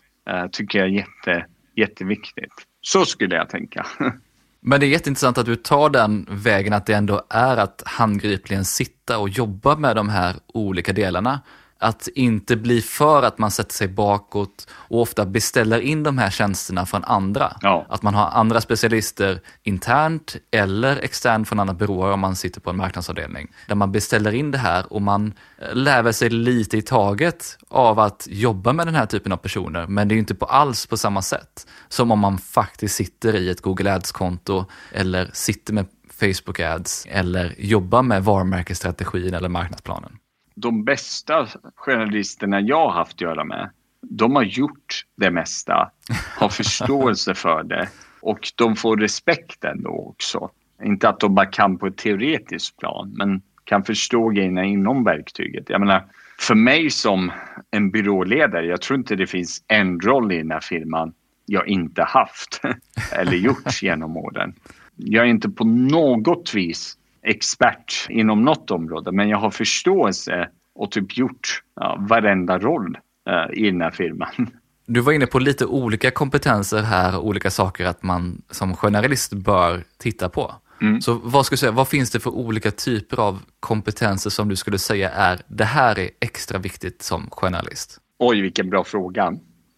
tycker 0.52 0.78
jag 0.78 0.88
är 0.88 0.92
jätte, 0.92 1.46
jätteviktigt. 1.76 2.54
Så 2.80 3.04
skulle 3.04 3.36
jag 3.36 3.48
tänka. 3.48 3.86
Men 4.60 4.80
det 4.80 4.86
är 4.86 4.88
jätteintressant 4.88 5.38
att 5.38 5.46
du 5.46 5.56
tar 5.56 5.90
den 5.90 6.26
vägen 6.30 6.72
att 6.72 6.86
det 6.86 6.94
ändå 6.94 7.22
är 7.30 7.56
att 7.56 7.82
handgripligen 7.86 8.64
sitta 8.64 9.18
och 9.18 9.28
jobba 9.28 9.76
med 9.76 9.96
de 9.96 10.08
här 10.08 10.36
olika 10.46 10.92
delarna 10.92 11.40
att 11.80 12.08
inte 12.14 12.56
bli 12.56 12.82
för 12.82 13.22
att 13.22 13.38
man 13.38 13.50
sätter 13.50 13.74
sig 13.74 13.88
bakåt 13.88 14.68
och 14.70 15.00
ofta 15.00 15.26
beställer 15.26 15.80
in 15.80 16.02
de 16.02 16.18
här 16.18 16.30
tjänsterna 16.30 16.86
från 16.86 17.04
andra. 17.04 17.56
Ja. 17.60 17.86
Att 17.88 18.02
man 18.02 18.14
har 18.14 18.28
andra 18.28 18.60
specialister 18.60 19.40
internt 19.62 20.36
eller 20.50 20.96
externt 20.96 21.48
från 21.48 21.60
andra 21.60 21.74
byråer 21.74 22.12
om 22.12 22.20
man 22.20 22.36
sitter 22.36 22.60
på 22.60 22.70
en 22.70 22.76
marknadsavdelning. 22.76 23.52
Där 23.68 23.74
man 23.74 23.92
beställer 23.92 24.34
in 24.34 24.50
det 24.50 24.58
här 24.58 24.92
och 24.92 25.02
man 25.02 25.32
eh, 25.58 25.74
lär 25.74 26.12
sig 26.12 26.30
lite 26.30 26.76
i 26.76 26.82
taget 26.82 27.58
av 27.68 27.98
att 27.98 28.26
jobba 28.30 28.72
med 28.72 28.86
den 28.86 28.94
här 28.94 29.06
typen 29.06 29.32
av 29.32 29.36
personer. 29.36 29.86
Men 29.86 30.08
det 30.08 30.14
är 30.14 30.16
inte 30.16 30.34
på 30.34 30.46
alls 30.46 30.86
på 30.86 30.96
samma 30.96 31.22
sätt 31.22 31.66
som 31.88 32.10
om 32.10 32.18
man 32.18 32.38
faktiskt 32.38 32.94
sitter 32.94 33.36
i 33.36 33.50
ett 33.50 33.60
Google 33.60 33.94
Ads-konto 33.94 34.64
eller 34.92 35.30
sitter 35.32 35.72
med 35.72 35.86
Facebook 36.20 36.60
Ads 36.60 37.06
eller 37.10 37.54
jobbar 37.58 38.02
med 38.02 38.24
varumärkesstrategin 38.24 39.34
eller 39.34 39.48
marknadsplanen 39.48 40.19
de 40.60 40.84
bästa 40.84 41.46
journalisterna 41.74 42.60
jag 42.60 42.86
har 42.86 42.92
haft 42.92 43.12
att 43.12 43.20
göra 43.20 43.44
med, 43.44 43.70
de 44.02 44.36
har 44.36 44.42
gjort 44.42 45.04
det 45.16 45.30
mesta, 45.30 45.90
har 46.36 46.48
förståelse 46.48 47.34
för 47.34 47.62
det 47.62 47.88
och 48.20 48.52
de 48.56 48.76
får 48.76 48.96
respekt 48.96 49.64
ändå 49.64 49.90
också. 49.90 50.50
Inte 50.84 51.08
att 51.08 51.20
de 51.20 51.34
bara 51.34 51.46
kan 51.46 51.78
på 51.78 51.86
ett 51.86 51.96
teoretiskt 51.96 52.76
plan, 52.76 53.14
men 53.16 53.42
kan 53.64 53.84
förstå 53.84 54.28
grejerna 54.28 54.64
inom 54.64 55.04
verktyget. 55.04 55.70
Jag 55.70 55.80
menar, 55.80 56.04
för 56.38 56.54
mig 56.54 56.90
som 56.90 57.32
en 57.70 57.90
byråledare, 57.90 58.66
jag 58.66 58.80
tror 58.80 58.98
inte 58.98 59.16
det 59.16 59.26
finns 59.26 59.64
en 59.68 60.00
roll 60.00 60.32
i 60.32 60.38
den 60.38 60.50
här 60.50 60.60
firman 60.60 61.12
jag 61.46 61.68
inte 61.68 62.02
haft 62.02 62.60
eller 63.12 63.36
gjort 63.36 63.82
genom 63.82 64.16
åren. 64.16 64.54
Jag 64.96 65.24
är 65.24 65.28
inte 65.30 65.48
på 65.48 65.64
något 65.64 66.54
vis 66.54 66.96
expert 67.22 68.06
inom 68.08 68.42
något 68.42 68.70
område 68.70 69.12
men 69.12 69.28
jag 69.28 69.38
har 69.38 69.50
förståelse 69.50 70.48
och 70.74 70.90
typ 70.90 71.18
gjort 71.18 71.62
ja, 71.76 71.96
varenda 72.08 72.58
roll 72.58 72.98
uh, 73.30 73.58
i 73.58 73.70
den 73.70 73.80
här 73.80 73.90
firman. 73.90 74.50
Du 74.86 75.00
var 75.00 75.12
inne 75.12 75.26
på 75.26 75.38
lite 75.38 75.66
olika 75.66 76.10
kompetenser 76.10 76.82
här, 76.82 77.18
olika 77.18 77.50
saker 77.50 77.86
att 77.86 78.02
man 78.02 78.42
som 78.50 78.76
journalist 78.76 79.32
bör 79.32 79.84
titta 79.98 80.28
på. 80.28 80.54
Mm. 80.82 81.00
Så 81.00 81.14
vad, 81.14 81.46
skulle 81.46 81.58
säga, 81.58 81.72
vad 81.72 81.88
finns 81.88 82.10
det 82.10 82.20
för 82.20 82.30
olika 82.30 82.70
typer 82.70 83.20
av 83.20 83.42
kompetenser 83.60 84.30
som 84.30 84.48
du 84.48 84.56
skulle 84.56 84.78
säga 84.78 85.10
är 85.10 85.40
det 85.46 85.64
här 85.64 85.98
är 85.98 86.10
extra 86.20 86.58
viktigt 86.58 87.02
som 87.02 87.30
journalist? 87.30 87.98
Oj, 88.18 88.40
vilken 88.40 88.70
bra 88.70 88.84
fråga. 88.84 89.32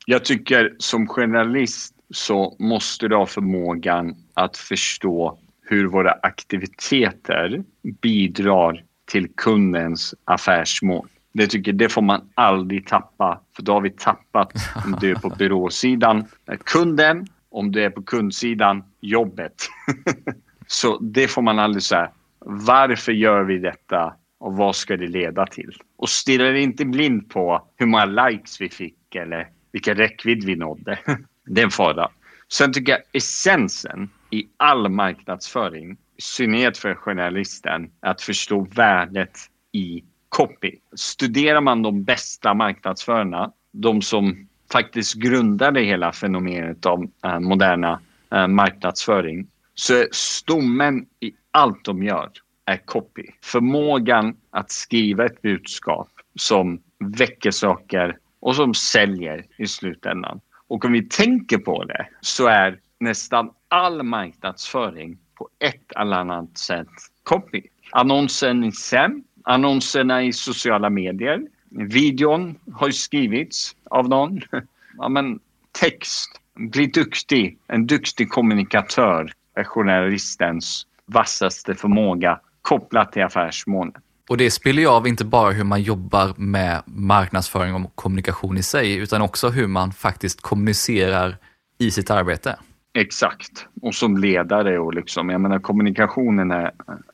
Jag 0.07 0.25
tycker 0.25 0.75
som 0.79 1.07
journalist 1.09 1.95
så 2.15 2.57
måste 2.59 3.09
du 3.09 3.17
ha 3.17 3.27
förmågan 3.27 4.15
att 4.35 4.57
förstå 4.57 5.39
hur 5.73 5.87
våra 5.87 6.13
aktiviteter 6.23 7.63
bidrar 7.83 8.85
till 9.05 9.29
kundens 9.35 10.15
affärsmål. 10.25 11.09
Det 11.33 11.47
tycker 11.47 11.73
det 11.73 11.89
får 11.89 12.03
man 12.03 12.21
aldrig 12.35 12.87
tappa, 12.87 13.41
för 13.57 13.63
då 13.63 13.73
har 13.73 13.81
vi 13.81 13.91
tappat 13.91 14.53
om 14.85 14.97
du 15.01 15.11
är 15.11 15.15
på 15.15 15.29
byråsidan, 15.39 16.25
kunden, 16.65 17.27
om 17.51 17.73
du 17.73 17.85
är 17.85 17.91
på 17.91 18.03
kundsidan, 18.03 18.85
jobbet. 19.01 19.69
Så 20.67 20.99
det 20.99 21.29
får 21.29 21.43
man 21.43 21.59
aldrig 21.59 21.83
säga. 21.83 22.11
Varför 22.39 23.13
gör 23.13 23.43
vi 23.43 23.59
detta 23.59 24.15
och 24.39 24.57
vad 24.57 24.77
ska 24.77 24.97
det 24.97 25.09
leda 25.09 25.47
till? 25.47 25.77
Och 25.97 26.09
stirra 26.09 26.59
inte 26.59 26.85
blind 26.85 27.31
på 27.31 27.67
hur 27.77 27.87
många 27.87 28.05
likes 28.05 28.61
vi 28.61 28.69
fick 28.69 29.15
eller 29.15 29.49
vilken 29.73 29.95
räckvidd 29.95 30.45
vi 30.45 30.57
nådde. 30.57 30.99
Det 31.47 31.61
är 31.61 31.65
en 31.65 31.71
fara. 31.71 32.11
Sen 32.49 32.73
tycker 32.73 32.93
jag 32.93 33.01
essensen 33.13 34.11
i 34.33 34.49
all 34.57 34.89
marknadsföring, 34.89 35.93
i 35.93 36.23
synnerhet 36.23 36.79
för 36.79 36.95
journalisten, 36.95 37.91
att 38.01 38.23
förstå 38.23 38.67
värdet 38.75 39.39
i 39.73 40.05
copy. 40.29 40.79
Studerar 40.95 41.61
man 41.61 41.83
de 41.83 42.05
bästa 42.05 42.55
marknadsförarna, 42.55 43.53
de 43.73 44.03
som 44.03 44.49
faktiskt 44.73 45.15
grundade 45.15 45.81
hela 45.81 46.13
fenomenet 46.13 46.87
av 46.87 47.11
eh, 47.25 47.41
moderna 47.41 48.01
eh, 48.33 48.47
marknadsföring, 48.47 49.47
så 49.75 49.95
är 49.95 50.09
stommen 50.13 51.07
i 51.21 51.33
allt 51.51 51.85
de 51.85 52.03
gör 52.03 52.31
är 52.65 52.77
copy. 52.77 53.23
Förmågan 53.43 54.37
att 54.51 54.71
skriva 54.71 55.27
ett 55.27 55.43
budskap 55.43 56.09
som 56.35 56.81
väcker 56.99 57.51
saker 57.51 58.19
och 58.41 58.57
som 58.57 58.75
säljer 58.75 59.45
i 59.57 59.67
slutändan. 59.67 60.41
Och 60.69 60.85
om 60.85 60.93
vi 60.93 61.03
tänker 61.03 61.59
på 61.59 61.85
det 61.85 62.07
så 62.21 62.47
är 62.47 62.79
nästan 63.03 63.51
all 63.69 64.03
marknadsföring 64.03 65.19
på 65.35 65.49
ett 65.59 65.93
eller 65.97 66.17
annat 66.17 66.59
sätt 66.59 66.89
copy. 67.23 67.63
Annonsen 67.93 68.65
i 68.65 68.73
SEM, 68.73 69.25
annonserna 69.45 70.23
i 70.23 70.33
sociala 70.33 70.91
medier, 70.91 71.41
videon 71.71 72.59
har 72.73 72.87
ju 72.87 72.93
skrivits 72.93 73.77
av 73.91 74.09
någon. 74.09 74.41
Ja, 74.99 75.09
men 75.09 75.41
text, 75.81 76.41
bli 76.55 76.87
duktig, 76.87 77.59
en 77.67 77.87
duktig 77.87 78.31
kommunikatör 78.31 79.33
är 79.55 79.65
journalistens 79.65 80.87
vassaste 81.07 81.75
förmåga 81.75 82.41
kopplat 82.63 83.13
till 83.13 83.23
affärsmålen. 83.23 83.93
Och 84.29 84.37
det 84.37 84.51
spiller 84.51 84.83
ju 84.83 84.89
av 84.89 85.07
inte 85.07 85.25
bara 85.25 85.51
hur 85.51 85.65
man 85.65 85.83
jobbar 85.83 86.35
med 86.37 86.83
marknadsföring 86.87 87.75
och 87.75 87.97
kommunikation 87.97 88.59
i 88.59 88.63
sig, 88.63 88.97
utan 88.97 89.23
också 89.23 89.49
hur 89.49 89.67
man 89.67 89.93
faktiskt 89.93 90.41
kommunicerar 90.41 91.37
i 91.79 91.91
sitt 91.91 92.11
arbete. 92.11 92.59
Exakt. 92.95 93.67
Och 93.83 93.95
som 93.95 94.17
ledare 94.17 94.79
och 94.79 94.95
liksom, 94.95 95.31
jag 95.31 95.41
menar 95.41 95.59
kommunikationen 95.59 96.51
är 96.51 96.71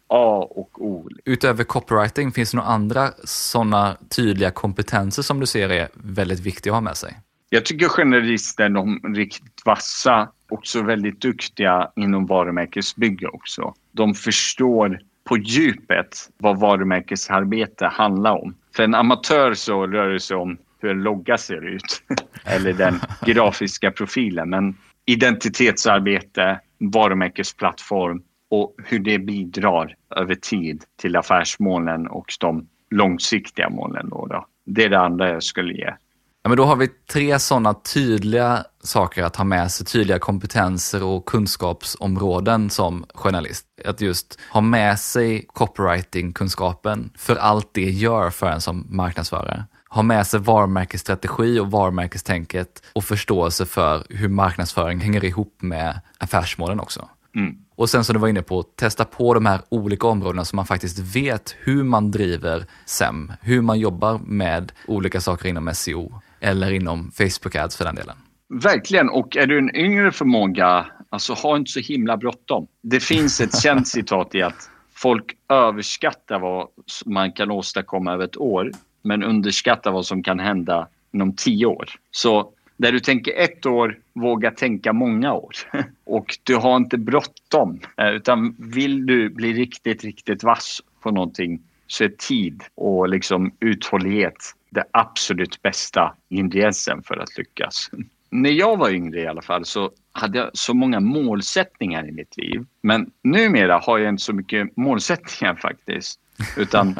A 0.06 0.48
och 0.50 0.84
O. 0.86 1.08
Utöver 1.24 1.64
copywriting, 1.64 2.32
finns 2.32 2.50
det 2.50 2.56
några 2.56 2.68
andra 2.68 3.08
sådana 3.24 3.96
tydliga 4.08 4.50
kompetenser 4.50 5.22
som 5.22 5.40
du 5.40 5.46
ser 5.46 5.68
är 5.68 5.88
väldigt 5.94 6.40
viktiga 6.40 6.72
att 6.72 6.76
ha 6.76 6.80
med 6.80 6.96
sig? 6.96 7.16
Jag 7.50 7.64
tycker 7.64 7.88
journalister, 7.88 8.68
de 8.68 9.14
riktigt 9.14 9.62
vassa, 9.64 10.28
också 10.48 10.82
väldigt 10.82 11.20
duktiga 11.20 11.90
inom 11.96 12.26
varumärkesbygge 12.26 13.28
också. 13.28 13.74
De 13.92 14.14
förstår 14.14 15.00
på 15.24 15.38
djupet 15.38 16.30
vad 16.38 16.60
varumärkesarbete 16.60 17.86
handlar 17.86 18.32
om. 18.32 18.54
För 18.76 18.82
en 18.82 18.94
amatör 18.94 19.54
så 19.54 19.86
rör 19.86 20.10
det 20.10 20.20
sig 20.20 20.36
om 20.36 20.58
hur 20.80 20.90
en 20.90 21.02
logga 21.02 21.38
ser 21.38 21.66
ut 21.66 22.02
eller 22.44 22.72
den 22.72 23.00
grafiska 23.26 23.90
profilen. 23.90 24.50
Men 24.50 24.76
identitetsarbete, 25.08 26.60
varumärkesplattform 26.78 28.22
och 28.50 28.74
hur 28.84 28.98
det 28.98 29.18
bidrar 29.18 29.94
över 30.16 30.34
tid 30.34 30.84
till 31.00 31.16
affärsmålen 31.16 32.06
och 32.06 32.26
de 32.40 32.66
långsiktiga 32.90 33.70
målen. 33.70 34.08
Då, 34.08 34.26
då. 34.26 34.46
Det 34.66 34.84
är 34.84 34.88
det 34.88 34.98
andra 34.98 35.28
jag 35.28 35.42
skulle 35.42 35.74
ge. 35.74 35.94
Ja, 36.42 36.48
men 36.48 36.56
då 36.56 36.64
har 36.64 36.76
vi 36.76 36.88
tre 36.88 37.38
sådana 37.38 37.74
tydliga 37.74 38.64
saker 38.82 39.22
att 39.22 39.36
ha 39.36 39.44
med 39.44 39.70
sig, 39.70 39.86
tydliga 39.86 40.18
kompetenser 40.18 41.02
och 41.02 41.26
kunskapsområden 41.26 42.70
som 42.70 43.04
journalist. 43.14 43.66
Att 43.84 44.00
just 44.00 44.40
ha 44.50 44.60
med 44.60 44.98
sig 44.98 45.46
copywriting-kunskapen 45.48 47.10
för 47.16 47.36
allt 47.36 47.70
det 47.72 47.90
gör 47.90 48.30
för 48.30 48.46
en 48.46 48.60
som 48.60 48.86
marknadsförare 48.88 49.64
ha 49.88 50.02
med 50.02 50.26
sig 50.26 50.40
varumärkesstrategi 50.40 51.58
och 51.58 51.70
varumärkestänket 51.70 52.82
och 52.92 53.04
förståelse 53.04 53.66
för 53.66 54.02
hur 54.08 54.28
marknadsföring 54.28 55.00
hänger 55.00 55.24
ihop 55.24 55.62
med 55.62 56.00
affärsmålen 56.18 56.80
också. 56.80 57.08
Mm. 57.36 57.56
Och 57.74 57.90
sen 57.90 58.04
som 58.04 58.14
du 58.14 58.20
var 58.20 58.28
inne 58.28 58.42
på, 58.42 58.62
testa 58.62 59.04
på 59.04 59.34
de 59.34 59.46
här 59.46 59.60
olika 59.68 60.06
områdena 60.06 60.44
så 60.44 60.56
man 60.56 60.66
faktiskt 60.66 60.98
vet 61.16 61.56
hur 61.58 61.84
man 61.84 62.10
driver 62.10 62.64
SEM, 62.86 63.32
hur 63.40 63.60
man 63.60 63.78
jobbar 63.78 64.20
med 64.26 64.72
olika 64.86 65.20
saker 65.20 65.48
inom 65.48 65.74
SEO 65.74 66.20
eller 66.40 66.72
inom 66.72 67.10
Facebook 67.10 67.56
Ads 67.56 67.76
för 67.76 67.84
den 67.84 67.94
delen. 67.94 68.16
verkligen. 68.48 69.08
Och 69.08 69.36
är 69.36 69.46
du 69.46 69.58
en 69.58 69.76
yngre 69.76 70.12
förmåga, 70.12 70.86
alltså 71.10 71.32
ha 71.32 71.56
inte 71.56 71.70
så 71.70 71.80
himla 71.80 72.16
bråttom. 72.16 72.66
Det 72.82 73.00
finns 73.00 73.40
ett 73.40 73.60
känt 73.62 73.88
citat 73.88 74.34
i 74.34 74.42
att 74.42 74.70
folk 74.94 75.36
överskattar 75.48 76.38
vad 76.38 76.68
man 77.06 77.32
kan 77.32 77.50
åstadkomma 77.50 78.12
över 78.12 78.24
ett 78.24 78.36
år 78.36 78.72
men 79.02 79.22
underskatta 79.22 79.90
vad 79.90 80.06
som 80.06 80.22
kan 80.22 80.38
hända 80.38 80.88
inom 81.12 81.32
tio 81.32 81.66
år. 81.66 81.88
Så 82.10 82.52
där 82.76 82.92
du 82.92 83.00
tänker 83.00 83.32
ett 83.36 83.66
år, 83.66 83.98
våga 84.12 84.50
tänka 84.50 84.92
många 84.92 85.32
år. 85.32 85.52
Och 86.04 86.38
du 86.42 86.56
har 86.56 86.76
inte 86.76 86.98
bråttom. 86.98 87.80
Eh, 87.96 88.08
utan 88.08 88.56
vill 88.58 89.06
du 89.06 89.28
bli 89.28 89.52
riktigt, 89.52 90.04
riktigt 90.04 90.42
vass 90.42 90.82
på 91.00 91.10
någonting 91.10 91.60
så 91.86 92.04
är 92.04 92.08
tid 92.08 92.62
och 92.74 93.08
liksom 93.08 93.52
uthållighet 93.60 94.54
det 94.70 94.84
absolut 94.90 95.62
bästa 95.62 96.14
ingrediensen 96.28 97.02
för 97.02 97.16
att 97.16 97.38
lyckas. 97.38 97.90
När 98.30 98.50
jag 98.50 98.76
var 98.76 98.90
yngre 98.90 99.20
i 99.20 99.26
alla 99.26 99.42
fall 99.42 99.64
så 99.64 99.90
hade 100.12 100.38
jag 100.38 100.50
så 100.52 100.74
många 100.74 101.00
målsättningar 101.00 102.08
i 102.08 102.12
mitt 102.12 102.36
liv. 102.36 102.64
Men 102.80 103.10
numera 103.22 103.78
har 103.78 103.98
jag 103.98 104.08
inte 104.08 104.22
så 104.22 104.32
mycket 104.32 104.76
målsättningar 104.76 105.54
faktiskt. 105.54 106.20
Utan 106.56 106.94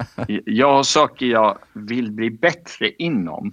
jag 0.44 0.72
har 0.72 0.82
saker 0.82 1.26
jag 1.26 1.58
vill 1.72 2.12
bli 2.12 2.30
bättre 2.30 2.90
inom. 2.90 3.52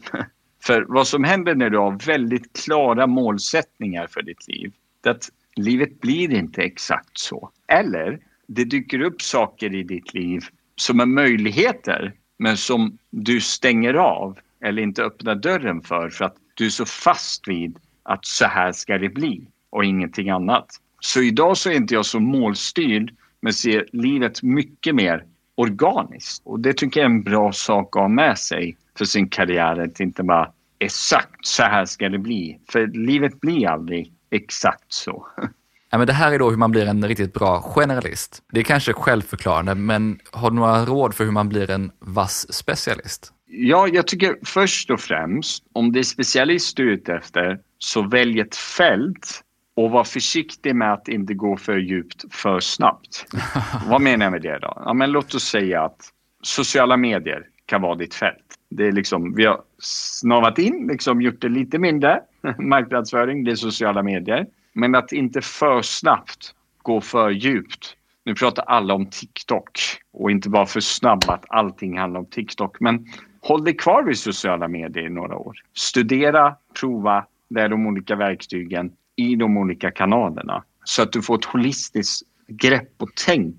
För 0.64 0.86
vad 0.88 1.08
som 1.08 1.24
händer 1.24 1.56
när 1.56 1.70
du 1.70 1.78
har 1.78 2.06
väldigt 2.06 2.64
klara 2.64 3.08
målsättningar 3.08 4.08
för 4.08 4.22
ditt 4.22 4.48
liv, 4.48 4.74
det 5.04 5.10
är 5.10 5.14
att 5.14 5.30
livet 5.56 6.02
blir 6.02 6.34
inte 6.34 6.62
exakt 6.62 7.18
så. 7.18 7.50
Eller 7.68 8.20
det 8.48 8.64
dyker 8.64 9.02
upp 9.02 9.22
saker 9.22 9.76
i 9.76 9.84
ditt 9.84 10.14
liv 10.14 10.42
som 10.76 11.00
är 11.00 11.06
möjligheter, 11.06 12.14
men 12.38 12.58
som 12.58 12.98
du 13.10 13.42
stänger 13.42 13.94
av 13.94 14.40
eller 14.62 14.82
inte 14.82 15.04
öppnar 15.04 15.36
dörren 15.36 15.82
för, 15.82 16.10
för 16.10 16.26
att 16.26 16.36
du 16.54 16.66
är 16.66 16.70
så 16.70 16.86
fast 16.86 17.48
vid 17.48 17.78
att 18.04 18.26
så 18.26 18.46
här 18.46 18.72
ska 18.72 18.98
det 18.98 19.10
bli 19.10 19.48
och 19.70 19.86
ingenting 19.86 20.30
annat. 20.30 20.68
Så 21.00 21.22
idag 21.22 21.58
så 21.58 21.70
är 21.70 21.74
inte 21.74 21.94
jag 21.94 22.06
så 22.06 22.20
målstyrd, 22.20 23.16
men 23.42 23.54
ser 23.54 23.86
livet 23.92 24.44
mycket 24.44 24.96
mer 24.96 25.26
organiskt. 25.56 26.41
Och 26.45 26.60
det 26.60 26.74
tycker 26.74 26.99
jag 26.99 27.12
är 27.12 27.16
en 27.16 27.24
bra 27.24 27.51
sak 27.51 27.95
att 27.95 28.01
ha 28.01 28.08
med 28.08 28.38
sig 28.38 28.78
för 28.97 29.06
sin 29.06 29.30
karriär, 29.30 29.80
att 29.80 29.99
inte 29.99 30.24
bara 30.24 30.51
exakt 30.80 31.45
så 31.45 31.64
här 31.64 31.86
ska 31.86 32.10
det 32.10 32.20
bli. 32.20 32.60
För 32.70 32.88
livet 32.88 33.41
blir 33.41 33.68
aldrig 33.68 34.14
exakt 34.32 34.93
så. 34.93 35.28
Ja, 35.89 35.97
men 35.97 36.08
det 36.08 36.14
här 36.14 36.32
är 36.32 36.39
då 36.39 36.49
hur 36.49 36.58
man 36.58 36.72
blir 36.72 36.86
en 36.86 37.08
riktigt 37.08 37.34
bra 37.34 37.62
generalist. 37.62 38.43
Det 38.51 38.60
är 38.60 38.64
kanske 38.64 38.93
självförklarande, 38.93 39.76
men 39.76 40.20
har 40.32 40.49
du 40.49 40.56
några 40.56 40.86
råd 40.86 41.14
för 41.14 41.24
hur 41.24 41.32
man 41.32 41.49
blir 41.49 41.72
en 41.72 41.91
vass 41.99 42.53
specialist? 42.53 43.34
Ja, 43.47 43.88
jag 43.88 44.08
tycker 44.08 44.36
först 44.45 44.89
och 44.89 44.99
främst, 44.99 45.64
om 45.74 45.91
det 45.91 45.99
är 45.99 46.03
specialist 46.03 46.78
du 46.78 46.89
är 46.89 46.93
ute 46.93 47.14
efter, 47.14 47.60
så 47.78 48.01
välj 48.01 48.39
ett 48.39 48.56
fält 48.56 49.43
och 49.76 49.92
var 49.92 50.04
försiktig 50.04 50.76
med 50.76 50.94
att 50.94 51.08
inte 51.08 51.34
gå 51.34 51.58
för 51.58 51.78
djupt 51.78 52.34
för 52.34 52.60
snabbt. 52.60 53.26
Vad 53.90 54.02
menar 54.02 54.26
jag 54.26 54.32
med 54.32 54.42
det 54.42 54.60
då? 54.60 54.82
Ja, 54.86 54.94
men 54.94 55.12
låt 55.12 55.34
oss 55.34 55.44
säga 55.44 55.82
att 55.82 56.12
sociala 56.42 56.98
medier 56.98 57.48
kan 57.66 57.82
vara 57.82 57.96
ditt 57.96 58.14
fält. 58.14 58.60
Det 58.70 58.88
är 58.88 58.92
liksom, 58.92 59.36
vi 59.36 59.46
har 59.46 59.62
snavat 59.80 60.60
in, 60.60 60.88
liksom 60.88 61.22
gjort 61.22 61.42
det 61.42 61.50
lite 61.50 61.80
mindre 61.80 62.22
marknadsföring, 62.60 63.44
det 63.44 63.52
är 63.52 63.56
sociala 63.56 64.04
medier. 64.04 64.48
Men 64.74 64.96
att 64.96 65.12
inte 65.12 65.42
för 65.42 65.82
snabbt 65.82 66.56
gå 66.78 67.02
för 67.02 67.30
djupt. 67.30 67.98
Nu 68.24 68.36
pratar 68.36 68.64
alla 68.64 68.94
om 68.94 69.06
TikTok 69.06 69.80
och 70.14 70.32
inte 70.32 70.50
bara 70.50 70.66
för 70.66 70.80
snabbt 70.80 71.30
att 71.30 71.46
allting 71.48 71.98
handlar 71.98 72.20
om 72.20 72.26
TikTok. 72.26 72.80
Men 72.80 73.08
håll 73.42 73.64
dig 73.64 73.78
kvar 73.78 74.04
vid 74.04 74.18
sociala 74.18 74.68
medier 74.68 75.06
i 75.06 75.10
några 75.10 75.36
år. 75.36 75.58
Studera, 75.74 76.56
prova, 76.80 77.26
lär 77.50 77.70
de 77.70 77.88
olika 77.88 78.16
verktygen 78.16 78.92
i 79.16 79.36
de 79.36 79.57
olika 79.57 79.91
kanalerna. 79.91 80.63
Så 80.84 81.01
att 81.01 81.11
du 81.11 81.22
får 81.22 81.36
ett 81.36 81.45
holistiskt 81.45 82.28
grepp 82.47 82.91
och 82.97 83.09
tänk 83.26 83.55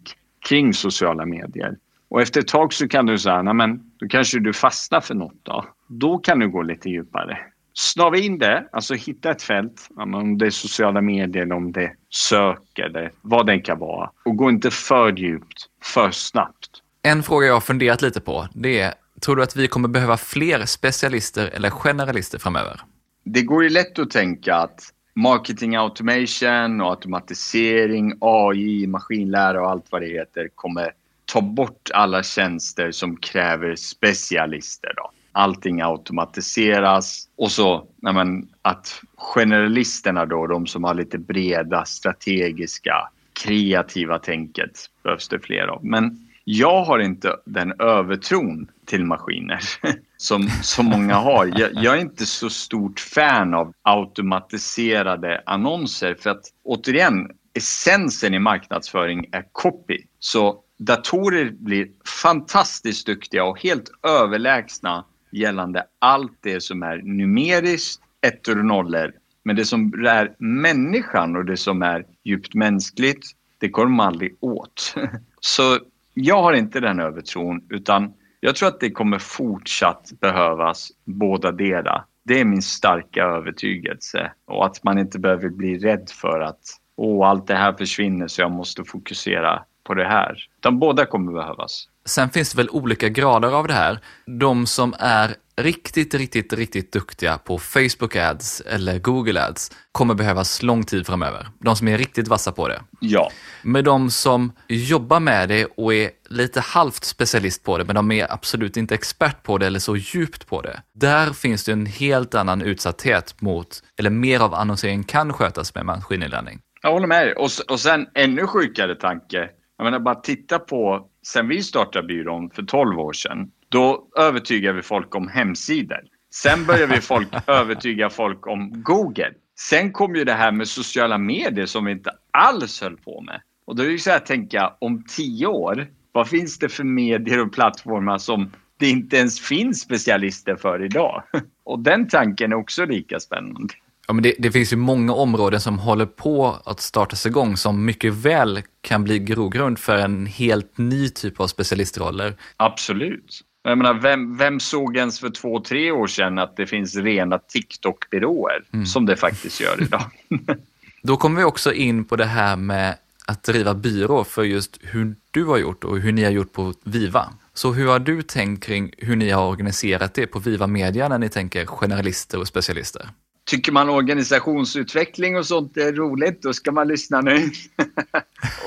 kring 0.49 0.75
sociala 0.75 1.27
medier. 1.27 1.77
Och 2.09 2.23
efter 2.23 2.41
ett 2.41 2.49
tag 2.49 2.73
så 2.73 2.89
kan 2.89 3.07
du 3.07 3.19
säga, 3.19 3.43
nej 3.43 3.55
men 3.55 3.91
då 3.97 4.09
kanske 4.09 4.41
du 4.41 4.53
fastnar 4.53 5.01
för 5.01 5.15
något 5.15 5.41
då. 5.43 5.65
Då 5.89 6.19
kan 6.19 6.39
du 6.39 6.49
gå 6.49 6.63
lite 6.63 6.89
djupare. 6.89 7.39
Snava 7.73 8.17
in 8.17 8.39
det, 8.39 8.69
alltså 8.73 8.95
hitta 8.95 9.31
ett 9.31 9.43
fält, 9.43 9.89
om 9.97 10.39
det 10.39 10.47
är 10.47 10.51
sociala 10.51 11.01
medier 11.01 11.43
eller 11.43 11.55
om 11.55 11.73
det 11.73 11.83
är 11.83 11.95
sök 12.11 12.79
eller 12.79 13.13
vad 13.23 13.47
det 13.47 13.59
kan 13.59 13.79
vara. 13.79 14.11
Och 14.25 14.37
gå 14.37 14.51
inte 14.51 14.71
för 14.71 15.13
djupt, 15.13 15.67
för 15.83 16.11
snabbt. 16.11 16.71
En 17.03 17.23
fråga 17.23 17.47
jag 17.47 17.55
har 17.55 17.61
funderat 17.61 18.03
lite 18.03 18.21
på, 18.21 18.49
det 18.55 18.81
är, 18.81 18.95
tror 19.21 19.37
du 19.37 19.43
att 19.43 19.57
vi 19.57 19.69
kommer 19.69 19.89
behöva 19.89 20.17
fler 20.17 20.67
specialister 20.67 21.47
eller 21.47 21.71
generalister 21.71 22.39
framöver? 22.39 22.81
Det 23.25 23.43
går 23.43 23.65
ju 23.65 23.71
lätt 23.71 23.99
att 23.99 24.11
tänka 24.11 24.57
att 24.57 24.81
marketing 25.17 25.77
automation 25.77 26.81
och 26.81 26.91
automatisering, 26.91 28.13
AI, 28.21 28.87
maskinlära 28.87 29.61
och 29.61 29.71
allt 29.71 29.87
vad 29.91 30.03
det 30.03 30.09
heter 30.09 30.49
kommer 30.55 30.93
ta 31.25 31.41
bort 31.41 31.91
alla 31.95 32.23
tjänster 32.23 32.91
som 32.91 33.17
kräver 33.17 33.77
specialister. 33.77 34.93
Då. 34.97 35.11
Allting 35.33 35.83
automatiseras 35.83 37.29
och 37.37 37.51
så 37.51 37.87
men, 38.03 38.49
att 38.63 39.03
generalisterna 39.17 40.27
då, 40.27 40.47
de 40.47 40.67
som 40.67 40.85
har 40.85 40.95
lite 40.95 41.19
breda 41.19 41.85
strategiska 41.85 43.09
kreativa 43.33 44.19
tänket 44.19 44.91
behövs 45.03 45.29
det 45.29 45.41
fler 45.41 45.67
av. 45.67 45.85
Men 45.85 46.26
jag 46.49 46.85
har 46.85 46.99
inte 46.99 47.37
den 47.45 47.81
övertron 47.81 48.71
till 48.85 49.05
maskiner 49.05 49.61
som, 50.17 50.49
som 50.63 50.87
många 50.87 51.15
har. 51.15 51.47
Jag, 51.47 51.71
jag, 51.75 51.97
är 51.97 52.01
inte 52.01 52.27
så 52.27 52.51
stort 52.51 53.01
fan 53.01 53.55
av 53.55 53.73
automatiserade 53.83 55.43
annonser 55.47 56.17
för 56.21 56.31
att 56.31 56.43
återigen, 56.65 57.31
essensen 57.55 58.35
i 58.35 58.39
marknadsföring 58.39 59.27
är 59.33 59.45
copy. 59.53 59.99
Så 60.19 60.61
datorer 60.79 61.51
blir 61.51 61.89
fantastiskt 62.23 63.07
duktiga 63.07 63.45
och 63.45 63.63
helt 63.63 63.91
överlägsna 64.03 65.05
gällande 65.33 65.85
allt 65.99 66.39
det 66.41 66.61
som 66.61 66.83
är 66.83 66.97
numeriskt, 66.97 68.03
ettor 68.27 68.59
och 68.59 68.65
nollor. 68.65 69.13
Men 69.43 69.57
det 69.57 69.65
som 69.65 70.07
är 70.07 70.35
människan 70.39 71.37
och 71.37 71.45
det 71.45 71.57
som 71.57 71.83
är 71.83 72.07
djupt 72.25 72.55
mänskligt, 72.55 73.27
det 73.59 73.69
kommer 73.69 73.91
man 73.91 74.07
aldrig 74.07 74.37
åt. 74.41 74.95
Så 75.41 75.79
jag 76.19 76.43
har 76.43 76.53
inte 76.53 76.81
den 76.81 77.01
övertron 77.01 77.61
utan 77.71 78.13
jag 78.41 78.57
tror 78.57 78.69
att 78.69 78.81
det 78.81 78.91
kommer 78.91 79.19
fortsatt 79.19 80.13
behövas 80.21 80.89
båda 81.05 81.53
delar. 81.53 82.05
Det 82.25 82.41
är 82.41 82.45
min 82.45 82.63
starka 82.63 83.25
övertygelse 83.25 84.33
och 84.47 84.67
att 84.67 84.85
man 84.85 84.99
inte 84.99 85.19
behöver 85.19 85.49
bli 85.49 85.79
rädd 85.79 86.09
för 86.11 86.41
att 86.41 86.61
åh, 86.97 87.29
allt 87.29 87.47
det 87.47 87.55
här 87.55 87.73
försvinner 87.73 88.27
så 88.29 88.41
jag 88.41 88.51
måste 88.51 88.85
fokusera 88.85 89.63
på 89.87 89.95
det 89.95 90.09
här. 90.09 90.37
Utan 90.59 90.79
båda 90.79 91.07
kommer 91.07 91.33
behövas. 91.33 91.89
Sen 92.05 92.31
finns 92.31 92.53
det 92.53 92.57
väl 92.57 92.71
olika 92.71 93.09
grader 93.09 93.49
av 93.49 93.67
det 93.67 93.75
här. 93.75 93.99
De 94.27 94.67
som 94.67 94.95
är 94.99 95.35
riktigt, 95.57 96.15
riktigt, 96.15 96.53
riktigt 96.53 96.93
duktiga 96.93 97.39
på 97.39 97.59
Facebook 97.59 98.17
Ads 98.17 98.61
eller 98.61 98.99
Google 98.99 99.47
Ads 99.47 99.71
kommer 99.93 100.15
behövas 100.15 100.63
lång 100.63 100.85
tid 100.85 101.07
framöver. 101.07 101.47
De 101.59 101.77
som 101.77 101.89
är 101.89 101.99
riktigt 101.99 102.29
vassa 102.29 102.53
på 102.53 102.69
det. 102.69 102.83
Ja. 103.01 103.31
Men 103.63 103.85
de 103.85 104.11
som 104.11 104.53
jobbar 104.69 105.21
med 105.21 105.49
det 105.49 105.65
och 105.65 105.95
är 105.95 106.11
lite 106.29 106.61
halvt 106.61 107.05
specialist 107.05 107.65
på 107.65 107.79
det, 107.79 107.85
men 107.85 107.95
de 107.95 108.13
är 108.13 108.33
absolut 108.33 108.77
inte 108.77 108.95
expert 108.95 109.43
på 109.43 109.59
det 109.59 109.67
eller 109.67 109.79
så 109.79 109.97
djupt 109.97 110.47
på 110.47 110.63
det. 110.63 110.81
Där 110.95 111.33
finns 111.33 111.65
det 111.65 111.73
en 111.73 111.87
helt 111.87 112.35
annan 112.35 112.63
utsatthet 112.63 113.41
mot, 113.41 113.83
eller 113.99 114.11
mer 114.11 114.41
av 114.41 114.55
annonsering 114.55 115.05
kan 115.05 115.33
skötas 115.33 115.75
med 115.75 115.87
maskininlärning. 115.87 116.61
Jag 116.83 116.93
håller 116.93 117.07
med 117.07 117.33
och, 117.33 117.51
och 117.69 117.81
sen 117.81 118.07
ännu 118.15 118.47
sjukare 118.47 118.95
tanke. 118.95 119.49
Jag 119.77 119.85
menar 119.85 119.99
bara 119.99 120.15
titta 120.15 120.59
på 120.59 121.09
sen 121.23 121.49
vi 121.49 121.63
startade 121.63 122.07
byrån 122.07 122.51
för 122.51 122.63
12 122.63 123.01
år 123.01 123.13
sedan. 123.13 123.51
Då 123.69 124.09
övertygar 124.17 124.73
vi 124.73 124.83
folk 124.83 125.15
om 125.15 125.29
hemsidor. 125.29 126.01
Sen 126.35 126.67
börjar 126.67 126.87
vi 126.87 127.01
folk 127.01 127.29
övertyga 127.47 128.11
folk 128.11 128.47
om 128.47 128.83
Google. 128.83 129.35
Sen 129.59 129.93
kom 129.93 130.17
ju 130.17 130.25
det 130.25 130.33
här 130.33 130.53
med 130.53 130.69
sociala 130.69 131.19
medier 131.19 131.67
som 131.67 131.85
vi 131.85 131.93
inte 131.93 132.11
alls 132.31 132.81
höll 132.81 132.97
på 132.97 133.21
med. 133.21 133.41
Och 133.65 133.77
då 133.77 133.83
är 133.83 133.89
det 133.89 133.99
så 133.99 134.11
här 134.11 134.17
att 134.17 134.27
tänka 134.27 134.73
om 134.79 135.05
tio 135.09 135.47
år, 135.47 135.87
vad 136.13 136.29
finns 136.29 136.59
det 136.59 136.69
för 136.69 136.85
medier 136.85 137.41
och 137.41 137.53
plattformar 137.53 138.19
som 138.19 138.51
det 138.79 138.89
inte 138.89 139.17
ens 139.17 139.41
finns 139.41 139.81
specialister 139.81 140.57
för 140.57 140.85
idag? 140.85 141.23
Och 141.65 141.79
den 141.79 142.09
tanken 142.09 142.53
är 142.53 142.57
också 142.57 142.85
lika 142.85 143.21
spännande. 143.21 143.75
Ja, 144.07 144.15
men 144.15 144.23
det, 144.23 144.35
det, 144.39 144.53
finns 144.53 144.73
ju 144.73 144.77
många 144.77 145.13
områden 145.13 145.61
som 145.61 145.79
håller 145.79 146.07
på 146.07 146.57
att 146.65 146.81
startas 146.81 147.27
igång 147.27 147.57
som 147.57 147.85
mycket 147.85 148.15
väl 148.15 148.63
kan 148.81 149.05
bli 149.05 149.19
grogrund 149.19 149.79
för 149.79 149.97
en 149.97 150.27
helt 150.27 150.79
ny 150.79 151.09
typ 151.09 151.41
av 151.41 151.47
specialistroller. 151.47 152.37
Absolut. 152.57 153.41
Jag 153.63 153.79
menar, 153.79 153.95
vem, 153.95 154.37
vem 154.37 154.61
såg 154.61 154.97
ens 154.97 155.21
för 155.21 155.31
två, 155.31 155.61
tre 155.61 155.91
år 155.91 156.07
sedan 156.07 156.39
att 156.39 156.57
det 156.57 156.67
finns 156.67 156.97
rena 156.97 157.39
TikTok-byråer 157.39 158.65
mm. 158.73 158.87
som 158.87 159.07
det 159.07 159.17
faktiskt 159.17 159.61
gör 159.61 159.83
idag? 159.83 160.05
Då 161.03 161.17
kommer 161.17 161.39
vi 161.39 161.45
också 161.45 161.73
in 161.73 162.05
på 162.05 162.17
det 162.17 162.25
här 162.25 162.57
med 162.57 162.97
att 163.27 163.43
driva 163.43 163.75
byrå 163.75 164.25
för 164.25 164.43
just 164.43 164.79
hur 164.83 165.15
du 165.31 165.45
har 165.45 165.59
gjort 165.59 165.85
och 165.85 165.99
hur 165.99 166.13
ni 166.13 166.25
har 166.25 166.31
gjort 166.31 166.53
på 166.53 166.75
Viva. 166.85 167.29
Så 167.55 167.73
hur 167.73 167.87
har 167.87 167.99
du 167.99 168.23
tänkt 168.23 168.65
kring 168.65 168.93
hur 168.99 169.17
ni 169.17 169.31
har 169.31 169.47
organiserat 169.47 170.15
det 170.15 170.27
på 170.27 170.39
Viva 170.39 170.67
Media 170.67 171.09
när 171.09 171.19
ni 171.19 171.29
tänker 171.29 171.67
generalister 171.67 172.41
och 172.41 172.49
specialister? 172.49 173.09
Tycker 173.47 173.73
man 173.73 173.91
organisationsutveckling 173.91 175.37
och 175.37 175.47
sånt 175.47 175.77
är 175.77 175.93
roligt, 175.93 176.43
då 176.43 176.53
ska 176.53 176.73
man 176.73 176.89
lyssna 176.89 177.21
nu. 177.21 177.37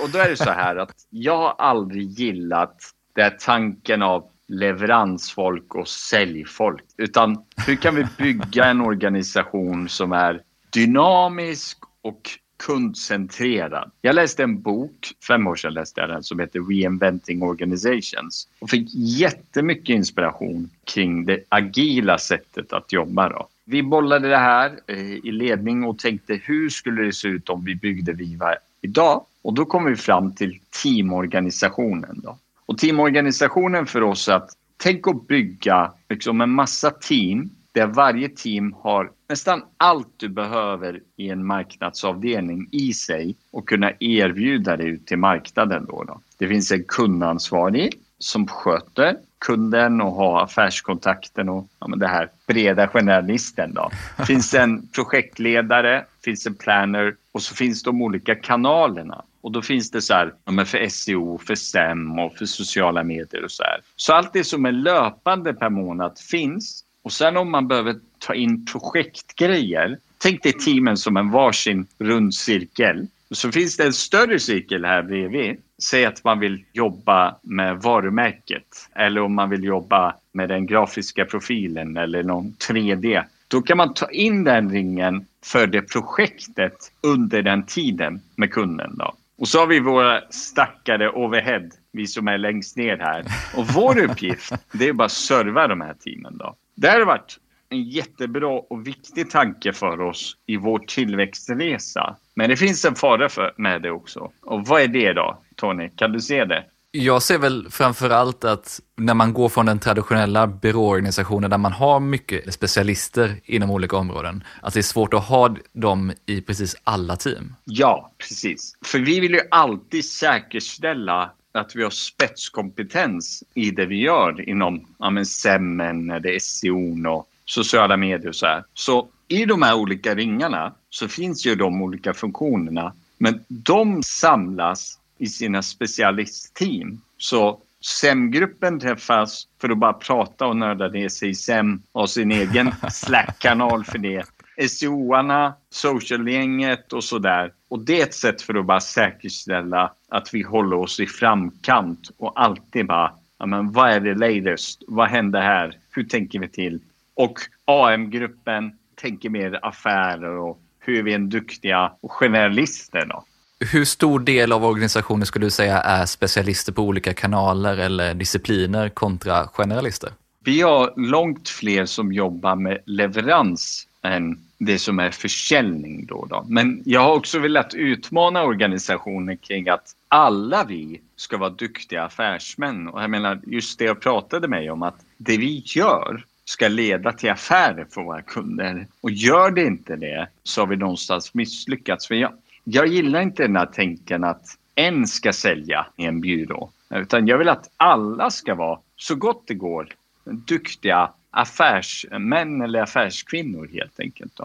och 0.03 0.09
då 0.09 0.19
är 0.19 0.30
det 0.30 0.38
så 0.38 0.51
här 0.51 0.75
att 0.75 0.95
jag 1.09 1.38
har 1.38 1.55
aldrig 1.57 2.03
gillat 2.03 2.75
den 3.15 3.32
tanken 3.39 4.01
av 4.01 4.30
leveransfolk 4.47 5.75
och 5.75 5.88
säljfolk. 5.88 6.84
Utan 6.97 7.43
hur 7.67 7.75
kan 7.75 7.95
vi 7.95 8.05
bygga 8.17 8.65
en 8.65 8.82
organisation 8.82 9.89
som 9.89 10.11
är 10.11 10.41
dynamisk 10.69 11.77
och 12.01 12.30
kundcentrerad. 12.59 13.91
Jag 14.01 14.15
läste 14.15 14.43
en 14.43 14.61
bok, 14.61 15.11
fem 15.27 15.47
år 15.47 15.55
sedan 15.55 15.73
läste 15.73 16.01
jag 16.01 16.09
den, 16.09 16.23
som 16.23 16.39
heter 16.39 16.59
Reinventing 16.59 17.43
Organizations 17.43 18.47
och 18.59 18.69
fick 18.69 18.89
jättemycket 18.93 19.89
inspiration 19.89 20.69
kring 20.84 21.25
det 21.25 21.43
agila 21.49 22.17
sättet 22.17 22.73
att 22.73 22.93
jobba. 22.93 23.30
Då. 23.30 23.47
Vi 23.72 23.84
bollade 23.84 24.30
det 24.30 24.38
här 24.38 24.80
eh, 24.88 25.15
i 25.15 25.32
ledning 25.32 25.84
och 25.84 25.99
tänkte 25.99 26.39
hur 26.43 26.70
skulle 26.70 27.01
det 27.01 27.13
se 27.13 27.28
ut 27.28 27.49
om 27.49 27.65
vi 27.65 27.76
byggde 27.76 28.13
Viva 28.13 28.55
idag? 28.82 29.26
Och 29.41 29.53
då 29.53 29.65
kom 29.65 29.86
vi 29.86 29.95
fram 29.95 30.36
till 30.36 30.59
teamorganisationen. 30.84 32.22
Då. 32.24 32.38
Och 32.65 32.78
teamorganisationen 32.78 33.86
för 33.86 34.03
oss 34.03 34.28
är 34.28 34.34
att 34.34 34.49
tänk 34.78 35.07
att 35.07 35.28
bygga 35.28 35.91
liksom 36.09 36.41
en 36.41 36.49
massa 36.49 36.91
team 36.91 37.49
där 37.72 37.88
varje 37.88 38.30
team 38.30 38.76
har 38.80 39.11
nästan 39.30 39.61
allt 39.78 40.13
du 40.17 40.30
behöver 40.30 41.01
i 41.15 41.30
en 41.30 41.45
marknadsavdelning 41.45 42.67
i 42.72 42.93
sig 42.93 43.36
och 43.51 43.70
kunna 43.70 43.91
erbjuda 43.99 44.78
det 44.78 44.84
ut 44.84 45.05
till 45.05 45.17
marknaden. 45.17 45.86
Då, 45.86 46.03
då. 46.03 46.20
Det 46.38 46.47
finns 46.47 46.72
en 46.72 46.84
kundansvarig 46.84 47.93
som 48.20 48.47
sköter 48.47 49.17
kunden 49.39 50.01
och 50.01 50.11
har 50.11 50.43
affärskontakten 50.43 51.49
och 51.49 51.67
ja, 51.80 51.88
men 51.88 51.99
det 51.99 52.07
här 52.07 52.30
breda 52.47 52.88
generalisten. 52.88 53.74
Då. 53.74 53.91
finns 54.28 54.53
en 54.53 54.88
projektledare, 54.88 56.05
finns 56.24 56.45
en 56.45 56.55
planner 56.55 57.15
och 57.32 57.41
så 57.41 57.55
finns 57.55 57.84
de 57.84 58.01
olika 58.01 58.36
kanalerna. 58.36 59.24
Och 59.41 59.51
då 59.51 59.61
finns 59.61 59.91
det 59.91 60.01
så 60.01 60.13
här, 60.13 60.34
ja, 60.45 60.65
för 60.65 60.89
SEO, 60.89 61.38
för 61.38 61.55
SEM 61.55 62.20
och 62.20 62.38
för 62.38 62.45
sociala 62.45 63.03
medier 63.03 63.43
och 63.43 63.51
så 63.51 63.63
här. 63.63 63.82
Så 63.95 64.13
allt 64.13 64.34
det 64.34 64.43
som 64.43 64.65
är 64.65 64.72
löpande 64.72 65.53
per 65.53 65.70
månad 65.70 66.20
finns 66.20 66.84
och 67.01 67.11
sen 67.11 67.38
om 67.38 67.51
man 67.51 67.67
behöver 67.67 67.95
ta 68.20 68.34
in 68.34 68.65
projektgrejer, 68.65 69.99
tänk 70.17 70.43
dig 70.43 70.53
teamen 70.53 70.97
som 70.97 71.17
en 71.17 71.32
varsin 71.32 71.88
rund 71.99 72.34
cirkel. 72.36 73.07
Så 73.32 73.51
finns 73.51 73.78
det 73.78 73.84
en 73.84 73.93
större 73.93 74.39
cirkel 74.39 74.86
här 74.86 75.03
bredvid. 75.03 75.57
Säg 75.80 76.05
att 76.05 76.23
man 76.23 76.39
vill 76.39 76.65
jobba 76.73 77.36
med 77.41 77.77
varumärket 77.77 78.89
eller 78.95 79.21
om 79.21 79.36
man 79.36 79.49
vill 79.49 79.63
jobba 79.63 80.15
med 80.32 80.49
den 80.49 80.65
grafiska 80.65 81.25
profilen 81.25 81.97
eller 81.97 82.23
någon 82.23 82.53
3D. 82.69 83.23
Då 83.47 83.61
kan 83.61 83.77
man 83.77 83.93
ta 83.93 84.09
in 84.11 84.43
den 84.43 84.71
ringen 84.71 85.25
för 85.45 85.67
det 85.67 85.82
projektet 85.82 86.91
under 87.01 87.41
den 87.41 87.65
tiden 87.65 88.21
med 88.36 88.53
kunden. 88.53 88.97
Då. 88.97 89.13
Och 89.38 89.47
så 89.47 89.59
har 89.59 89.67
vi 89.67 89.80
våra 89.80 90.21
stackare 90.30 91.09
overhead, 91.09 91.69
vi 91.91 92.07
som 92.07 92.27
är 92.27 92.38
längst 92.38 92.77
ner 92.77 92.97
här. 92.97 93.25
Och 93.55 93.67
vår 93.67 93.99
uppgift, 93.99 94.53
det 94.71 94.88
är 94.88 94.93
bara 94.93 95.05
att 95.05 95.11
serva 95.11 95.67
de 95.67 95.82
här 95.82 95.93
teamen. 95.93 96.38
Då. 96.38 96.55
Det 96.75 96.89
har 96.89 97.05
varit 97.05 97.38
en 97.70 97.84
jättebra 97.84 98.59
och 98.70 98.88
viktig 98.88 99.30
tanke 99.30 99.74
för 99.74 100.01
oss 100.01 100.38
i 100.45 100.57
vår 100.57 100.80
tillväxtresa. 100.80 102.15
Men 102.34 102.49
det 102.49 102.57
finns 102.57 102.86
en 102.86 102.95
fara 102.95 103.30
för, 103.30 103.53
med 103.57 103.82
det 103.82 103.91
också. 103.91 104.32
Och 104.41 104.67
vad 104.67 104.82
är 104.82 104.88
det 104.88 105.13
då, 105.13 105.38
Tony? 105.55 105.89
Kan 105.95 106.11
du 106.11 106.22
se 106.22 106.45
det? 106.45 106.63
Jag 106.91 107.22
ser 107.22 107.38
väl 107.38 107.67
framför 107.70 108.09
allt 108.09 108.43
att 108.43 108.82
när 108.95 109.13
man 109.13 109.34
går 109.34 109.49
från 109.49 109.65
den 109.65 109.80
traditionella 109.80 110.47
byråorganisationen 110.47 111.49
där 111.49 111.57
man 111.57 111.72
har 111.72 111.99
mycket 111.99 112.53
specialister 112.53 113.36
inom 113.45 113.72
olika 113.72 113.97
områden, 113.97 114.43
att 114.61 114.74
det 114.74 114.80
är 114.80 114.84
svårt 114.84 115.13
att 115.13 115.26
ha 115.26 115.55
dem 115.74 116.13
i 116.26 116.41
precis 116.41 116.76
alla 116.84 117.15
team. 117.15 117.55
Ja, 117.65 118.11
precis. 118.17 118.78
För 118.86 118.99
vi 118.99 119.20
vill 119.20 119.34
ju 119.34 119.41
alltid 119.51 120.05
säkerställa 120.05 121.32
att 121.51 121.76
vi 121.76 121.84
har 121.84 121.89
spetskompetens 121.89 123.43
i 123.53 123.72
det 123.72 123.86
vi 123.86 124.01
gör 124.01 124.49
inom 124.49 124.86
ja, 124.99 125.09
men 125.09 125.26
SEMen, 125.26 126.07
det 126.07 126.36
är 126.36 126.39
SEO 126.39 127.09
och 127.09 127.28
sociala 127.50 127.97
medier 127.97 128.28
och 128.28 128.36
så 128.36 128.45
här. 128.45 128.64
Så 128.74 129.08
i 129.28 129.45
de 129.45 129.62
här 129.62 129.76
olika 129.76 130.16
ringarna 130.16 130.74
så 130.89 131.08
finns 131.08 131.45
ju 131.45 131.56
de 131.56 131.82
olika 131.82 132.14
funktionerna. 132.14 132.93
Men 133.18 133.43
de 133.47 134.04
samlas 134.04 135.00
i 135.18 135.28
sina 135.28 135.62
specialistteam. 135.62 137.02
Så 137.18 137.60
SEM-gruppen 137.82 138.80
träffas 138.80 139.47
för 139.62 139.70
att 139.70 139.78
bara 139.78 139.93
prata 139.93 140.47
och 140.47 140.58
nörda 140.58 140.88
ner 140.88 141.10
sig 141.10 141.30
i 141.30 141.36
SEM 141.36 141.82
och 141.91 142.10
sin 142.10 142.32
egen 142.32 142.72
Slack-kanal 142.91 143.84
för 143.84 143.97
det. 143.97 144.26
SEO-arna, 144.70 145.54
social-gänget 145.70 146.93
och 146.93 147.04
sådär. 147.04 147.54
Och 147.68 147.80
det 147.80 148.02
är 148.02 148.04
ett 148.04 148.14
sätt 148.14 148.41
för 148.41 148.56
att 148.56 148.66
bara 148.66 148.80
säkerställa 148.80 149.93
att 150.10 150.34
vi 150.34 150.41
håller 150.41 150.76
oss 150.76 151.00
i 151.00 151.08
framkant 151.08 152.12
och 152.18 152.41
alltid 152.41 152.88
bara, 152.88 153.12
ja 153.39 153.45
men 153.45 153.72
vad 153.72 153.89
är 153.89 154.00
det 154.00 154.16
latest? 154.16 154.84
Vad 154.88 155.10
händer 155.10 155.41
här? 155.41 155.78
Hur 155.91 156.04
tänker 156.04 156.39
vi 156.39 156.47
till? 156.47 156.80
Och 157.20 157.39
AM-gruppen 157.65 158.72
tänker 158.95 159.30
mer 159.30 159.59
affärer 159.61 160.38
och 160.38 160.59
hur 160.80 160.99
är 160.99 161.03
vi 161.03 161.13
en 161.13 161.30
duktiga 161.30 161.91
och 162.01 162.11
generalister 162.11 163.05
då? 163.05 163.24
Hur 163.59 163.86
stor 163.86 164.20
del 164.20 164.51
av 164.51 164.65
organisationen 164.65 165.26
skulle 165.26 165.45
du 165.45 165.49
säga 165.49 165.82
är 165.82 166.05
specialister 166.05 166.72
på 166.72 166.82
olika 166.82 167.13
kanaler 167.13 167.78
eller 167.78 168.13
discipliner 168.13 168.89
kontra 168.89 169.47
generalister? 169.47 170.09
Vi 170.43 170.61
har 170.61 170.93
långt 170.95 171.49
fler 171.49 171.86
som 171.86 172.13
jobbar 172.13 172.55
med 172.55 172.78
leverans 172.86 173.88
än 174.01 174.39
det 174.57 174.80
som 174.80 174.99
är 174.99 175.11
försäljning. 175.11 176.05
Då, 176.05 176.26
då. 176.30 176.45
Men 176.47 176.82
jag 176.86 177.01
har 177.01 177.15
också 177.15 177.39
velat 177.39 177.74
utmana 177.74 178.43
organisationen 178.43 179.38
kring 179.38 179.70
att 179.70 179.95
alla 180.07 180.63
vi 180.63 181.01
ska 181.15 181.38
vara 181.38 181.49
duktiga 181.49 182.03
affärsmän. 182.03 182.88
Och 182.88 183.03
jag 183.03 183.09
menar 183.09 183.39
just 183.45 183.80
det 183.80 183.86
jag 183.86 184.01
pratade 184.01 184.47
med 184.47 184.72
om 184.72 184.84
att 184.84 184.95
det 185.17 185.38
vi 185.38 185.63
gör 185.65 186.26
ska 186.50 186.68
leda 186.68 187.12
till 187.12 187.32
affärer 187.32 187.86
för 187.89 188.02
våra 188.02 188.22
kunder. 188.22 188.88
Och 189.02 189.12
gör 189.12 189.52
det 189.52 189.66
inte 189.66 189.95
det 189.95 190.28
så 190.43 190.62
har 190.62 190.68
vi 190.68 190.76
någonstans 190.76 191.34
misslyckats. 191.34 192.08
För 192.08 192.16
jag, 192.16 192.34
jag 192.64 192.88
gillar 192.88 193.22
inte 193.22 193.43
den 193.43 193.56
här 193.56 193.66
tänken 193.66 194.24
att 194.24 194.58
en 194.76 195.08
ska 195.08 195.34
sälja 195.34 195.88
i 195.95 196.06
en 196.06 196.22
byrå. 196.22 196.70
Utan 196.89 197.28
jag 197.28 197.38
vill 197.38 197.50
att 197.50 197.70
alla 197.78 198.30
ska 198.30 198.56
vara, 198.56 198.80
så 198.95 199.16
gott 199.16 199.43
det 199.47 199.54
går, 199.54 199.88
duktiga 200.24 201.12
affärsmän 201.32 202.62
eller 202.62 202.82
affärskvinnor 202.82 203.70
helt 203.74 204.00
enkelt. 204.00 204.39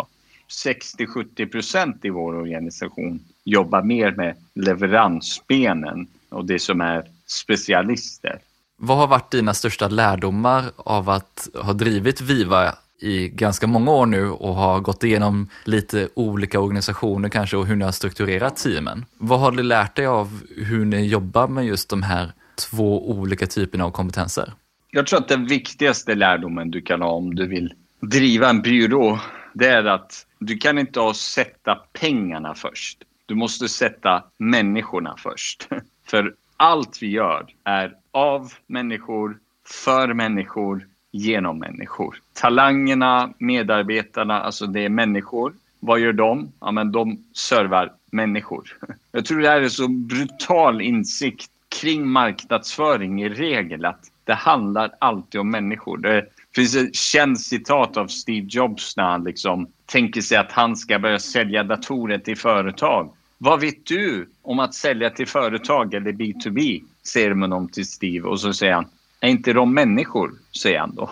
60-70 0.65 1.47
procent 1.47 2.05
i 2.05 2.11
vår 2.11 2.35
organisation 2.35 3.21
jobbar 3.45 3.83
mer 3.83 4.11
med 4.11 4.37
leveransbenen 4.55 6.07
och 6.29 6.45
det 6.45 6.59
som 6.59 6.81
är 6.81 7.05
specialister. 7.27 8.39
Vad 8.77 8.97
har 8.97 9.07
varit 9.07 9.31
dina 9.31 9.55
största 9.55 9.89
lärdomar 9.89 10.64
av 10.77 11.11
att 11.11 11.49
ha 11.55 11.72
drivit 11.72 12.20
Viva 12.20 12.75
i 13.01 13.29
ganska 13.29 13.66
många 13.66 13.91
år 13.91 14.07
nu 14.07 14.31
och 14.31 14.55
har 14.55 14.81
gått 14.81 15.05
igenom 15.05 15.49
lite 15.64 16.09
olika 16.14 16.61
organisationer 16.61 17.29
kanske 17.29 17.57
och 17.57 17.66
hur 17.66 17.77
ni 17.77 17.85
har 17.85 17.93
strukturerat 17.93 18.57
teamen. 18.57 19.05
Vad 19.18 19.41
har 19.41 19.53
du 19.53 19.62
lärt 19.62 19.97
dig 19.97 20.07
av 20.07 20.41
hur 20.57 20.85
ni 20.85 21.07
jobbar 21.07 21.49
med 21.49 21.66
just 21.66 21.89
de 21.89 22.03
här 22.03 22.33
två 22.70 23.11
olika 23.11 23.47
typerna 23.47 23.85
av 23.85 23.91
kompetenser? 23.91 24.53
Jag 24.91 25.07
tror 25.07 25.18
att 25.18 25.29
den 25.29 25.47
viktigaste 25.47 26.14
lärdomen 26.14 26.70
du 26.70 26.83
kan 26.83 27.03
ha 27.03 27.11
om 27.11 27.35
du 27.35 27.47
vill 27.47 27.75
driva 28.01 28.51
en 28.51 28.62
byrå, 28.62 29.18
det 29.55 29.68
är 29.68 29.85
att 29.85 30.27
du 30.39 30.57
kan 30.57 30.79
inte 30.79 31.01
ha 31.01 31.14
sätta 31.14 31.75
pengarna 31.75 32.55
först. 32.55 32.99
Du 33.27 33.35
måste 33.35 33.68
sätta 33.68 34.25
människorna 34.39 35.14
först. 35.18 35.68
För 36.07 36.35
allt 36.57 36.99
vi 37.03 37.11
gör 37.11 37.47
är 37.64 37.93
av 38.15 38.53
människor, 38.67 39.39
för 39.85 40.15
människor, 40.15 40.87
genom 41.12 41.59
människor. 41.59 42.21
Talangerna, 42.33 43.33
medarbetarna, 43.39 44.41
alltså 44.41 44.67
det 44.67 44.81
är 44.81 44.89
människor. 44.89 45.53
Vad 45.81 46.01
gör 46.01 46.12
de? 46.12 46.53
Ja, 46.61 46.71
men 46.71 46.93
de 46.93 47.19
servar 47.33 47.93
människor. 48.12 48.77
Jag 49.12 49.25
tror 49.25 49.41
det 49.41 49.49
här 49.49 49.61
är 49.61 49.69
så 49.69 49.89
brutal 49.89 50.81
insikt 50.81 51.51
kring 51.69 52.09
marknadsföring 52.09 53.23
i 53.23 53.29
regel 53.29 53.85
att 53.85 54.11
det 54.25 54.35
handlar 54.35 54.91
alltid 54.99 55.41
om 55.41 55.51
människor. 55.51 55.99
Det 55.99 56.27
finns 56.55 56.77
ett 56.77 56.95
känt 56.95 57.41
citat 57.41 57.97
av 57.97 58.07
Steve 58.07 58.47
Jobs 58.51 58.97
när 58.97 59.05
han 59.05 59.25
liksom 59.25 59.67
tänker 59.87 60.21
sig 60.21 60.37
att 60.37 60.53
han 60.53 60.77
ska 60.77 60.99
börja 60.99 61.19
sälja 61.19 61.65
datorer 61.65 62.19
till 62.19 62.37
företag. 62.37 63.11
Vad 63.39 63.61
vet 63.61 63.87
du 63.87 64.29
om 64.43 64.59
att 64.59 64.75
sälja 64.75 65.11
till 65.11 65.27
företag 65.27 65.95
eller 65.95 66.12
B2B? 66.12 66.83
Säger 67.07 67.35
man 67.35 67.53
om 67.53 67.69
till 67.69 67.87
Steve 67.87 68.29
och 68.29 68.41
så 68.41 68.53
säger 68.53 68.73
han, 68.73 68.87
är 69.21 69.29
inte 69.29 69.53
de 69.53 69.75
människor? 69.75 70.33
Säger 70.63 70.81
han 70.81 70.95
då. 70.95 71.11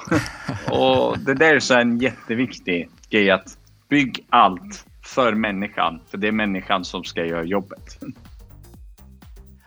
och 0.76 1.18
det 1.18 1.34
där 1.34 1.54
är 1.54 1.60
så 1.60 1.74
en 1.74 1.98
jätteviktig 1.98 2.88
grej 3.10 3.30
att 3.30 3.58
bygg 3.88 4.26
allt 4.30 4.86
för 5.04 5.34
människan, 5.34 6.00
för 6.10 6.18
det 6.18 6.28
är 6.28 6.32
människan 6.32 6.84
som 6.84 7.04
ska 7.04 7.24
göra 7.24 7.44
jobbet. 7.44 7.98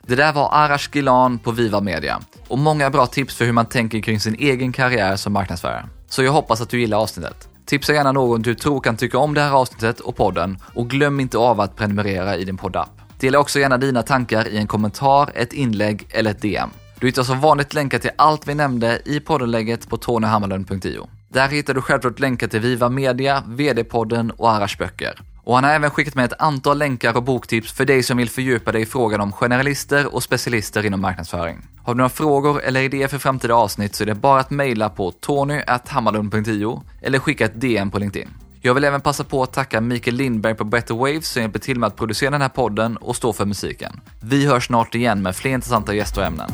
Det 0.07 0.15
där 0.15 0.33
var 0.33 0.49
Arash 0.53 0.89
Gilan 0.93 1.39
på 1.39 1.51
Viva 1.51 1.81
Media 1.81 2.19
och 2.47 2.59
många 2.59 2.89
bra 2.89 3.05
tips 3.05 3.35
för 3.35 3.45
hur 3.45 3.53
man 3.53 3.65
tänker 3.65 3.99
kring 3.99 4.19
sin 4.19 4.35
egen 4.35 4.71
karriär 4.71 5.15
som 5.15 5.33
marknadsförare. 5.33 5.85
Så 6.07 6.23
jag 6.23 6.31
hoppas 6.31 6.61
att 6.61 6.69
du 6.69 6.79
gillar 6.79 6.97
avsnittet. 6.97 7.49
Tipsa 7.65 7.93
gärna 7.93 8.11
någon 8.11 8.41
du 8.41 8.55
tror 8.55 8.81
kan 8.81 8.97
tycka 8.97 9.17
om 9.17 9.33
det 9.33 9.41
här 9.41 9.51
avsnittet 9.51 9.99
och 9.99 10.15
podden 10.15 10.57
och 10.73 10.89
glöm 10.89 11.19
inte 11.19 11.37
av 11.37 11.61
att 11.61 11.75
prenumerera 11.75 12.35
i 12.35 12.45
din 12.45 12.57
poddapp. 12.57 13.04
Dela 13.25 13.39
också 13.39 13.59
gärna 13.59 13.77
dina 13.77 14.03
tankar 14.03 14.47
i 14.47 14.57
en 14.57 14.67
kommentar, 14.67 15.29
ett 15.35 15.53
inlägg 15.53 16.07
eller 16.09 16.31
ett 16.31 16.41
DM. 16.41 16.69
Du 16.99 17.07
hittar 17.07 17.23
som 17.23 17.39
vanligt 17.41 17.73
länkar 17.73 17.99
till 17.99 18.11
allt 18.15 18.47
vi 18.47 18.55
nämnde 18.55 19.01
i 19.05 19.19
poddenlägget 19.19 19.89
på 19.89 19.97
tonyhammarlund.io. 19.97 21.09
Där 21.29 21.47
hittar 21.47 21.73
du 21.73 21.81
självklart 21.81 22.19
länkar 22.19 22.47
till 22.47 22.59
Viva 22.59 22.89
Media, 22.89 23.43
VD-podden 23.47 24.31
och 24.31 24.51
Arash 24.51 24.77
böcker. 24.77 25.19
Och 25.43 25.55
han 25.55 25.63
har 25.63 25.71
även 25.71 25.89
skickat 25.89 26.15
med 26.15 26.25
ett 26.25 26.41
antal 26.41 26.77
länkar 26.77 27.17
och 27.17 27.23
boktips 27.23 27.71
för 27.71 27.85
dig 27.85 28.03
som 28.03 28.17
vill 28.17 28.29
fördjupa 28.29 28.71
dig 28.71 28.81
i 28.81 28.85
frågan 28.85 29.21
om 29.21 29.31
generalister 29.31 30.15
och 30.15 30.23
specialister 30.23 30.85
inom 30.85 31.01
marknadsföring. 31.01 31.67
Har 31.83 31.93
du 31.93 31.97
några 31.97 32.09
frågor 32.09 32.61
eller 32.61 32.81
idéer 32.81 33.07
för 33.07 33.17
framtida 33.17 33.53
avsnitt 33.55 33.95
så 33.95 34.03
är 34.03 34.05
det 34.05 34.15
bara 34.15 34.39
att 34.39 34.49
mejla 34.49 34.89
på 34.89 35.11
tony.hammarlund.io 35.11 36.83
eller 37.01 37.19
skicka 37.19 37.45
ett 37.45 37.61
DM 37.61 37.91
på 37.91 37.99
LinkedIn. 37.99 38.29
Jag 38.65 38.73
vill 38.73 38.83
även 38.83 39.01
passa 39.01 39.23
på 39.23 39.43
att 39.43 39.53
tacka 39.53 39.81
Mikael 39.81 40.15
Lindberg 40.15 40.55
på 40.55 40.63
Better 40.63 40.95
Waves 40.95 41.27
som 41.27 41.41
hjälper 41.41 41.59
till 41.59 41.79
med 41.79 41.87
att 41.87 41.95
producera 41.95 42.31
den 42.31 42.41
här 42.41 42.49
podden 42.49 42.97
och 42.97 43.15
stå 43.15 43.33
för 43.33 43.45
musiken. 43.45 44.01
Vi 44.21 44.45
hörs 44.45 44.65
snart 44.67 44.95
igen 44.95 45.21
med 45.21 45.35
fler 45.35 45.51
intressanta 45.51 45.93
gäster 45.93 46.21
och 46.21 46.27
ämnen. 46.27 46.49